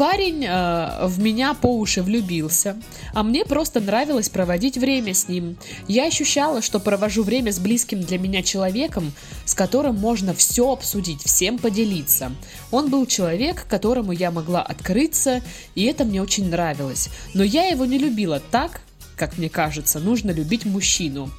Парень 0.00 0.46
э, 0.46 1.06
в 1.08 1.20
меня 1.20 1.52
по 1.52 1.66
уши 1.66 2.00
влюбился, 2.02 2.80
а 3.12 3.22
мне 3.22 3.44
просто 3.44 3.80
нравилось 3.80 4.30
проводить 4.30 4.78
время 4.78 5.12
с 5.12 5.28
ним. 5.28 5.58
Я 5.88 6.06
ощущала, 6.06 6.62
что 6.62 6.80
провожу 6.80 7.22
время 7.22 7.52
с 7.52 7.58
близким 7.58 8.00
для 8.00 8.18
меня 8.18 8.42
человеком, 8.42 9.12
с 9.44 9.52
которым 9.52 9.96
можно 9.96 10.32
все 10.32 10.72
обсудить, 10.72 11.22
всем 11.22 11.58
поделиться. 11.58 12.32
Он 12.70 12.88
был 12.88 13.04
человек, 13.04 13.66
которому 13.68 14.12
я 14.12 14.30
могла 14.30 14.62
открыться, 14.62 15.42
и 15.74 15.84
это 15.84 16.06
мне 16.06 16.22
очень 16.22 16.48
нравилось. 16.48 17.10
Но 17.34 17.42
я 17.42 17.66
его 17.66 17.84
не 17.84 17.98
любила 17.98 18.40
так, 18.50 18.80
как 19.16 19.36
мне 19.36 19.50
кажется, 19.50 19.98
нужно 19.98 20.30
любить 20.30 20.64
мужчину. 20.64 21.30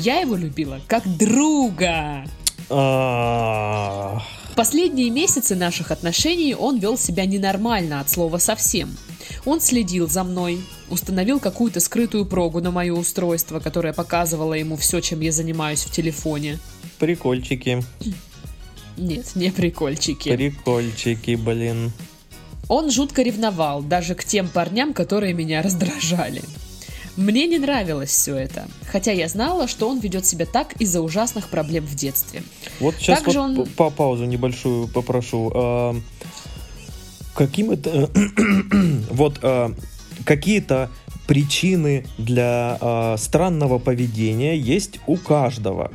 Я 0.00 0.20
его 0.20 0.34
любила 0.34 0.80
как 0.86 1.06
друга. 1.18 2.24
А, 2.70 4.22
Последние 4.56 5.10
месяцы 5.10 5.54
наших 5.54 5.90
отношений 5.90 6.54
он 6.54 6.78
вел 6.78 6.96
себя 6.96 7.26
ненормально 7.26 8.00
от 8.00 8.08
слова 8.08 8.38
совсем. 8.38 8.96
Он 9.44 9.60
следил 9.60 10.08
за 10.08 10.24
мной, 10.24 10.62
установил 10.88 11.38
какую-то 11.38 11.80
скрытую 11.80 12.24
прогу 12.24 12.62
на 12.62 12.70
мое 12.70 12.94
устройство, 12.94 13.60
которое 13.60 13.92
показывало 13.92 14.54
ему 14.54 14.76
все, 14.76 15.00
чем 15.00 15.20
я 15.20 15.32
занимаюсь 15.32 15.82
в 15.82 15.90
телефоне. 15.90 16.58
Прикольчики. 16.98 17.82
Нет, 18.96 19.36
не 19.36 19.50
прикольчики. 19.50 20.34
Прикольчики, 20.34 21.34
блин. 21.34 21.92
Он 22.68 22.90
жутко 22.90 23.20
ревновал 23.20 23.82
даже 23.82 24.14
к 24.14 24.24
тем 24.24 24.48
парням, 24.48 24.94
которые 24.94 25.34
меня 25.34 25.60
раздражали. 25.60 26.40
Мне 27.20 27.46
не 27.46 27.58
нравилось 27.58 28.08
все 28.08 28.34
это, 28.34 28.66
хотя 28.86 29.12
я 29.12 29.28
знала, 29.28 29.68
что 29.68 29.90
он 29.90 30.00
ведет 30.00 30.24
себя 30.24 30.46
так 30.46 30.72
из-за 30.80 31.02
ужасных 31.02 31.50
проблем 31.50 31.84
в 31.84 31.94
детстве. 31.94 32.42
Вот 32.80 32.94
сейчас 32.94 33.20
Также 33.20 33.40
вот 33.40 33.58
он- 33.58 33.66
по 33.66 33.90
паузу 33.90 34.24
небольшую 34.24 34.88
попрошу. 34.88 35.52
А, 35.54 35.96
Каким 37.34 37.72
это... 37.72 38.08
вот 39.10 39.38
а, 39.42 39.74
какие-то 40.24 40.90
причины 41.26 42.06
для 42.16 42.78
а, 42.80 43.16
странного 43.18 43.78
поведения 43.78 44.56
есть 44.56 44.98
у 45.06 45.16
каждого. 45.18 45.92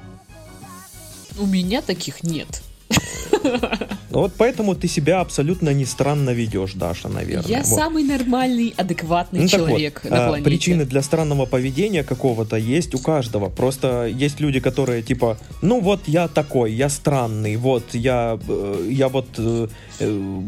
У 1.39 1.47
меня 1.47 1.81
таких 1.81 2.21
нет. 2.21 2.61
Вот 4.15 4.33
поэтому 4.37 4.75
ты 4.75 4.87
себя 4.87 5.19
абсолютно 5.19 5.73
не 5.73 5.85
странно 5.85 6.29
ведешь, 6.29 6.73
Даша, 6.73 7.09
наверное. 7.09 7.49
Я 7.49 7.63
Вот. 7.63 7.67
самый 7.67 8.03
нормальный, 8.03 8.73
адекватный 8.77 9.41
Ну, 9.41 9.47
так 9.47 9.59
вот, 9.59 9.67
человек 9.67 10.03
на 10.03 10.25
а, 10.25 10.27
планете. 10.27 10.49
Причины 10.49 10.85
для 10.85 11.01
странного 11.01 11.45
поведения 11.45 12.03
какого-то 12.03 12.55
есть 12.55 12.95
у 12.95 12.99
каждого. 12.99 13.49
Просто 13.49 14.05
есть 14.05 14.39
люди, 14.39 14.59
которые 14.59 15.01
типа, 15.01 15.37
ну 15.61 15.81
вот 15.81 16.07
я 16.07 16.27
такой, 16.27 16.73
я 16.73 16.89
странный, 16.89 17.57
вот 17.57 17.83
я, 17.93 18.39
э, 18.47 18.87
я 18.89 19.07
вот 19.09 19.27
э, 19.37 19.67
э, 19.99 20.41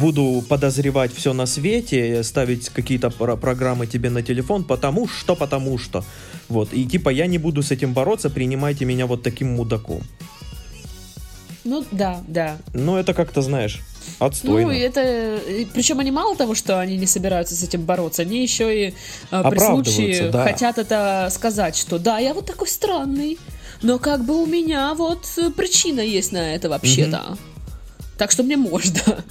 буду 0.00 0.42
подозревать 0.48 1.14
все 1.14 1.32
на 1.32 1.46
свете, 1.46 2.22
ставить 2.24 2.68
какие-то 2.70 3.10
про- 3.10 3.36
программы 3.36 3.86
тебе 3.86 4.10
на 4.10 4.22
телефон, 4.22 4.64
потому 4.64 5.08
что, 5.08 5.36
потому 5.36 5.78
что. 5.78 6.04
Вот, 6.48 6.72
и 6.72 6.84
типа 6.84 7.10
я 7.10 7.26
не 7.26 7.38
буду 7.38 7.62
с 7.62 7.70
этим 7.70 7.92
бороться, 7.92 8.28
принимайте 8.30 8.84
меня 8.84 9.06
вот 9.06 9.22
таким 9.22 9.54
мудаком. 9.54 10.02
Ну 11.66 11.84
да, 11.90 12.22
да. 12.28 12.58
Ну 12.74 12.96
это 12.96 13.12
как-то, 13.12 13.42
знаешь, 13.42 13.80
отстойно. 14.20 14.68
Ну, 14.68 14.70
и 14.70 14.78
это... 14.78 15.40
Причем 15.74 15.98
они 15.98 16.12
мало 16.12 16.36
того, 16.36 16.54
что 16.54 16.78
они 16.78 16.96
не 16.96 17.06
собираются 17.06 17.56
с 17.56 17.62
этим 17.62 17.82
бороться, 17.82 18.22
они 18.22 18.40
еще 18.40 18.88
и 18.88 18.94
а, 19.30 19.50
при 19.50 19.58
случае 19.58 20.30
да. 20.30 20.44
хотят 20.44 20.78
это 20.78 21.28
сказать, 21.32 21.76
что 21.76 21.98
да, 21.98 22.18
я 22.18 22.34
вот 22.34 22.46
такой 22.46 22.68
странный, 22.68 23.36
но 23.82 23.98
как 23.98 24.24
бы 24.24 24.40
у 24.40 24.46
меня 24.46 24.94
вот 24.94 25.26
э, 25.38 25.50
причина 25.50 26.00
есть 26.00 26.30
на 26.30 26.54
это 26.54 26.68
вообще-то. 26.68 27.36
Так 28.16 28.30
что 28.30 28.44
мне 28.44 28.56
можно. 28.56 29.24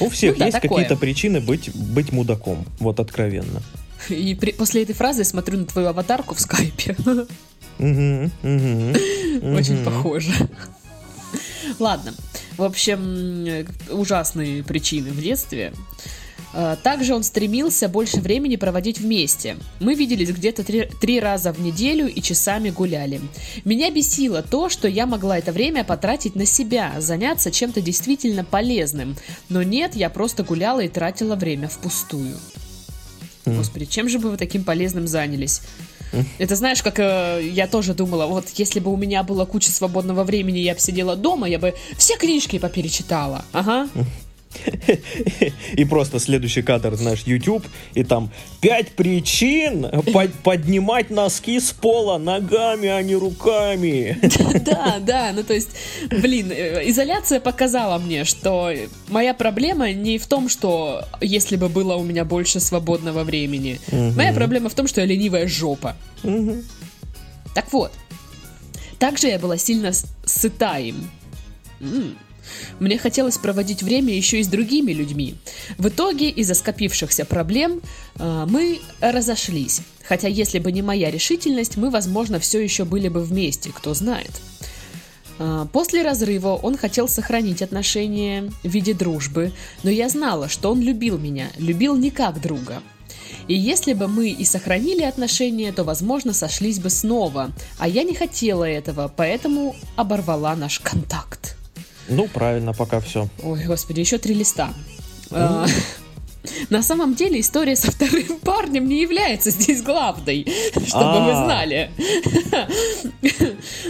У 0.00 0.08
всех 0.08 0.32
ну 0.34 0.38
да, 0.40 0.46
есть 0.46 0.60
какие-то 0.60 0.96
причины 0.96 1.40
быть, 1.40 1.74
быть 1.74 2.10
мудаком, 2.10 2.64
вот 2.78 3.00
откровенно. 3.00 3.62
И 4.08 4.34
при- 4.34 4.52
после 4.52 4.82
этой 4.82 4.94
фразы 4.94 5.20
я 5.20 5.24
смотрю 5.24 5.58
на 5.58 5.66
твою 5.66 5.88
аватарку 5.88 6.34
в 6.34 6.40
скайпе. 6.40 6.96
Мгм, 7.78 8.30
мгм, 8.42 8.92
Очень 9.54 9.76
мгм. 9.76 9.84
похоже. 9.84 10.32
Ладно. 11.78 12.14
В 12.56 12.62
общем, 12.62 13.66
ужасные 13.90 14.62
причины 14.62 15.10
в 15.10 15.20
детстве. 15.20 15.72
Э, 16.52 16.76
Также 16.82 17.14
он 17.14 17.22
стремился 17.22 17.88
больше 17.88 18.20
времени 18.20 18.56
проводить 18.56 18.98
вместе. 18.98 19.56
Мы 19.78 19.94
виделись 19.94 20.30
где-то 20.30 20.64
три, 20.64 20.88
три 21.00 21.20
раза 21.20 21.52
в 21.52 21.60
неделю 21.60 22.08
и 22.08 22.20
часами 22.20 22.70
гуляли. 22.70 23.20
Меня 23.64 23.90
бесило 23.90 24.42
то, 24.42 24.68
что 24.68 24.88
я 24.88 25.06
могла 25.06 25.38
это 25.38 25.52
время 25.52 25.84
потратить 25.84 26.34
на 26.34 26.46
себя, 26.46 26.94
заняться 26.98 27.50
чем-то 27.50 27.80
действительно 27.80 28.44
полезным. 28.44 29.16
Но 29.48 29.62
нет, 29.62 29.94
я 29.94 30.10
просто 30.10 30.42
гуляла 30.42 30.80
и 30.80 30.88
тратила 30.88 31.36
время 31.36 31.68
впустую. 31.68 32.36
Господи, 33.46 33.86
чем 33.86 34.08
же 34.08 34.18
бы 34.18 34.30
вы 34.30 34.36
таким 34.36 34.64
полезным 34.64 35.06
занялись? 35.06 35.62
Это 36.38 36.56
знаешь, 36.56 36.82
как 36.82 36.98
э, 36.98 37.40
я 37.42 37.66
тоже 37.66 37.94
думала, 37.94 38.26
вот 38.26 38.48
если 38.54 38.80
бы 38.80 38.92
у 38.92 38.96
меня 38.96 39.22
была 39.22 39.46
куча 39.46 39.70
свободного 39.70 40.24
времени, 40.24 40.58
я 40.58 40.74
бы 40.74 40.80
сидела 40.80 41.16
дома, 41.16 41.48
я 41.48 41.58
бы 41.58 41.74
все 41.96 42.16
книжки 42.16 42.58
поперечитала. 42.58 43.44
Ага. 43.52 43.88
И 45.76 45.84
просто 45.84 46.18
следующий 46.18 46.62
кадр, 46.62 46.94
знаешь, 46.96 47.22
YouTube, 47.24 47.64
и 47.94 48.02
там 48.04 48.30
пять 48.60 48.88
причин 48.90 49.86
по- 50.12 50.28
поднимать 50.42 51.10
носки 51.10 51.60
с 51.60 51.70
пола 51.72 52.18
ногами, 52.18 52.88
а 52.88 53.02
не 53.02 53.14
руками. 53.16 54.18
Да, 54.60 54.98
да, 55.00 55.32
ну 55.34 55.42
то 55.42 55.54
есть, 55.54 55.70
блин, 56.10 56.50
э, 56.52 56.88
изоляция 56.90 57.40
показала 57.40 57.98
мне, 57.98 58.24
что 58.24 58.70
моя 59.08 59.32
проблема 59.34 59.92
не 59.92 60.18
в 60.18 60.26
том, 60.26 60.48
что 60.48 61.04
если 61.20 61.56
бы 61.56 61.68
было 61.68 61.94
у 61.94 62.02
меня 62.02 62.24
больше 62.24 62.60
свободного 62.60 63.24
времени. 63.24 63.80
Моя 63.90 64.32
проблема 64.32 64.68
в 64.68 64.74
том, 64.74 64.86
что 64.86 65.00
я 65.00 65.06
ленивая 65.06 65.46
жопа. 65.48 65.96
Мгм. 66.22 66.62
Так 67.54 67.72
вот, 67.72 67.92
также 68.98 69.28
я 69.28 69.38
была 69.38 69.56
сильно 69.56 69.92
сыта 70.24 70.78
им. 70.78 71.10
М. 71.80 72.16
Мне 72.78 72.98
хотелось 72.98 73.38
проводить 73.38 73.82
время 73.82 74.14
еще 74.14 74.40
и 74.40 74.44
с 74.44 74.48
другими 74.48 74.92
людьми. 74.92 75.34
В 75.78 75.88
итоге, 75.88 76.30
из-за 76.30 76.54
скопившихся 76.54 77.24
проблем, 77.24 77.80
э, 78.18 78.46
мы 78.48 78.80
разошлись. 79.00 79.80
Хотя, 80.02 80.28
если 80.28 80.58
бы 80.58 80.72
не 80.72 80.82
моя 80.82 81.10
решительность, 81.10 81.76
мы, 81.76 81.90
возможно, 81.90 82.40
все 82.40 82.60
еще 82.60 82.84
были 82.84 83.08
бы 83.08 83.22
вместе, 83.22 83.70
кто 83.70 83.94
знает. 83.94 84.32
А, 85.40 85.66
После 85.72 86.02
разрыва 86.02 86.54
он 86.54 86.76
хотел 86.76 87.08
сохранить 87.08 87.62
отношения 87.62 88.52
в 88.62 88.68
виде 88.68 88.92
дружбы, 88.92 89.52
но 89.82 89.90
я 89.90 90.08
знала, 90.08 90.48
что 90.48 90.70
он 90.70 90.80
любил 90.80 91.18
меня, 91.18 91.48
любил 91.56 91.96
не 91.96 92.10
как 92.10 92.40
друга. 92.40 92.82
И 93.48 93.54
если 93.54 93.94
бы 93.94 94.06
мы 94.06 94.28
и 94.28 94.44
сохранили 94.44 95.02
отношения, 95.02 95.72
то, 95.72 95.82
возможно, 95.82 96.32
сошлись 96.32 96.78
бы 96.78 96.90
снова. 96.90 97.50
А 97.78 97.88
я 97.88 98.02
не 98.02 98.14
хотела 98.14 98.64
этого, 98.64 99.12
поэтому 99.14 99.74
оборвала 99.96 100.54
наш 100.54 100.78
контакт. 100.78 101.56
Ну, 102.10 102.28
правильно, 102.28 102.72
пока 102.74 103.00
все. 103.00 103.28
Ой, 103.42 103.64
господи, 103.64 104.00
еще 104.00 104.18
три 104.18 104.34
листа. 104.34 104.74
А, 105.30 105.66
На 106.70 106.82
самом 106.82 107.14
деле 107.14 107.40
история 107.40 107.76
со 107.76 107.90
вторым 107.90 108.38
парнем 108.42 108.88
не 108.88 109.00
является 109.02 109.50
здесь 109.50 109.82
главной, 109.82 110.42
чтобы 110.86 111.24
вы 111.24 111.32
А. 111.32 111.44
знали. 111.44 111.90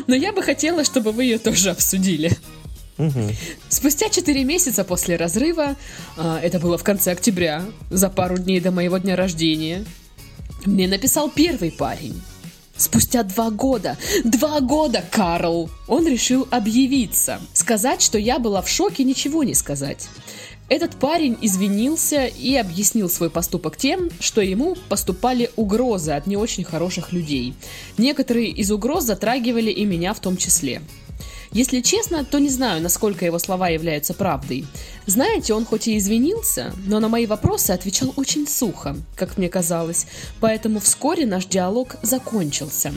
Но 0.07 0.15
я 0.15 0.33
бы 0.33 0.43
хотела, 0.43 0.85
чтобы 0.85 1.13
вы 1.13 1.25
ее 1.25 1.39
тоже 1.39 1.71
обсудили. 1.71 2.31
Спустя 3.71 4.11
4 4.11 4.45
месяца 4.45 4.85
после 4.85 5.17
разрыва, 5.17 5.77
а, 6.19 6.39
это 6.43 6.59
было 6.59 6.77
в 6.77 6.85
конце 6.85 7.13
октября, 7.13 7.65
за 7.89 8.11
пару 8.11 8.37
дней 8.37 8.61
до 8.61 8.73
моего 8.73 8.99
дня 8.99 9.17
рождения, 9.17 9.87
мне 10.67 10.87
написал 10.87 11.31
первый 11.31 11.71
парень. 11.71 12.21
Спустя 12.81 13.25
два 13.25 13.51
года, 13.51 13.99
два 14.25 14.59
года, 14.61 15.05
Карл, 15.11 15.69
он 15.87 16.07
решил 16.09 16.49
объявиться, 16.51 17.39
сказать, 17.53 18.01
что 18.01 18.17
я 18.17 18.39
была 18.39 18.63
в 18.63 18.71
шоке, 18.71 19.05
ничего 19.05 19.45
не 19.45 19.53
сказать. 19.53 20.09
Этот 20.71 20.97
парень 20.97 21.37
извинился 21.43 22.25
и 22.25 22.55
объяснил 22.55 23.11
свой 23.11 23.29
поступок 23.29 23.77
тем, 23.77 24.09
что 24.19 24.41
ему 24.41 24.77
поступали 24.89 25.51
угрозы 25.57 26.13
от 26.13 26.27
не 26.27 26.39
очень 26.39 26.65
хороших 26.65 27.13
людей. 27.13 27.53
Некоторые 27.99 28.49
из 28.49 28.71
угроз 28.71 29.05
затрагивали 29.05 29.71
и 29.71 29.85
меня 29.85 30.15
в 30.15 30.21
том 30.21 30.39
числе. 30.39 30.81
Если 31.53 31.81
честно, 31.81 32.25
то 32.25 32.39
не 32.39 32.49
знаю, 32.49 32.81
насколько 32.81 33.25
его 33.25 33.41
слова 33.41 33.69
являются 33.69 34.15
правдой. 34.15 34.67
Знаете, 35.07 35.53
он 35.53 35.65
хоть 35.65 35.89
и 35.89 35.99
извинился, 35.99 36.73
но 36.87 37.01
на 37.01 37.09
мои 37.09 37.27
вопросы 37.27 37.73
отвечал 37.73 38.13
очень 38.15 38.47
сухо, 38.47 38.97
как 39.17 39.37
мне 39.37 39.49
казалось, 39.49 40.07
поэтому 40.39 40.79
вскоре 40.79 41.27
наш 41.27 41.47
диалог 41.47 41.97
закончился. 42.03 42.93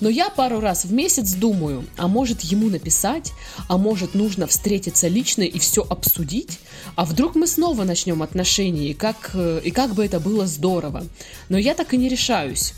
Но 0.00 0.08
я 0.08 0.30
пару 0.30 0.58
раз 0.58 0.84
в 0.84 0.92
месяц 0.92 1.34
думаю, 1.34 1.84
а 1.96 2.08
может 2.08 2.40
ему 2.40 2.68
написать, 2.68 3.32
а 3.68 3.78
может 3.78 4.14
нужно 4.14 4.48
встретиться 4.48 5.06
лично 5.06 5.42
и 5.42 5.60
все 5.60 5.82
обсудить, 5.88 6.58
а 6.96 7.04
вдруг 7.04 7.36
мы 7.36 7.46
снова 7.46 7.84
начнем 7.84 8.20
отношения, 8.22 8.90
и 8.90 8.94
как, 8.94 9.30
э, 9.34 9.60
и 9.62 9.70
как 9.70 9.94
бы 9.94 10.04
это 10.04 10.18
было 10.18 10.48
здорово. 10.48 11.04
Но 11.48 11.56
я 11.56 11.74
так 11.74 11.94
и 11.94 11.96
не 11.96 12.08
решаюсь. 12.08 12.74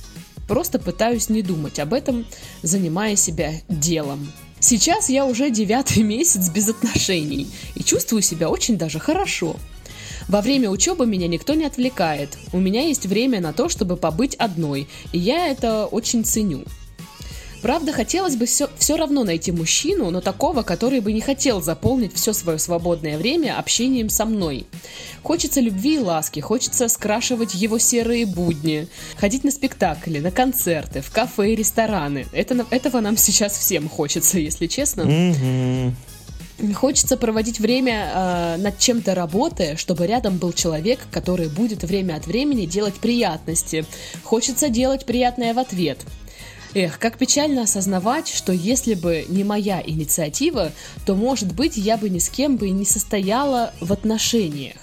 Просто 0.46 0.78
пытаюсь 0.78 1.30
не 1.30 1.40
думать 1.40 1.78
об 1.78 1.94
этом, 1.94 2.26
занимая 2.62 3.16
себя 3.16 3.54
делом. 3.70 4.30
Сейчас 4.66 5.10
я 5.10 5.26
уже 5.26 5.50
девятый 5.50 6.02
месяц 6.14 6.48
без 6.48 6.70
отношений 6.70 7.48
и 7.74 7.84
чувствую 7.84 8.22
себя 8.22 8.48
очень 8.48 8.78
даже 8.78 8.98
хорошо. 8.98 9.56
Во 10.26 10.40
время 10.40 10.70
учебы 10.70 11.04
меня 11.04 11.28
никто 11.28 11.52
не 11.52 11.66
отвлекает. 11.66 12.38
У 12.50 12.58
меня 12.58 12.80
есть 12.80 13.04
время 13.04 13.42
на 13.42 13.52
то, 13.52 13.68
чтобы 13.68 13.98
побыть 13.98 14.34
одной, 14.36 14.88
и 15.12 15.18
я 15.18 15.48
это 15.48 15.84
очень 15.84 16.24
ценю. 16.24 16.64
Правда, 17.64 17.94
хотелось 17.94 18.36
бы 18.36 18.44
все, 18.44 18.68
все 18.76 18.94
равно 18.94 19.24
найти 19.24 19.50
мужчину, 19.50 20.10
но 20.10 20.20
такого, 20.20 20.62
который 20.62 21.00
бы 21.00 21.14
не 21.14 21.22
хотел 21.22 21.62
заполнить 21.62 22.12
все 22.14 22.34
свое 22.34 22.58
свободное 22.58 23.16
время 23.16 23.58
общением 23.58 24.10
со 24.10 24.26
мной. 24.26 24.66
Хочется 25.22 25.62
любви 25.62 25.94
и 25.94 25.98
ласки, 25.98 26.40
хочется 26.40 26.88
скрашивать 26.88 27.54
его 27.54 27.78
серые 27.78 28.26
будни, 28.26 28.86
ходить 29.16 29.44
на 29.44 29.50
спектакли, 29.50 30.18
на 30.18 30.30
концерты, 30.30 31.00
в 31.00 31.10
кафе 31.10 31.54
и 31.54 31.56
рестораны. 31.56 32.26
Это, 32.34 32.66
этого 32.68 33.00
нам 33.00 33.16
сейчас 33.16 33.56
всем 33.56 33.88
хочется, 33.88 34.38
если 34.38 34.66
честно. 34.66 35.94
Хочется 36.74 37.16
проводить 37.16 37.60
время 37.60 38.10
э, 38.14 38.56
над 38.58 38.78
чем-то 38.78 39.14
работая, 39.14 39.76
чтобы 39.76 40.06
рядом 40.06 40.36
был 40.36 40.52
человек, 40.52 41.00
который 41.10 41.48
будет 41.48 41.82
время 41.82 42.16
от 42.16 42.26
времени 42.26 42.66
делать 42.66 42.94
приятности. 42.96 43.86
Хочется 44.22 44.68
делать 44.68 45.06
приятное 45.06 45.54
в 45.54 45.58
ответ. 45.58 46.04
Эх, 46.74 46.98
как 46.98 47.18
печально 47.18 47.62
осознавать, 47.62 48.28
что 48.28 48.52
если 48.52 48.94
бы 48.94 49.24
не 49.28 49.44
моя 49.44 49.82
инициатива, 49.84 50.72
то, 51.06 51.14
может 51.14 51.54
быть, 51.54 51.76
я 51.76 51.96
бы 51.96 52.10
ни 52.10 52.18
с 52.18 52.28
кем 52.28 52.56
бы 52.56 52.68
и 52.68 52.72
не 52.72 52.84
состояла 52.84 53.72
в 53.80 53.92
отношениях. 53.92 54.76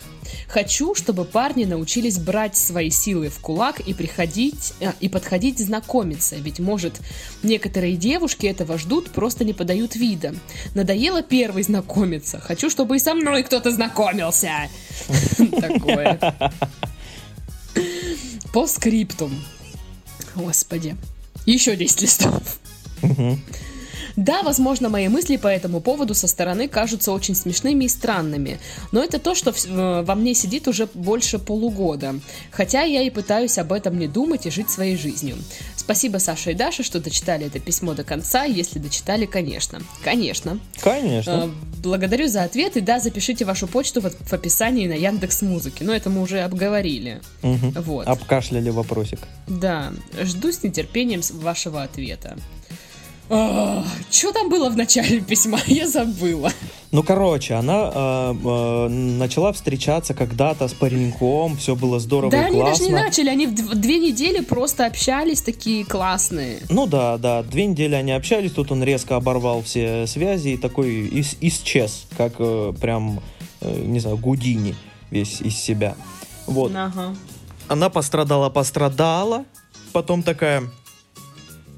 Хочу, 0.48 0.96
чтобы 0.96 1.26
парни 1.26 1.66
научились 1.66 2.18
брать 2.18 2.56
свои 2.56 2.90
силы 2.90 3.30
в 3.30 3.40
кулак 3.40 3.80
и 3.82 3.94
приходить 3.94 4.74
э, 4.80 4.92
и 5.00 5.10
подходить 5.10 5.60
знакомиться, 5.60 6.36
ведь 6.38 6.60
может 6.60 7.00
некоторые 7.44 7.96
девушки 7.96 8.46
этого 8.46 8.78
ждут, 8.78 9.12
просто 9.12 9.44
не 9.44 9.54
подают 9.54 9.96
вида. 9.96 10.34
Надоело 10.74 11.22
первый 11.22 11.64
знакомиться. 11.64 12.40
Хочу, 12.40 12.70
чтобы 12.70 12.98
и 12.98 13.00
со 13.00 13.14
мной 13.14 13.44
кто-то 13.44 13.72
знакомился. 13.72 14.70
Такое. 15.60 16.20
По 18.54 18.68
скриптум. 18.68 19.32
Господи. 20.36 20.98
Еще 21.52 21.76
10 21.76 22.02
листов. 22.02 22.60
Да, 24.16 24.44
возможно, 24.44 24.90
мои 24.90 25.08
мысли 25.08 25.38
по 25.38 25.48
этому 25.48 25.80
поводу 25.82 26.14
со 26.14 26.28
стороны 26.28 26.68
кажутся 26.68 27.12
очень 27.12 27.36
смешными 27.36 27.86
и 27.86 27.90
странными, 27.90 28.60
но 28.92 29.04
это 29.04 29.20
то, 29.20 29.36
что 29.36 29.52
э, 29.52 30.04
во 30.04 30.16
мне 30.16 30.34
сидит 30.34 30.68
уже 30.68 30.88
больше 30.94 31.40
полугода. 31.40 32.16
Хотя 32.52 32.82
я 32.82 33.02
и 33.02 33.10
пытаюсь 33.10 33.58
об 33.58 33.74
этом 33.74 33.98
не 34.00 34.08
думать 34.08 34.46
и 34.46 34.52
жить 34.52 34.70
своей 34.70 34.98
жизнью. 34.98 35.38
Спасибо 35.76 36.18
Саше 36.18 36.52
и 36.52 36.54
Даше, 36.54 36.84
что 36.84 37.00
дочитали 37.00 37.48
это 37.48 37.60
письмо 37.60 37.94
до 37.94 38.04
конца, 38.04 38.44
если 38.44 38.80
дочитали, 38.80 39.26
конечно. 39.26 39.82
Конечно. 40.04 40.60
Конечно. 40.82 41.32
Э, 41.32 41.50
благодарю 41.82 42.28
за 42.28 42.44
ответ, 42.44 42.78
и 42.78 42.82
да, 42.82 43.00
запишите 43.00 43.46
вашу 43.46 43.68
почту 43.68 44.02
в, 44.02 44.10
в 44.10 44.34
описании 44.34 44.88
на 44.88 44.94
Яндекс 44.94 45.42
Музыке. 45.42 45.84
Но 45.84 45.94
это 45.94 46.10
мы 46.10 46.22
уже 46.22 46.42
обговорили. 46.42 47.22
Угу. 47.44 47.82
Вот. 47.82 48.08
Обкашляли 48.08 48.70
вопросик. 48.70 49.20
Да, 49.48 49.92
жду 50.22 50.52
с 50.52 50.64
нетерпением 50.64 51.22
вашего 51.34 51.84
ответа. 51.84 52.38
Что 53.32 54.34
там 54.34 54.50
было 54.50 54.70
в 54.70 54.76
начале 54.76 55.22
письма? 55.22 55.60
Я 55.68 55.88
забыла. 55.88 56.52
Ну, 56.92 57.04
короче, 57.04 57.54
она 57.54 57.90
э, 57.94 58.36
э, 58.44 58.88
начала 58.90 59.54
встречаться 59.54 60.14
когда-то 60.14 60.68
с 60.68 60.74
пареньком, 60.74 61.56
все 61.56 61.78
было 61.78 62.02
здорово 62.02 62.32
да, 62.32 62.50
и 62.50 62.52
классно. 62.52 62.60
Да, 62.60 62.66
они 62.66 62.72
даже 62.72 62.84
не 62.84 62.92
начали, 62.92 63.30
они 63.30 63.48
в 63.48 63.76
две 63.76 64.00
недели 64.00 64.42
просто 64.44 64.86
общались, 64.86 65.42
такие 65.42 65.86
классные. 65.86 66.60
Ну 66.70 66.88
да, 66.88 67.18
да, 67.18 67.44
две 67.44 67.66
недели 67.68 67.96
они 67.96 68.12
общались, 68.12 68.52
тут 68.52 68.74
он 68.74 68.84
резко 68.84 69.16
оборвал 69.16 69.64
все 69.64 70.06
связи 70.06 70.50
и 70.50 70.58
такой 70.58 71.08
ис 71.08 71.38
исчез, 71.40 72.08
как 72.18 72.34
э, 72.40 72.74
прям, 72.82 73.22
э, 73.62 73.84
не 73.86 74.02
знаю, 74.02 74.18
Гудини 74.18 74.76
весь 75.12 75.40
из 75.40 75.56
себя. 75.56 75.96
Вот. 76.46 76.74
Ага. 76.76 77.16
Она 77.70 77.90
пострадала, 77.90 78.50
пострадала, 78.50 79.46
потом 79.94 80.24
такая 80.24 80.64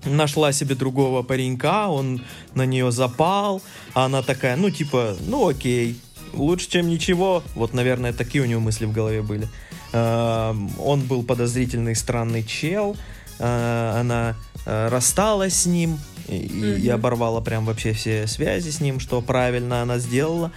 нашла 0.05 0.51
себе 0.51 0.75
другого 0.75 1.23
паренька, 1.23 1.87
он 1.87 2.21
на 2.55 2.65
нее 2.65 2.91
запал, 2.91 3.61
а 3.93 4.05
она 4.05 4.21
такая, 4.21 4.55
ну, 4.55 4.69
типа, 4.69 5.15
ну, 5.27 5.47
окей, 5.47 5.97
лучше, 6.33 6.69
чем 6.69 6.87
ничего. 6.87 7.43
Вот, 7.55 7.73
наверное, 7.73 8.13
такие 8.13 8.43
у 8.43 8.47
него 8.47 8.61
мысли 8.61 8.85
в 8.85 8.91
голове 8.91 9.21
были. 9.21 9.47
Эм, 9.93 10.71
он 10.79 11.01
был 11.01 11.23
подозрительный, 11.23 11.95
странный 11.95 12.43
чел, 12.43 12.95
э, 13.39 13.93
она 13.99 14.35
э, 14.65 14.87
рассталась 14.89 15.53
с 15.61 15.65
ним 15.65 15.99
и, 16.27 16.33
mm-hmm. 16.33 16.79
и 16.79 16.89
оборвала 16.89 17.41
прям 17.41 17.65
вообще 17.65 17.93
все 17.93 18.27
связи 18.27 18.71
с 18.71 18.81
ним, 18.81 18.99
что 18.99 19.21
правильно 19.21 19.81
она 19.81 19.99
сделала. 19.99 20.51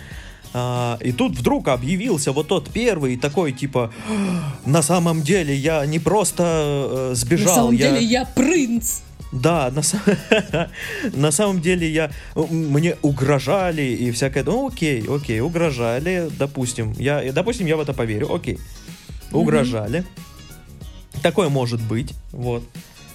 А, 0.54 0.98
и 1.02 1.12
тут 1.12 1.36
вдруг 1.36 1.68
объявился 1.68 2.32
вот 2.32 2.48
тот 2.48 2.70
первый 2.70 3.18
такой, 3.18 3.52
типа, 3.52 3.92
на 4.64 4.80
самом 4.80 5.20
деле 5.20 5.54
я 5.54 5.84
не 5.84 5.98
просто 5.98 7.10
э, 7.12 7.14
сбежал. 7.14 7.48
На 7.48 7.54
самом 7.54 7.74
я... 7.74 7.90
деле 7.90 8.02
я 8.02 8.24
принц. 8.24 9.00
Да, 9.40 9.70
на, 9.70 9.82
на 11.12 11.30
самом 11.30 11.60
деле 11.60 11.88
я 11.90 12.10
мне 12.34 12.96
угрожали 13.02 13.82
и 13.82 14.10
всякое. 14.10 14.44
Ну, 14.44 14.68
окей, 14.68 15.04
окей, 15.08 15.40
угрожали, 15.40 16.30
допустим. 16.38 16.92
Я, 16.92 17.32
допустим, 17.32 17.66
я 17.66 17.76
в 17.76 17.80
это 17.80 17.92
поверю, 17.92 18.34
окей. 18.34 18.58
Угрожали. 19.32 20.00
Mm-hmm. 20.00 21.22
Такое 21.22 21.48
может 21.48 21.80
быть. 21.82 22.14
Вот. 22.32 22.62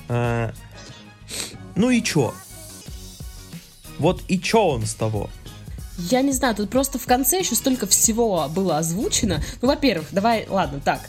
А, 0.10 0.54
ну 1.76 1.90
и 1.90 2.04
чё? 2.04 2.34
Вот 3.98 4.22
и 4.28 4.40
чё 4.40 4.68
он 4.68 4.86
с 4.86 4.94
того? 4.94 5.30
Я 6.10 6.22
не 6.22 6.32
знаю, 6.32 6.56
тут 6.56 6.70
просто 6.70 6.98
в 6.98 7.06
конце 7.06 7.40
еще 7.40 7.56
столько 7.56 7.88
всего 7.88 8.48
было 8.50 8.78
озвучено. 8.78 9.44
Ну, 9.62 9.68
во-первых, 9.68 10.08
давай, 10.12 10.46
ладно, 10.50 10.80
так. 10.84 11.02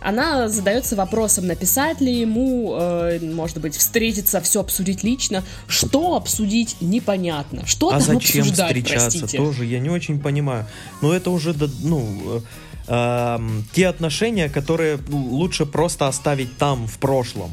Она 0.00 0.48
задается 0.48 0.96
вопросом, 0.96 1.46
написать 1.46 2.00
ли 2.00 2.20
ему, 2.20 2.76
э, 2.78 3.18
может 3.20 3.58
быть, 3.58 3.76
встретиться, 3.76 4.40
все 4.40 4.60
обсудить 4.60 5.04
лично. 5.04 5.44
Что 5.66 6.16
обсудить, 6.16 6.76
непонятно. 6.80 7.66
Что 7.66 7.88
а 7.88 7.92
там 7.92 8.00
зачем 8.02 8.42
обсуждать, 8.42 8.66
встречаться, 8.66 9.18
простите? 9.18 9.38
тоже 9.38 9.64
я 9.64 9.78
не 9.80 9.90
очень 9.90 10.20
понимаю. 10.20 10.66
Но 11.02 11.12
это 11.12 11.30
уже, 11.30 11.54
ну, 11.82 12.06
э, 12.26 12.40
э, 12.88 13.38
те 13.72 13.88
отношения, 13.88 14.48
которые 14.48 14.98
лучше 15.08 15.66
просто 15.66 16.08
оставить 16.08 16.56
там, 16.58 16.86
в 16.86 16.98
прошлом. 16.98 17.52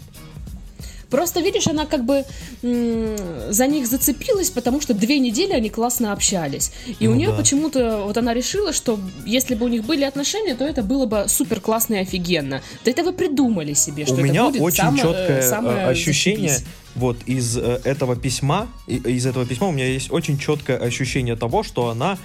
Просто, 1.10 1.40
видишь, 1.42 1.68
она 1.68 1.86
как 1.86 2.06
бы 2.06 2.26
за 2.62 3.68
них 3.68 3.88
зацепилась, 3.88 4.50
потому 4.50 4.82
что 4.82 4.94
две 4.94 5.20
недели 5.20 5.54
они 5.54 5.70
классно 5.70 6.12
общались. 6.12 6.72
И 7.00 7.08
ну, 7.08 7.14
у 7.14 7.16
нее 7.16 7.30
да. 7.30 7.38
почему-то, 7.38 8.04
вот 8.06 8.18
она 8.18 8.34
решила, 8.34 8.74
что 8.74 9.00
если 9.26 9.56
бы 9.56 9.66
у 9.66 9.70
них 9.70 9.84
были 9.86 10.04
отношения, 10.04 10.56
то 10.56 10.64
это 10.64 10.84
было 10.84 11.06
бы 11.06 11.26
супер 11.28 11.60
классно 11.60 11.96
и 11.96 11.98
офигенно. 12.00 12.62
Да 12.84 12.92
это 12.92 13.04
вы 13.04 13.14
придумали 13.14 13.74
себе, 13.74 14.06
что 14.06 14.16
у 14.16 14.18
это 14.18 14.28
меня 14.28 14.46
будет 14.46 14.62
очень 14.62 14.78
само, 14.78 14.98
четкое 14.98 15.40
э, 15.40 15.50
самое 15.50 15.86
ощущение, 15.88 16.50
зашибись. 16.50 16.68
вот 16.96 17.18
из 17.26 17.58
э, 17.58 17.82
этого 17.84 18.16
письма, 18.16 18.68
из 18.88 19.26
этого 19.26 19.46
письма 19.46 19.68
у 19.68 19.72
меня 19.72 19.88
есть 19.88 20.12
очень 20.12 20.38
четкое 20.38 20.78
ощущение 20.78 21.36
того, 21.36 21.64
что 21.64 21.90
она 21.90 22.18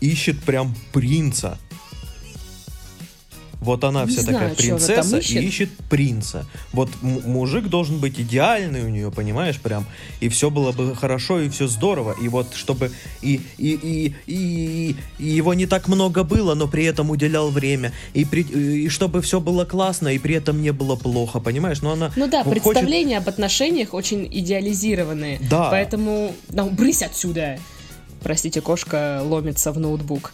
ищет 0.00 0.38
прям 0.40 0.74
принца. 0.92 1.58
Вот 3.66 3.82
она 3.82 4.04
не 4.04 4.12
вся 4.12 4.22
знаю, 4.22 4.38
такая 4.38 4.54
принцесса 4.54 5.18
ищет. 5.18 5.42
и 5.42 5.44
ищет 5.44 5.70
принца. 5.90 6.46
Вот 6.72 6.88
мужик 7.02 7.66
должен 7.66 7.98
быть 7.98 8.20
идеальный 8.20 8.84
у 8.84 8.88
нее, 8.88 9.10
понимаешь, 9.10 9.58
прям. 9.58 9.86
И 10.20 10.28
все 10.28 10.50
было 10.50 10.70
бы 10.70 10.94
хорошо, 10.94 11.40
и 11.40 11.48
все 11.48 11.66
здорово. 11.66 12.14
И 12.22 12.28
вот 12.28 12.54
чтобы 12.54 12.92
и, 13.22 13.40
и, 13.58 13.72
и, 13.72 14.14
и, 14.26 14.96
и 15.18 15.28
его 15.28 15.52
не 15.54 15.66
так 15.66 15.88
много 15.88 16.22
было, 16.22 16.54
но 16.54 16.68
при 16.68 16.84
этом 16.84 17.10
уделял 17.10 17.50
время. 17.50 17.92
И, 18.14 18.24
при, 18.24 18.42
и 18.42 18.88
чтобы 18.88 19.20
все 19.20 19.40
было 19.40 19.64
классно, 19.64 20.14
и 20.14 20.18
при 20.18 20.36
этом 20.36 20.62
не 20.62 20.72
было 20.72 20.94
плохо, 20.94 21.40
понимаешь? 21.40 21.82
Но 21.82 21.90
она 21.90 22.12
ну 22.14 22.28
да, 22.28 22.44
хочет... 22.44 22.62
представления 22.62 23.18
об 23.18 23.28
отношениях 23.28 23.94
очень 23.94 24.28
идеализированные. 24.30 25.40
Да. 25.50 25.70
Поэтому, 25.70 26.32
ну, 26.50 26.70
брысь 26.70 27.02
отсюда. 27.02 27.58
Простите, 28.22 28.60
кошка 28.60 29.22
ломится 29.24 29.72
в 29.72 29.80
ноутбук. 29.80 30.32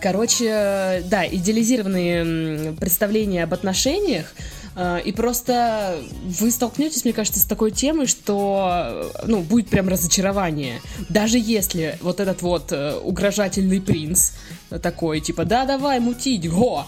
Короче, 0.00 1.02
да, 1.06 1.26
идеализированные 1.26 2.72
представления 2.74 3.42
об 3.42 3.54
отношениях, 3.54 4.32
а, 4.80 4.98
и 4.98 5.10
просто 5.10 5.98
вы 6.22 6.52
столкнетесь, 6.52 7.04
мне 7.04 7.12
кажется, 7.12 7.40
с 7.40 7.44
такой 7.44 7.72
темой, 7.72 8.06
что, 8.06 9.10
ну, 9.26 9.40
будет 9.40 9.68
прям 9.68 9.88
разочарование. 9.88 10.80
Даже 11.08 11.36
если 11.36 11.98
вот 12.00 12.20
этот 12.20 12.42
вот 12.42 12.70
э, 12.70 12.94
угрожательный 12.94 13.80
принц 13.80 14.32
такой, 14.80 15.18
типа, 15.18 15.44
да, 15.44 15.64
давай 15.64 15.98
мутить, 15.98 16.48
го! 16.48 16.86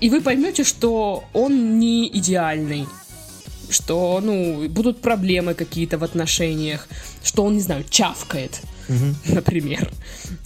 И 0.00 0.10
вы 0.10 0.20
поймете, 0.20 0.64
что 0.64 1.24
он 1.32 1.78
не 1.78 2.06
идеальный, 2.08 2.86
что, 3.70 4.20
ну, 4.22 4.68
будут 4.68 5.00
проблемы 5.00 5.54
какие-то 5.54 5.96
в 5.96 6.04
отношениях, 6.04 6.88
что 7.22 7.44
он, 7.44 7.54
не 7.54 7.60
знаю, 7.60 7.84
чавкает 7.88 8.60
угу. 8.90 9.14
например. 9.34 9.90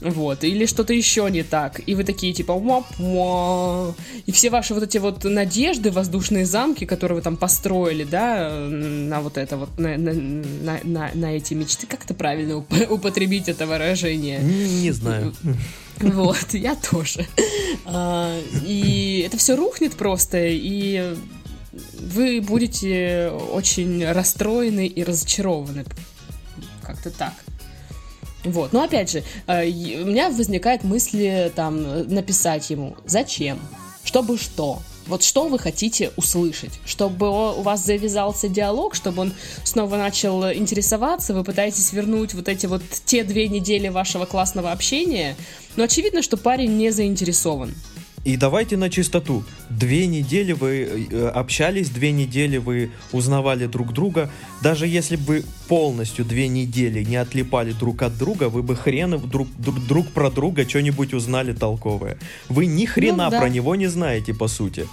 Вот, 0.01 0.45
или 0.45 0.67
что-то 0.67 0.93
еще 0.93 1.29
не 1.31 1.43
так. 1.43 1.81
И 1.87 1.95
вы 1.95 2.05
такие, 2.05 2.33
типа, 2.33 2.55
ва 2.55 3.95
И 4.27 4.33
все 4.33 4.51
ваши 4.51 4.75
вот 4.75 4.83
эти 4.83 4.99
вот 4.99 5.25
надежды, 5.25 5.91
воздушные 5.91 6.47
замки, 6.47 6.85
которые 6.85 7.17
вы 7.17 7.23
там 7.23 7.37
построили, 7.37 8.05
да, 8.05 8.51
на 8.51 9.21
вот 9.21 9.39
это 9.39 9.57
вот, 9.57 9.79
на, 9.79 9.97
на, 9.97 10.13
на, 10.13 10.81
на, 10.85 11.11
на 11.15 11.37
эти 11.37 11.55
мечты, 11.55 11.87
как 11.87 12.05
это 12.05 12.15
правильно 12.15 12.57
употребить 12.91 13.49
это 13.49 13.67
выражение? 13.67 14.41
Не, 14.41 14.83
не 14.83 14.91
знаю. 14.93 15.35
Вот, 16.01 16.55
я 16.55 16.75
тоже. 16.75 17.25
А, 17.85 18.37
и 18.67 19.23
это 19.25 19.37
все 19.37 19.55
рухнет 19.55 19.95
просто, 19.95 20.39
и 20.41 21.15
вы 22.01 22.41
будете 22.41 23.31
очень 23.53 24.05
расстроены 24.05 24.89
и 24.89 25.05
разочарованы. 25.05 25.85
Как-то 26.83 27.11
так. 27.11 27.33
Вот. 28.45 28.73
Но 28.73 28.83
опять 28.83 29.11
же, 29.11 29.23
э, 29.47 29.67
у 29.67 30.07
меня 30.07 30.31
возникает 30.31 30.85
мысли 30.85 31.51
там 31.55 32.09
написать 32.09 32.69
ему, 32.71 32.97
зачем, 33.07 33.59
чтобы 34.05 34.39
что, 34.39 34.81
вот 35.07 35.23
что 35.23 35.49
вы 35.49 35.59
хотите 35.59 36.13
услышать? 36.17 36.73
Чтобы 36.87 37.29
у 37.29 37.63
вас 37.63 37.85
завязался 37.85 38.49
диалог, 38.49 38.95
чтобы 38.95 39.23
он 39.23 39.33
снова 39.63 39.97
начал 39.97 40.51
интересоваться, 40.51 41.35
вы 41.35 41.45
пытаетесь 41.45 41.93
вернуть 41.93 42.35
вот 42.35 42.49
эти 42.49 42.67
вот 42.67 42.83
те 43.05 43.25
две 43.25 43.49
недели 43.49 43.89
вашего 43.89 44.25
классного 44.25 44.73
общения, 44.73 45.37
но 45.77 45.85
очевидно, 45.85 46.23
что 46.23 46.37
парень 46.37 46.77
не 46.77 46.91
заинтересован. 46.91 47.75
И 48.25 48.39
давайте 48.39 48.79
на 48.79 48.89
чистоту. 48.89 49.45
Две 49.69 50.07
недели 50.07 50.53
вы 50.53 51.09
э, 51.11 51.29
общались, 51.29 51.91
две 51.91 52.11
недели 52.11 52.57
вы 52.57 52.91
узнавали 53.13 53.67
друг 53.67 53.93
друга. 53.93 54.31
Даже 54.63 54.87
если 54.87 55.17
бы 55.17 55.25
вы 55.35 55.45
полностью 55.69 56.25
две 56.25 56.49
недели 56.49 57.03
не 57.03 57.17
отлипали 57.17 57.73
друг 57.73 58.03
от 58.03 58.17
друга, 58.17 58.49
вы 58.49 58.63
бы 58.63 58.77
хрен 58.77 59.19
друг, 59.19 59.49
друг, 59.59 59.87
друг 59.87 60.09
про 60.09 60.31
друга 60.31 60.69
что-нибудь 60.69 61.13
узнали 61.15 61.53
толковое. 61.53 62.17
Вы 62.49 62.67
ни 62.67 62.87
хрена 62.87 63.25
ну, 63.25 63.31
да. 63.31 63.41
про 63.41 63.49
него 63.49 63.75
не 63.75 63.89
знаете, 63.89 64.33
по 64.33 64.49
сути. 64.49 64.87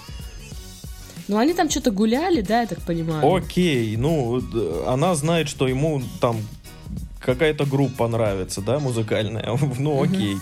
Ну, 1.28 1.38
они 1.38 1.54
там 1.54 1.70
что-то 1.70 1.90
гуляли, 1.90 2.40
да, 2.40 2.62
я 2.62 2.66
так 2.66 2.80
понимаю? 2.82 3.34
Окей, 3.34 3.96
ну, 3.96 4.42
она 4.86 5.14
знает, 5.14 5.48
что 5.48 5.68
ему 5.68 6.02
там 6.20 6.36
какая-то 7.20 7.64
группа 7.64 8.08
нравится, 8.08 8.60
да, 8.60 8.78
музыкальная. 8.78 9.58
ну, 9.78 10.02
окей. 10.02 10.36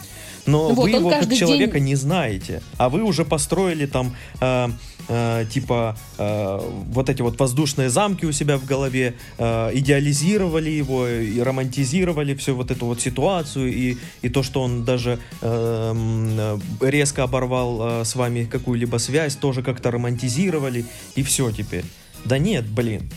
Но 0.46 0.68
ну, 0.70 0.74
вы 0.74 0.74
вот 0.74 0.88
его 0.88 1.10
как 1.10 1.32
человека 1.34 1.74
день... 1.74 1.84
не 1.84 1.94
знаете, 1.94 2.62
а 2.78 2.88
вы 2.88 3.02
уже 3.02 3.24
построили 3.24 3.86
там 3.86 4.16
э, 4.40 4.68
э, 5.08 5.44
типа 5.50 5.96
э, 6.18 6.58
вот 6.92 7.10
эти 7.10 7.22
вот 7.22 7.38
воздушные 7.38 7.90
замки 7.90 8.24
у 8.24 8.32
себя 8.32 8.56
в 8.56 8.64
голове, 8.64 9.14
э, 9.38 9.70
идеализировали 9.74 10.70
его 10.70 11.06
и 11.08 11.40
романтизировали 11.40 12.34
всю 12.34 12.54
вот 12.54 12.70
эту 12.70 12.86
вот 12.86 13.00
ситуацию 13.00 13.72
и, 13.72 13.96
и 14.22 14.28
то, 14.28 14.42
что 14.42 14.62
он 14.62 14.84
даже 14.84 15.18
э, 15.42 16.58
резко 16.80 17.24
оборвал 17.24 18.00
э, 18.00 18.04
с 18.04 18.14
вами 18.14 18.44
какую-либо 18.44 18.96
связь, 18.98 19.36
тоже 19.36 19.62
как-то 19.62 19.90
романтизировали 19.90 20.84
и 21.14 21.22
все 21.22 21.50
теперь. 21.50 21.84
Да 22.24 22.38
нет, 22.38 22.66
блин. 22.66 23.10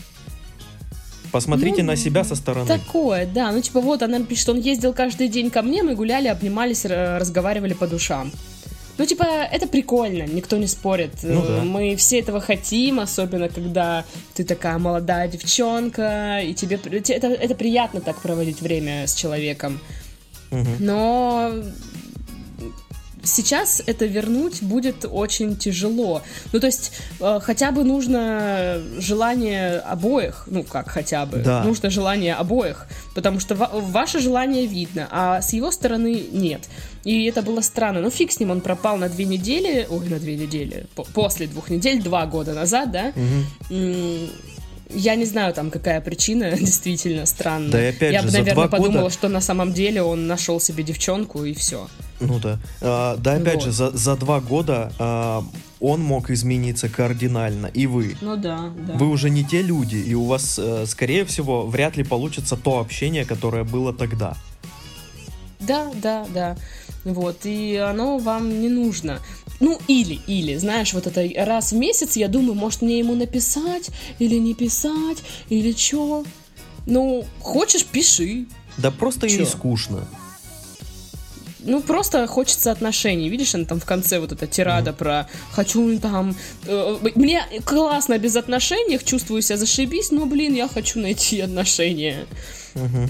Посмотрите 1.34 1.82
ну, 1.82 1.88
на 1.88 1.96
себя 1.96 2.22
со 2.22 2.36
стороны. 2.36 2.68
Такое, 2.68 3.26
да. 3.26 3.50
Ну, 3.50 3.60
типа, 3.60 3.80
вот 3.80 4.04
она 4.04 4.20
пишет, 4.20 4.50
он 4.50 4.60
ездил 4.60 4.92
каждый 4.92 5.26
день 5.26 5.50
ко 5.50 5.62
мне, 5.62 5.82
мы 5.82 5.96
гуляли, 5.96 6.28
обнимались, 6.28 6.84
разговаривали 6.84 7.74
по 7.74 7.88
душам. 7.88 8.30
Ну, 8.98 9.04
типа, 9.04 9.24
это 9.24 9.66
прикольно, 9.66 10.22
никто 10.22 10.56
не 10.58 10.68
спорит. 10.68 11.10
Ну, 11.24 11.44
да. 11.44 11.64
Мы 11.64 11.96
все 11.96 12.20
этого 12.20 12.40
хотим, 12.40 13.00
особенно 13.00 13.48
когда 13.48 14.04
ты 14.34 14.44
такая 14.44 14.78
молодая 14.78 15.26
девчонка, 15.26 16.38
и 16.38 16.54
тебе 16.54 16.76
это, 16.76 17.26
это 17.26 17.54
приятно 17.56 18.00
так 18.00 18.22
проводить 18.22 18.60
время 18.60 19.08
с 19.08 19.14
человеком. 19.16 19.80
Угу. 20.52 20.70
Но 20.78 21.52
сейчас 23.24 23.82
это 23.86 24.06
вернуть 24.06 24.62
будет 24.62 25.04
очень 25.10 25.56
тяжело. 25.56 26.22
Ну, 26.52 26.60
то 26.60 26.66
есть, 26.66 26.92
э, 27.20 27.40
хотя 27.42 27.70
бы 27.70 27.84
нужно 27.84 28.80
желание 28.98 29.78
обоих, 29.78 30.44
ну, 30.46 30.62
как 30.62 30.88
хотя 30.88 31.26
бы, 31.26 31.38
да. 31.38 31.62
нужно 31.64 31.90
желание 31.90 32.34
обоих, 32.34 32.86
потому 33.14 33.40
что 33.40 33.54
ва- 33.54 33.70
ваше 33.72 34.20
желание 34.20 34.66
видно, 34.66 35.08
а 35.10 35.40
с 35.40 35.52
его 35.52 35.70
стороны 35.70 36.26
нет. 36.32 36.62
И 37.04 37.24
это 37.26 37.42
было 37.42 37.60
странно. 37.60 38.00
Ну, 38.00 38.10
фиг 38.10 38.32
с 38.32 38.40
ним, 38.40 38.50
он 38.50 38.60
пропал 38.60 38.96
на 38.96 39.08
две 39.08 39.24
недели, 39.24 39.86
ой, 39.88 40.08
на 40.08 40.18
две 40.18 40.36
недели, 40.36 40.86
после 41.12 41.46
двух 41.46 41.70
недель, 41.70 42.02
два 42.02 42.26
года 42.26 42.54
назад, 42.54 42.90
да? 42.90 43.12
Угу. 43.14 44.30
Я 44.90 45.14
не 45.14 45.24
знаю, 45.24 45.54
там 45.54 45.70
какая 45.70 46.00
причина, 46.00 46.50
действительно 46.58 47.26
странная. 47.26 47.70
Да 47.70 47.84
и 47.84 47.88
опять 47.90 48.12
Я 48.12 48.20
же, 48.22 48.26
бы, 48.28 48.32
наверное, 48.32 48.68
подумала, 48.68 49.02
года... 49.02 49.14
что 49.14 49.28
на 49.28 49.40
самом 49.40 49.72
деле 49.72 50.02
он 50.02 50.26
нашел 50.26 50.60
себе 50.60 50.82
девчонку 50.82 51.44
и 51.44 51.54
все. 51.54 51.88
Ну 52.20 52.38
да. 52.38 52.58
А, 52.80 53.16
да, 53.16 53.34
опять 53.34 53.56
вот. 53.56 53.64
же, 53.64 53.72
за, 53.72 53.90
за 53.90 54.16
два 54.16 54.40
года 54.40 54.92
а, 54.98 55.44
он 55.80 56.00
мог 56.02 56.30
измениться 56.30 56.88
кардинально, 56.88 57.66
и 57.66 57.86
вы. 57.86 58.16
Ну 58.20 58.36
да, 58.36 58.70
да. 58.86 58.94
Вы 58.94 59.08
уже 59.08 59.30
не 59.30 59.44
те 59.44 59.62
люди, 59.62 59.96
и 59.96 60.14
у 60.14 60.24
вас, 60.24 60.58
а, 60.58 60.84
скорее 60.86 61.24
всего, 61.24 61.66
вряд 61.66 61.96
ли 61.96 62.04
получится 62.04 62.56
то 62.56 62.78
общение, 62.78 63.24
которое 63.24 63.64
было 63.64 63.92
тогда. 63.92 64.36
Да, 65.60 65.90
да, 66.02 66.26
да. 66.32 66.56
Вот, 67.04 67.40
и 67.44 67.76
оно 67.76 68.18
вам 68.18 68.60
не 68.60 68.68
нужно. 68.68 69.20
Ну, 69.64 69.80
или, 69.88 70.20
или, 70.26 70.56
знаешь, 70.56 70.92
вот 70.92 71.06
это 71.06 71.26
раз 71.42 71.72
в 71.72 71.76
месяц 71.76 72.16
я 72.16 72.28
думаю, 72.28 72.54
может 72.54 72.82
мне 72.82 72.98
ему 72.98 73.14
написать, 73.14 73.88
или 74.18 74.34
не 74.34 74.52
писать, 74.52 75.22
или 75.48 75.72
чё. 75.72 76.24
Ну, 76.84 77.24
хочешь, 77.40 77.86
пиши. 77.86 78.44
Да 78.76 78.90
просто 78.90 79.26
чё? 79.26 79.36
ей 79.36 79.46
скучно. 79.46 80.06
Ну, 81.60 81.80
просто 81.80 82.26
хочется 82.26 82.72
отношений. 82.72 83.30
Видишь, 83.30 83.54
она 83.54 83.64
там 83.64 83.80
в 83.80 83.86
конце 83.86 84.20
вот 84.20 84.32
эта 84.32 84.46
тирада 84.46 84.90
mm. 84.90 84.96
про 84.96 85.28
«хочу 85.52 85.98
там...» 85.98 86.36
э, 86.66 86.98
Мне 87.14 87.42
классно 87.64 88.18
без 88.18 88.36
отношений, 88.36 88.98
чувствую 89.02 89.40
себя 89.40 89.56
зашибись, 89.56 90.10
но, 90.10 90.26
блин, 90.26 90.54
я 90.54 90.68
хочу 90.68 91.00
найти 91.00 91.40
отношения. 91.40 92.26
Mm-hmm. 92.74 93.08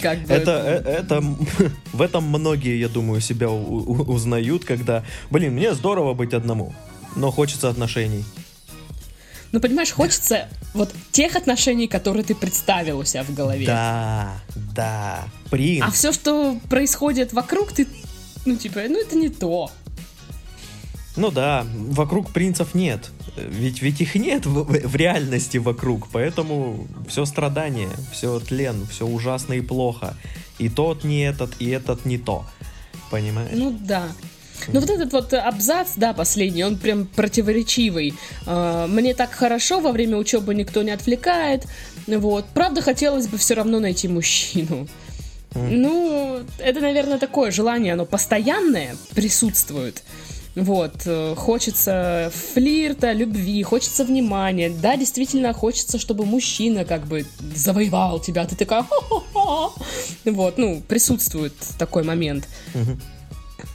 Как 0.00 0.18
бы... 0.20 0.32
это, 0.32 0.52
это, 0.52 0.88
это, 0.88 1.20
в 1.92 2.00
этом 2.00 2.24
многие, 2.24 2.78
я 2.78 2.88
думаю, 2.88 3.20
себя 3.20 3.50
у, 3.50 3.76
у, 3.76 4.12
узнают, 4.12 4.64
когда, 4.64 5.04
блин, 5.30 5.52
мне 5.52 5.74
здорово 5.74 6.14
быть 6.14 6.32
одному, 6.32 6.74
но 7.16 7.30
хочется 7.30 7.68
отношений. 7.68 8.24
Ну, 9.52 9.60
понимаешь, 9.60 9.92
хочется 9.92 10.48
вот 10.72 10.92
тех 11.12 11.36
отношений, 11.36 11.86
которые 11.86 12.24
ты 12.24 12.34
представил 12.34 12.98
у 12.98 13.04
себя 13.04 13.22
в 13.22 13.32
голове. 13.32 13.66
Да, 13.66 14.40
да, 14.74 15.28
принц. 15.50 15.84
А 15.86 15.90
все, 15.92 16.12
что 16.12 16.58
происходит 16.68 17.32
вокруг, 17.32 17.72
ты, 17.72 17.86
ну, 18.46 18.56
типа, 18.56 18.80
ну, 18.88 19.00
это 19.00 19.16
не 19.16 19.28
то. 19.28 19.70
Ну 21.16 21.30
да, 21.30 21.64
вокруг 21.74 22.32
принцев 22.32 22.74
нет. 22.74 23.10
Ведь, 23.36 23.82
ведь 23.82 24.00
их 24.00 24.14
нет 24.16 24.46
в, 24.46 24.64
в 24.64 24.96
реальности 24.96 25.58
вокруг, 25.58 26.08
поэтому 26.10 26.86
все 27.08 27.24
страдание, 27.24 27.90
все 28.12 28.40
тлен, 28.40 28.86
все 28.90 29.06
ужасно 29.06 29.52
и 29.54 29.60
плохо. 29.60 30.16
И 30.58 30.68
тот 30.68 31.04
не 31.04 31.22
этот, 31.22 31.60
и 31.60 31.68
этот 31.70 32.04
не 32.04 32.18
то. 32.18 32.44
Понимаешь? 33.10 33.50
Ну 33.54 33.76
да. 33.80 34.08
Ну 34.72 34.80
вот 34.80 34.90
этот 34.90 35.12
вот 35.12 35.34
абзац, 35.34 35.92
да, 35.96 36.14
последний, 36.14 36.64
он 36.64 36.78
прям 36.78 37.06
противоречивый. 37.06 38.14
А, 38.46 38.86
мне 38.86 39.14
так 39.14 39.32
хорошо, 39.32 39.80
во 39.80 39.92
время 39.92 40.16
учебы 40.16 40.54
никто 40.54 40.82
не 40.82 40.90
отвлекает. 40.90 41.66
Вот. 42.06 42.46
Правда, 42.54 42.80
хотелось 42.82 43.26
бы 43.26 43.38
все 43.38 43.54
равно 43.54 43.80
найти 43.80 44.08
мужчину. 44.08 44.88
Ну, 45.54 46.40
это, 46.58 46.80
наверное, 46.80 47.18
такое 47.18 47.52
желание, 47.52 47.92
оно 47.92 48.06
постоянное 48.06 48.96
присутствует. 49.14 50.02
Вот, 50.54 51.02
э, 51.04 51.34
хочется 51.36 52.30
флирта, 52.32 53.12
любви, 53.12 53.62
хочется 53.62 54.04
внимания. 54.04 54.70
Да, 54.70 54.96
действительно, 54.96 55.52
хочется, 55.52 55.98
чтобы 55.98 56.24
мужчина 56.24 56.84
как 56.84 57.06
бы 57.06 57.26
завоевал 57.54 58.20
тебя. 58.20 58.46
Ты 58.46 58.54
такая, 58.54 58.84
Хо-хо-хо! 58.84 59.74
вот, 60.24 60.58
ну, 60.58 60.80
присутствует 60.86 61.54
такой 61.78 62.04
момент. 62.04 62.48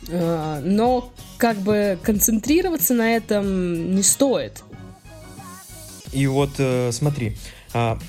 Э, 0.08 0.62
но 0.64 1.12
как 1.38 1.58
бы 1.58 2.00
концентрироваться 2.02 2.94
на 2.94 3.16
этом 3.16 3.96
не 3.96 4.04
стоит. 4.04 4.64
И 6.14 6.26
вот 6.28 6.52
э, 6.58 6.92
смотри, 6.92 7.38
а, 7.74 8.00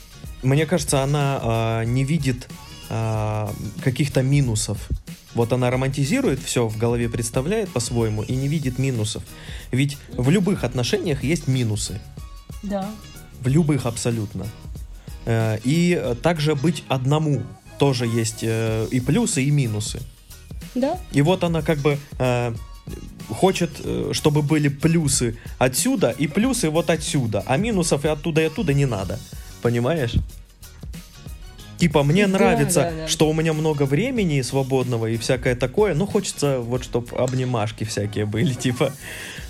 мне 0.42 0.66
кажется, 0.66 1.02
она 1.02 1.40
а, 1.42 1.84
не 1.84 2.04
видит 2.04 2.48
а, 2.88 3.52
каких-то 3.84 4.22
минусов 4.22 4.88
вот 5.34 5.52
она 5.52 5.70
романтизирует 5.70 6.40
все 6.40 6.66
в 6.66 6.76
голове, 6.76 7.08
представляет 7.08 7.70
по-своему 7.70 8.22
и 8.22 8.34
не 8.34 8.48
видит 8.48 8.78
минусов. 8.78 9.22
Ведь 9.70 9.96
в 10.12 10.30
любых 10.30 10.64
отношениях 10.64 11.22
есть 11.22 11.46
минусы. 11.46 12.00
Да. 12.62 12.90
В 13.40 13.48
любых 13.48 13.86
абсолютно. 13.86 14.46
Э, 15.26 15.58
и 15.64 16.14
также 16.22 16.54
быть 16.54 16.84
одному 16.88 17.42
тоже 17.78 18.06
есть 18.06 18.40
э, 18.42 18.86
и 18.90 19.00
плюсы, 19.00 19.44
и 19.44 19.50
минусы. 19.50 20.00
Да. 20.74 20.98
И 21.12 21.22
вот 21.22 21.44
она 21.44 21.62
как 21.62 21.78
бы 21.78 21.98
э, 22.18 22.54
хочет, 23.28 23.70
чтобы 24.12 24.42
были 24.42 24.68
плюсы 24.68 25.38
отсюда 25.58 26.10
и 26.10 26.26
плюсы 26.26 26.70
вот 26.70 26.90
отсюда, 26.90 27.44
а 27.46 27.56
минусов 27.56 28.04
и 28.04 28.08
оттуда 28.08 28.40
и 28.42 28.44
оттуда 28.44 28.74
не 28.74 28.86
надо. 28.86 29.18
Понимаешь? 29.62 30.14
Типа, 31.80 32.02
мне 32.02 32.26
да, 32.26 32.32
нравится, 32.34 32.80
да, 32.82 32.90
да. 32.90 33.08
что 33.08 33.28
у 33.28 33.32
меня 33.32 33.54
много 33.54 33.84
времени 33.84 34.42
свободного 34.42 35.06
и 35.06 35.16
всякое 35.16 35.56
такое, 35.56 35.94
но 35.94 36.06
хочется 36.06 36.60
вот, 36.60 36.84
чтобы 36.84 37.16
обнимашки 37.16 37.84
всякие 37.84 38.26
были, 38.26 38.52
типа. 38.52 38.92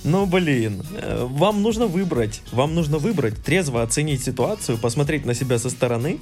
Ну, 0.05 0.27
блин, 0.27 0.83
э, 0.95 1.27
вам 1.29 1.61
нужно 1.61 1.87
выбрать, 1.87 2.43
вам 2.53 2.77
нужно 2.77 2.99
выбрать, 2.99 3.43
трезво 3.43 3.83
оценить 3.83 4.23
ситуацию, 4.23 4.79
посмотреть 4.79 5.27
на 5.27 5.35
себя 5.35 5.59
со 5.59 5.71
стороны 5.71 6.21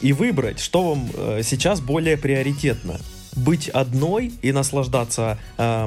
и 0.00 0.12
выбрать, 0.12 0.60
что 0.60 0.90
вам 0.90 1.10
э, 1.12 1.42
сейчас 1.42 1.80
более 1.80 2.16
приоритетно 2.16 3.00
быть 3.36 3.68
одной 3.68 4.32
и 4.42 4.52
наслаждаться 4.52 5.38
э, 5.56 5.86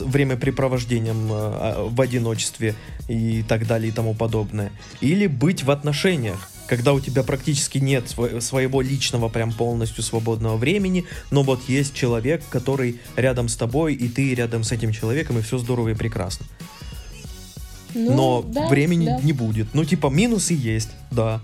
времяпрепровождением 0.00 1.32
э, 1.32 1.88
в 1.88 2.00
одиночестве 2.00 2.74
и 3.08 3.42
так 3.46 3.66
далее 3.66 3.88
и 3.88 3.92
тому 3.92 4.14
подобное, 4.14 4.72
или 5.00 5.26
быть 5.26 5.62
в 5.62 5.70
отношениях, 5.70 6.50
когда 6.66 6.92
у 6.92 7.00
тебя 7.00 7.22
практически 7.22 7.78
нет 7.78 8.08
своего 8.08 8.80
личного 8.80 9.28
прям 9.28 9.52
полностью 9.52 10.02
свободного 10.02 10.56
времени, 10.56 11.04
но 11.30 11.42
вот 11.42 11.68
есть 11.68 11.94
человек, 11.94 12.42
который 12.50 13.00
рядом 13.16 13.48
с 13.48 13.56
тобой, 13.56 13.94
и 13.94 14.08
ты 14.08 14.34
рядом 14.34 14.64
с 14.64 14.72
этим 14.72 14.92
человеком, 14.92 15.38
и 15.38 15.42
все 15.42 15.58
здорово 15.58 15.90
и 15.90 15.94
прекрасно. 15.94 16.46
Ну, 17.94 18.14
но 18.14 18.42
да, 18.42 18.66
времени 18.68 19.06
да. 19.06 19.20
не 19.20 19.32
будет. 19.32 19.68
Ну, 19.72 19.84
типа, 19.84 20.08
минусы 20.08 20.54
есть, 20.54 20.90
да. 21.10 21.40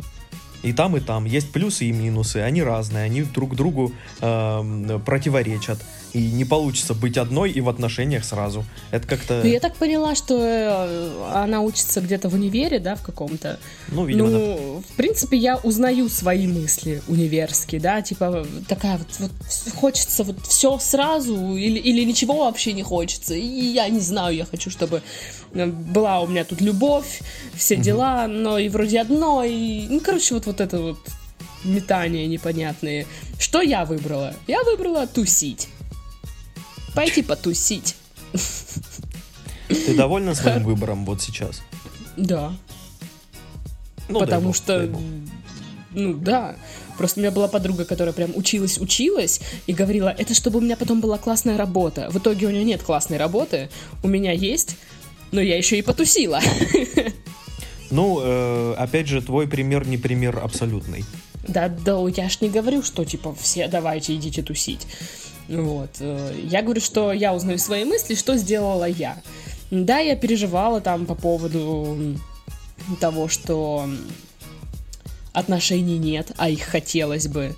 И 0.63 0.73
там, 0.73 0.97
и 0.97 1.01
там. 1.01 1.25
Есть 1.25 1.53
плюсы 1.53 1.87
и 1.87 1.93
минусы, 1.93 2.39
они 2.39 2.63
разные, 2.63 3.05
они 3.05 3.23
друг 3.23 3.55
другу 3.55 3.93
э, 4.21 4.99
противоречат 5.05 5.79
и 6.13 6.31
не 6.31 6.45
получится 6.45 6.95
быть 6.95 7.17
одной 7.17 7.51
и 7.51 7.61
в 7.61 7.69
отношениях 7.69 8.25
сразу. 8.25 8.65
Это 8.91 9.07
как-то... 9.07 9.41
Ну, 9.43 9.49
я 9.49 9.61
так 9.61 9.77
поняла, 9.77 10.15
что 10.15 10.37
э, 10.39 11.33
она 11.33 11.61
учится 11.61 12.01
где-то 12.01 12.29
в 12.29 12.35
универе, 12.35 12.79
да, 12.79 12.97
в 12.97 13.03
каком-то. 13.03 13.59
Ну, 13.89 14.05
видимо, 14.05 14.29
ну, 14.29 14.83
да. 14.83 14.93
в 14.93 14.97
принципе, 14.97 15.37
я 15.37 15.57
узнаю 15.59 16.09
свои 16.09 16.47
мысли 16.47 17.03
универские, 17.09 17.81
да, 17.81 18.03
типа 18.03 18.47
такая 18.69 18.99
вот, 18.99 19.09
вот 19.19 19.75
хочется 19.75 20.25
вот 20.25 20.37
все 20.47 20.79
сразу 20.79 21.57
или, 21.57 21.79
или 21.79 22.05
ничего 22.05 22.45
вообще 22.45 22.73
не 22.73 22.83
хочется. 22.83 23.35
И 23.35 23.47
я 23.47 23.89
не 23.89 24.01
знаю, 24.01 24.35
я 24.35 24.45
хочу, 24.45 24.71
чтобы 24.71 25.03
э, 25.53 25.67
была 25.67 26.21
у 26.21 26.27
меня 26.27 26.45
тут 26.45 26.61
любовь, 26.61 27.21
все 27.55 27.77
дела, 27.77 28.27
но 28.27 28.59
и 28.59 28.69
вроде 28.69 29.01
одно, 29.01 29.45
и, 29.45 29.87
ну, 29.89 30.01
короче, 30.01 30.35
вот, 30.35 30.47
вот 30.47 30.61
это 30.61 30.81
вот 30.81 30.99
метания 31.65 32.27
непонятные. 32.27 33.07
Что 33.39 33.61
я 33.61 33.85
выбрала? 33.85 34.35
Я 34.47 34.63
выбрала 34.65 35.07
тусить. 35.07 35.69
Пойти 36.95 37.23
потусить. 37.23 37.97
Ты 39.69 39.95
довольна 39.95 40.35
своим 40.35 40.65
выбором 40.65 41.05
вот 41.05 41.23
сейчас? 41.23 41.63
Да. 42.17 42.53
Ну, 44.09 44.19
Потому 44.19 44.49
бог, 44.49 44.57
что, 44.57 44.91
ну 45.93 46.15
да, 46.15 46.57
Просто 47.01 47.19
у 47.19 47.23
меня 47.23 47.31
была 47.31 47.49
подруга, 47.49 47.87
которая 47.87 48.13
прям 48.13 48.37
училась, 48.37 48.77
училась 48.79 49.41
и 49.67 49.73
говорила, 49.73 50.15
это 50.19 50.35
чтобы 50.35 50.59
у 50.59 50.61
меня 50.61 50.77
потом 50.77 51.01
была 51.01 51.17
классная 51.17 51.57
работа. 51.57 52.11
В 52.11 52.19
итоге 52.19 52.47
у 52.47 52.51
нее 52.51 52.63
нет 52.63 52.83
классной 52.83 53.17
работы, 53.17 53.71
у 54.03 54.09
меня 54.09 54.33
есть, 54.33 54.77
но 55.33 55.41
я 55.41 55.57
еще 55.57 55.79
и 55.79 55.83
потусила. 55.83 56.41
Ну, 57.91 58.21
э, 58.23 58.75
опять 58.77 59.09
же, 59.09 59.21
твой 59.21 59.49
пример 59.49 59.85
не 59.85 59.97
пример 59.97 60.39
абсолютный. 60.39 61.05
Да, 61.49 61.69
да, 61.69 61.99
я 62.15 62.29
ж 62.29 62.43
не 62.43 62.51
говорю, 62.51 62.83
что 62.83 63.05
типа 63.05 63.35
все 63.35 63.67
давайте 63.67 64.15
идите 64.15 64.43
тусить. 64.43 64.87
Вот. 65.51 65.91
Э, 65.99 66.35
я 66.43 66.63
говорю, 66.63 66.81
что 66.81 67.13
я 67.13 67.35
узнаю 67.35 67.59
свои 67.59 67.85
мысли, 67.85 68.15
что 68.15 68.37
сделала 68.37 68.89
я. 68.89 69.21
Да, 69.71 69.99
я 69.99 70.17
переживала 70.17 70.81
там 70.81 71.07
по 71.07 71.15
поводу 71.15 72.17
того, 73.01 73.29
что 73.29 73.89
отношений 75.33 75.99
нет, 75.99 76.33
а 76.37 76.49
их 76.49 76.63
хотелось 76.63 77.27
бы. 77.27 77.55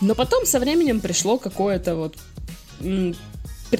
Но 0.00 0.14
потом 0.14 0.46
со 0.46 0.58
временем 0.58 1.00
пришло 1.00 1.38
какое-то 1.38 1.96
вот 1.96 2.16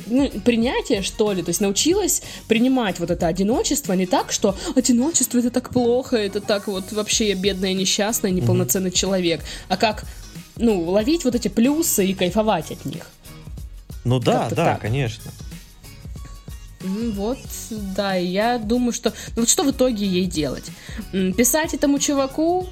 ну, 0.06 0.30
принятие, 0.44 1.02
что 1.02 1.32
ли, 1.32 1.42
то 1.42 1.50
есть 1.50 1.60
научилась 1.60 2.22
принимать 2.48 2.98
вот 3.00 3.10
это 3.10 3.26
одиночество 3.26 3.92
не 3.92 4.06
так, 4.06 4.32
что 4.32 4.56
одиночество 4.74 5.38
это 5.38 5.50
так 5.50 5.70
плохо, 5.70 6.16
это 6.16 6.40
так 6.40 6.66
вот 6.66 6.92
вообще 6.92 7.28
я 7.28 7.34
бедная, 7.34 7.74
несчастная, 7.74 8.30
неполноценный 8.30 8.90
mm-hmm. 8.90 8.94
человек, 8.94 9.40
а 9.68 9.76
как, 9.76 10.04
ну, 10.56 10.80
ловить 10.90 11.24
вот 11.24 11.34
эти 11.34 11.48
плюсы 11.48 12.06
и 12.06 12.14
кайфовать 12.14 12.70
от 12.70 12.84
них. 12.84 13.10
Ну 14.04 14.18
да, 14.20 14.48
да, 14.50 14.56
так. 14.56 14.80
конечно. 14.80 15.30
Вот, 16.80 17.38
да, 17.70 18.14
я 18.14 18.58
думаю, 18.58 18.92
что... 18.92 19.14
Ну 19.36 19.42
вот 19.42 19.48
что 19.48 19.62
в 19.62 19.70
итоге 19.70 20.06
ей 20.06 20.26
делать? 20.26 20.70
Писать 21.12 21.72
этому 21.72 21.98
чуваку? 21.98 22.68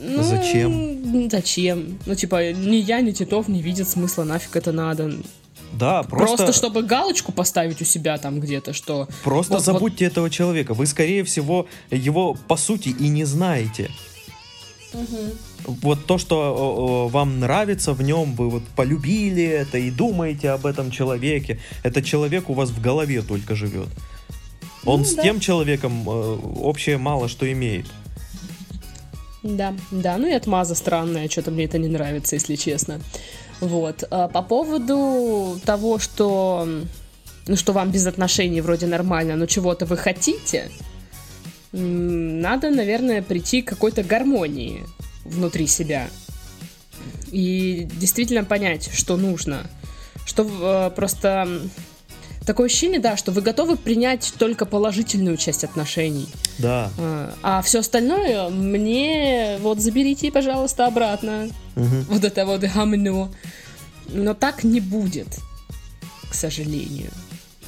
Ну, 0.00 0.22
зачем? 0.22 1.28
Зачем? 1.30 1.98
Ну, 2.06 2.14
типа, 2.14 2.52
ни 2.52 2.76
я, 2.76 3.00
ни 3.00 3.10
Титов 3.10 3.48
не 3.48 3.62
видят 3.62 3.88
смысла, 3.88 4.24
нафиг 4.24 4.54
это 4.54 4.70
надо. 4.70 5.12
Да, 5.72 6.04
просто... 6.04 6.36
Просто 6.36 6.52
чтобы 6.52 6.82
галочку 6.82 7.32
поставить 7.32 7.82
у 7.82 7.84
себя 7.84 8.18
там 8.18 8.40
где-то, 8.40 8.72
что... 8.72 9.08
Просто 9.24 9.54
вот, 9.54 9.64
забудьте 9.64 10.04
вот... 10.04 10.12
этого 10.12 10.30
человека. 10.30 10.74
Вы, 10.74 10.86
скорее 10.86 11.24
всего, 11.24 11.66
его, 11.90 12.36
по 12.46 12.56
сути, 12.56 12.90
и 12.90 13.08
не 13.08 13.24
знаете. 13.24 13.90
Угу. 14.92 15.32
Вот 15.64 16.06
то, 16.06 16.18
что 16.18 17.08
вам 17.12 17.40
нравится 17.40 17.92
в 17.92 18.02
нем, 18.02 18.34
вы 18.34 18.50
вот 18.50 18.62
полюбили 18.76 19.44
это 19.44 19.78
и 19.78 19.90
думаете 19.90 20.50
об 20.50 20.66
этом 20.66 20.90
человеке, 20.90 21.58
этот 21.82 22.04
человек 22.04 22.50
у 22.50 22.54
вас 22.54 22.70
в 22.70 22.80
голове 22.80 23.22
только 23.22 23.54
живет. 23.54 23.88
Он 24.84 25.00
ну, 25.00 25.04
с 25.04 25.14
да. 25.14 25.22
тем 25.22 25.40
человеком 25.40 26.08
э, 26.08 26.38
общее 26.60 26.96
мало 26.96 27.28
что 27.28 27.50
имеет. 27.50 27.86
Да, 29.42 29.74
да, 29.90 30.16
ну 30.16 30.28
и 30.28 30.32
отмаза 30.32 30.74
странная, 30.74 31.28
что-то 31.28 31.50
мне 31.50 31.64
это 31.64 31.78
не 31.78 31.88
нравится, 31.88 32.36
если 32.36 32.56
честно. 32.56 33.00
Вот. 33.60 34.04
А 34.10 34.28
по 34.28 34.42
поводу 34.42 35.58
того, 35.64 35.98
что, 35.98 36.68
ну, 37.46 37.56
что 37.56 37.72
вам 37.72 37.90
без 37.90 38.06
отношений 38.06 38.60
вроде 38.60 38.86
нормально, 38.86 39.36
но 39.36 39.46
чего-то 39.46 39.86
вы 39.86 39.96
хотите, 39.96 40.70
надо, 41.72 42.70
наверное, 42.70 43.22
прийти 43.22 43.62
к 43.62 43.68
какой-то 43.68 44.02
гармонии 44.02 44.84
внутри 45.26 45.66
себя. 45.66 46.08
И 47.30 47.88
действительно 47.94 48.44
понять, 48.44 48.90
что 48.92 49.16
нужно. 49.16 49.66
Что 50.24 50.90
э, 50.90 50.90
просто 50.94 51.48
такое 52.46 52.66
ощущение, 52.66 53.00
да, 53.00 53.16
что 53.16 53.32
вы 53.32 53.42
готовы 53.42 53.76
принять 53.76 54.32
только 54.38 54.64
положительную 54.64 55.36
часть 55.36 55.64
отношений. 55.64 56.28
Да. 56.58 56.90
А, 56.98 57.34
а 57.42 57.62
все 57.62 57.80
остальное 57.80 58.48
мне 58.48 59.58
вот 59.60 59.80
заберите, 59.80 60.30
пожалуйста, 60.30 60.86
обратно. 60.86 61.48
Угу. 61.74 61.96
Вот 62.08 62.24
это 62.24 62.46
вот 62.46 62.60
гамно. 62.60 63.30
Но 64.08 64.34
так 64.34 64.62
не 64.64 64.80
будет, 64.80 65.40
к 66.30 66.34
сожалению. 66.34 67.10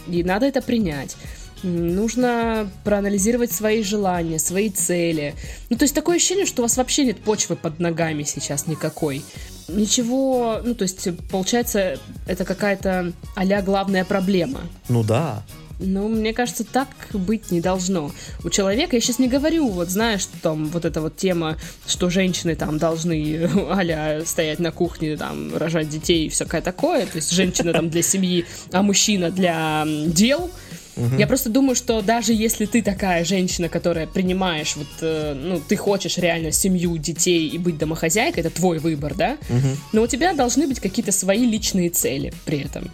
И 0.06 0.22
надо 0.22 0.46
это 0.46 0.62
принять 0.62 1.16
нужно 1.62 2.70
проанализировать 2.84 3.52
свои 3.52 3.82
желания, 3.82 4.38
свои 4.38 4.70
цели. 4.70 5.34
Ну, 5.70 5.76
то 5.76 5.84
есть 5.84 5.94
такое 5.94 6.16
ощущение, 6.16 6.46
что 6.46 6.62
у 6.62 6.64
вас 6.64 6.76
вообще 6.76 7.04
нет 7.04 7.18
почвы 7.18 7.56
под 7.56 7.80
ногами 7.80 8.22
сейчас 8.22 8.66
никакой. 8.66 9.22
Ничего, 9.68 10.60
ну, 10.64 10.74
то 10.74 10.82
есть, 10.82 11.08
получается, 11.30 11.98
это 12.26 12.44
какая-то 12.44 13.12
а 13.34 13.62
главная 13.62 14.04
проблема. 14.04 14.60
Ну 14.88 15.02
да. 15.02 15.42
Ну, 15.80 16.08
мне 16.08 16.32
кажется, 16.32 16.64
так 16.64 16.88
быть 17.12 17.50
не 17.50 17.60
должно. 17.60 18.10
У 18.42 18.50
человека, 18.50 18.96
я 18.96 19.00
сейчас 19.00 19.18
не 19.18 19.28
говорю, 19.28 19.68
вот 19.68 19.90
знаешь, 19.90 20.26
там 20.42 20.66
вот 20.66 20.84
эта 20.84 21.00
вот 21.00 21.16
тема, 21.16 21.56
что 21.86 22.10
женщины 22.10 22.56
там 22.56 22.78
должны 22.78 23.48
а 23.70 24.22
стоять 24.24 24.58
на 24.58 24.72
кухне, 24.72 25.16
там, 25.16 25.56
рожать 25.56 25.88
детей 25.88 26.26
и 26.26 26.28
всякое 26.28 26.62
такое. 26.62 27.06
То 27.06 27.16
есть 27.16 27.30
женщина 27.30 27.72
там 27.72 27.90
для 27.90 28.02
семьи, 28.02 28.44
а 28.72 28.82
мужчина 28.82 29.30
для 29.30 29.84
дел. 29.86 30.50
Угу. 30.98 31.16
Я 31.16 31.26
просто 31.26 31.48
думаю, 31.48 31.76
что 31.76 32.02
даже 32.02 32.32
если 32.32 32.66
ты 32.66 32.82
такая 32.82 33.24
женщина, 33.24 33.68
которая 33.68 34.06
принимаешь, 34.06 34.76
вот, 34.76 34.88
э, 35.00 35.34
ну, 35.34 35.60
ты 35.66 35.76
хочешь 35.76 36.18
реально 36.18 36.52
семью, 36.52 36.98
детей 36.98 37.48
и 37.48 37.58
быть 37.58 37.78
домохозяйкой, 37.78 38.42
это 38.42 38.50
твой 38.50 38.78
выбор, 38.78 39.14
да? 39.14 39.36
Угу. 39.48 39.68
Но 39.92 40.02
у 40.02 40.06
тебя 40.06 40.34
должны 40.34 40.66
быть 40.66 40.80
какие-то 40.80 41.12
свои 41.12 41.46
личные 41.46 41.90
цели 41.90 42.32
при 42.44 42.58
этом 42.60 42.90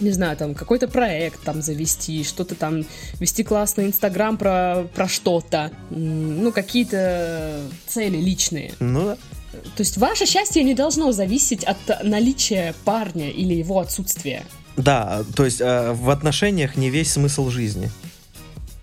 не 0.00 0.12
знаю, 0.12 0.36
там, 0.36 0.54
какой-то 0.54 0.86
проект 0.86 1.42
там 1.42 1.60
завести, 1.60 2.22
что-то 2.22 2.54
там, 2.54 2.84
вести 3.18 3.42
классный 3.42 3.86
инстаграм 3.86 4.36
про, 4.36 4.86
про 4.94 5.08
что-то, 5.08 5.72
ну, 5.90 6.52
какие-то 6.52 7.62
цели 7.88 8.16
личные. 8.16 8.72
Ну 8.78 9.06
да. 9.06 9.16
То 9.76 9.80
есть 9.80 9.96
ваше 9.96 10.26
счастье 10.26 10.62
не 10.62 10.74
должно 10.74 11.10
зависеть 11.12 11.64
от 11.64 11.76
наличия 12.04 12.74
парня 12.84 13.30
или 13.30 13.54
его 13.54 13.80
отсутствия. 13.80 14.44
Да, 14.78 15.24
то 15.34 15.44
есть 15.44 15.60
э, 15.60 15.92
в 15.92 16.08
отношениях 16.08 16.76
не 16.76 16.88
весь 16.88 17.12
смысл 17.12 17.50
жизни. 17.50 17.90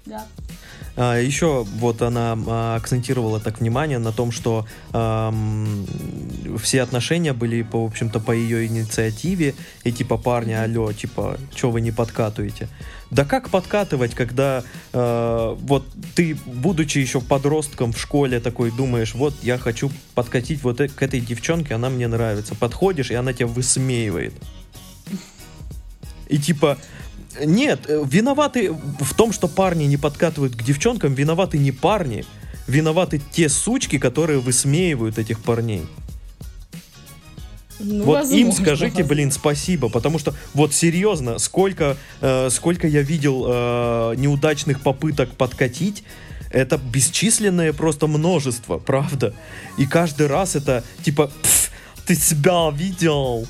Да. 0.05 0.25
А, 0.97 1.19
еще 1.19 1.63
вот 1.63 2.01
она 2.01 2.37
а, 2.47 2.75
акцентировала 2.75 3.39
так 3.39 3.59
внимание 3.59 3.97
на 3.97 4.11
том, 4.11 4.31
что 4.31 4.65
эм, 4.93 5.85
все 6.61 6.81
отношения 6.81 7.33
были, 7.33 7.61
по, 7.63 7.83
в 7.83 7.87
общем-то, 7.87 8.19
по 8.19 8.31
ее 8.31 8.65
инициативе, 8.65 9.55
и 9.83 9.91
типа, 9.91 10.17
парня, 10.17 10.63
алло, 10.63 10.91
типа, 10.93 11.37
что 11.55 11.71
вы 11.71 11.81
не 11.81 11.91
подкатываете? 11.91 12.69
Да 13.11 13.23
как 13.23 13.49
подкатывать, 13.49 14.15
когда 14.15 14.63
э, 14.91 15.55
вот 15.59 15.85
ты, 16.15 16.37
будучи 16.45 16.97
еще 16.97 17.21
подростком 17.21 17.93
в 17.93 17.99
школе, 17.99 18.39
такой 18.39 18.71
думаешь, 18.71 19.13
вот 19.15 19.33
я 19.43 19.57
хочу 19.57 19.91
подкатить 20.13 20.63
вот 20.63 20.81
э, 20.81 20.87
к 20.87 21.01
этой 21.03 21.19
девчонке, 21.19 21.75
она 21.75 21.89
мне 21.89 22.07
нравится. 22.07 22.55
Подходишь, 22.55 23.11
и 23.11 23.15
она 23.15 23.31
тебя 23.33 23.47
высмеивает. 23.47 24.33
И 26.27 26.37
типа, 26.37 26.77
нет, 27.43 27.81
э, 27.87 28.03
виноваты 28.05 28.71
в 28.71 29.13
том, 29.13 29.31
что 29.31 29.47
парни 29.47 29.85
не 29.85 29.97
подкатывают 29.97 30.55
к 30.55 30.63
девчонкам, 30.63 31.13
виноваты 31.13 31.57
не 31.57 31.71
парни, 31.71 32.25
виноваты 32.67 33.21
те 33.31 33.49
сучки, 33.49 33.97
которые 33.97 34.39
высмеивают 34.39 35.17
этих 35.17 35.41
парней. 35.41 35.85
Ну, 37.79 38.05
вот 38.05 38.19
возможно, 38.19 38.39
им 38.39 38.51
скажите, 38.53 38.85
возможно. 38.85 39.07
блин, 39.07 39.31
спасибо, 39.31 39.89
потому 39.89 40.17
что 40.17 40.33
вот 40.53 40.73
серьезно, 40.73 41.39
сколько, 41.39 41.97
э, 42.21 42.49
сколько 42.49 42.87
я 42.87 43.01
видел 43.01 43.45
э, 43.47 44.13
неудачных 44.15 44.79
попыток 44.81 45.31
подкатить, 45.31 46.03
это 46.51 46.77
бесчисленное 46.77 47.73
просто 47.73 48.07
множество, 48.07 48.77
правда. 48.77 49.33
И 49.77 49.85
каждый 49.85 50.27
раз 50.27 50.55
это 50.55 50.85
типа, 51.03 51.29
ты 52.05 52.15
себя 52.15 52.71
видел, 52.71 53.45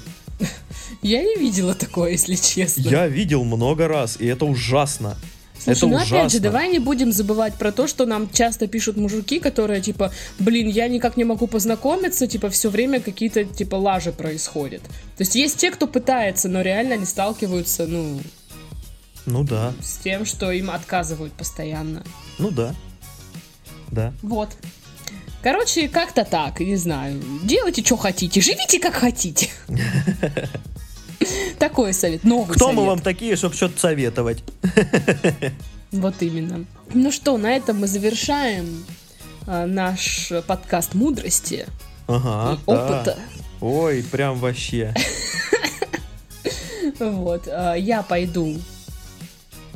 я 1.05 1.21
не 1.21 1.35
видела 1.35 1.75
такое, 1.75 2.11
если 2.11 2.35
честно. 2.35 2.81
Я 2.89 3.07
видел 3.07 3.43
много 3.43 3.87
раз, 3.87 4.17
и 4.19 4.25
это 4.25 4.45
ужасно. 4.45 5.17
Слушай, 5.57 5.77
это 5.77 5.87
ну 5.87 5.95
ужасно. 5.95 6.17
опять 6.17 6.31
же, 6.31 6.39
давай 6.39 6.69
не 6.69 6.79
будем 6.79 7.11
забывать 7.11 7.55
про 7.55 7.71
то, 7.71 7.87
что 7.87 8.05
нам 8.05 8.29
часто 8.29 8.67
пишут 8.67 8.97
мужики, 8.97 9.39
которые 9.39 9.81
типа, 9.81 10.11
блин, 10.39 10.67
я 10.67 10.87
никак 10.87 11.15
не 11.15 11.23
могу 11.23 11.47
познакомиться, 11.47 12.27
типа 12.27 12.49
все 12.49 12.69
время 12.69 12.99
какие-то 12.99 13.45
типа 13.45 13.75
лажи 13.75 14.11
происходят. 14.11 14.81
То 14.81 15.21
есть 15.21 15.35
есть 15.35 15.57
те, 15.57 15.71
кто 15.71 15.87
пытается, 15.87 16.49
но 16.49 16.61
реально 16.61 16.95
они 16.95 17.05
сталкиваются, 17.05 17.87
ну, 17.87 18.19
Ну 19.25 19.43
да, 19.43 19.73
с 19.81 19.97
тем, 19.97 20.25
что 20.25 20.51
им 20.51 20.69
отказывают 20.71 21.33
постоянно. 21.33 22.03
ну 22.37 22.51
да. 22.51 22.75
Да. 23.91 24.11
Вот. 24.23 24.49
Короче, 25.43 25.87
как-то 25.87 26.25
так, 26.25 26.59
не 26.59 26.75
знаю. 26.75 27.21
Делайте, 27.43 27.83
что 27.83 27.95
хотите, 27.95 28.41
живите, 28.41 28.79
как 28.79 28.95
хотите. 28.95 29.49
Такой 31.59 31.93
совет, 31.93 32.23
новый 32.23 32.55
Кто 32.55 32.65
совет. 32.65 32.75
мы 32.79 32.85
вам 32.85 32.99
такие, 32.99 33.35
чтобы 33.35 33.55
что-то 33.55 33.79
советовать? 33.79 34.43
Вот 35.91 36.15
именно. 36.21 36.65
Ну 36.93 37.11
что, 37.11 37.37
на 37.37 37.55
этом 37.55 37.79
мы 37.79 37.87
завершаем 37.87 38.83
а, 39.47 39.65
наш 39.65 40.29
подкаст 40.45 40.93
мудрости 40.93 41.67
Ага, 42.07 42.55
и 42.55 42.65
да. 42.65 42.73
опыта. 42.73 43.19
Ой, 43.61 44.03
прям 44.11 44.37
вообще. 44.39 44.93
Вот. 46.99 47.47
а, 47.47 47.75
Я 47.75 48.03
пойду 48.03 48.57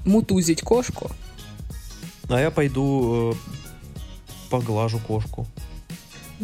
мутузить 0.05 0.61
кошку. 0.61 1.11
А 2.29 2.39
я 2.39 2.51
пойду 2.51 3.31
э, 3.31 3.35
поглажу 4.49 4.99
кошку. 4.99 5.47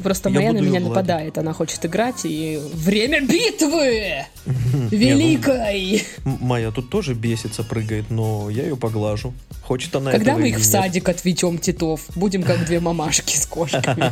Просто 0.03 0.29
Я 0.29 0.35
моя 0.35 0.51
на 0.53 0.59
меня 0.59 0.79
нападает. 0.79 1.37
Она 1.37 1.53
хочет 1.53 1.85
играть, 1.85 2.25
и 2.25 2.59
время 2.73 3.21
битвы! 3.21 4.25
Великой! 4.91 6.03
М- 6.25 6.37
Моя 6.41 6.71
тут 6.71 6.89
тоже 6.89 7.13
бесится, 7.13 7.63
прыгает, 7.63 8.09
но 8.09 8.49
я 8.49 8.63
ее 8.63 8.75
поглажу. 8.75 9.33
Хочет 9.63 9.95
она 9.95 10.11
Когда 10.11 10.35
мы 10.37 10.49
их 10.49 10.59
в 10.59 10.63
садик 10.63 11.07
отведем, 11.09 11.57
Титов? 11.57 12.01
Будем 12.15 12.43
как 12.43 12.65
две 12.65 12.79
мамашки 12.79 13.35
с 13.35 13.45
кошками. 13.45 14.11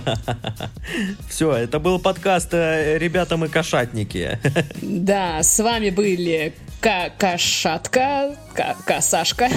Все, 1.30 1.52
это 1.54 1.80
был 1.80 2.00
подкаст 2.00 2.50
э, 2.54 2.98
«Ребята, 2.98 3.38
мы 3.38 3.48
кошатники». 3.50 4.40
Да, 4.82 5.44
с 5.44 5.60
вами 5.60 5.90
были 5.90 6.54
Ка- 6.80 7.12
Кошатка, 7.18 8.36
Ка- 8.54 8.76
Косашка, 8.86 9.50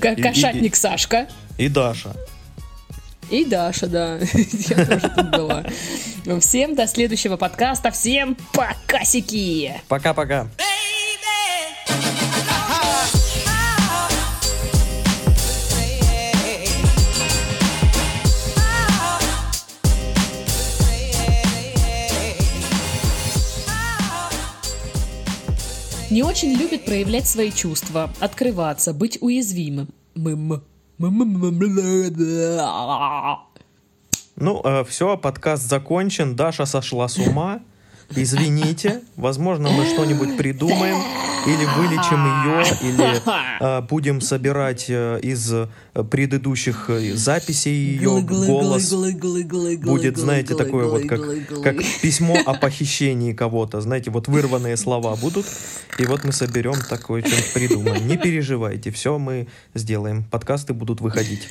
Кошатник 0.00 0.76
Сашка 0.76 1.26
И 1.58 1.68
Даша. 1.68 2.14
И 3.32 3.46
Даша, 3.46 3.86
да. 3.86 4.18
Я 4.68 4.84
тоже 4.84 5.12
тут 5.16 5.30
была. 5.30 5.64
Всем 6.40 6.74
до 6.74 6.86
следующего 6.86 7.36
подкаста. 7.36 7.90
Всем 7.90 8.36
покасики! 8.52 9.80
Пока-пока. 9.88 10.48
Не 26.10 26.22
очень 26.22 26.52
любит 26.52 26.84
проявлять 26.84 27.26
свои 27.26 27.50
чувства, 27.50 28.12
открываться, 28.20 28.92
быть 28.92 29.16
уязвимым. 29.22 29.88
Ну, 34.36 34.62
все, 34.84 35.16
подкаст 35.16 35.68
закончен. 35.68 36.34
Даша 36.36 36.66
сошла 36.66 37.08
с 37.08 37.18
ума. 37.18 37.60
Извините. 38.16 39.00
Возможно, 39.16 39.70
мы 39.70 39.86
что-нибудь 39.86 40.36
придумаем. 40.36 40.96
Или 41.44 41.64
вылечим 41.64 42.24
ее, 42.24 42.64
или 42.82 43.20
э, 43.60 43.80
будем 43.88 44.20
собирать 44.20 44.86
э, 44.88 45.18
из 45.22 45.52
э, 45.52 45.66
предыдущих 46.08 46.88
э, 46.88 47.16
записей 47.16 47.72
ее 47.72 48.22
голос. 48.22 48.92
Будет, 49.82 50.18
знаете, 50.18 50.54
такое 50.54 50.86
вот, 50.86 51.02
как, 51.08 51.20
как 51.64 51.78
письмо 52.00 52.36
о 52.46 52.54
похищении 52.54 53.32
кого-то. 53.32 53.80
Знаете, 53.80 54.12
вот 54.12 54.28
вырванные 54.28 54.76
слова 54.76 55.16
будут. 55.16 55.46
И 55.98 56.04
вот 56.04 56.22
мы 56.22 56.30
соберем 56.30 56.76
такое, 56.88 57.22
что-нибудь 57.22 57.52
придумаем. 57.54 58.06
Не 58.06 58.16
переживайте, 58.18 58.92
все 58.92 59.18
мы 59.18 59.48
сделаем. 59.74 60.22
Подкасты 60.22 60.74
будут 60.74 61.00
выходить. 61.00 61.48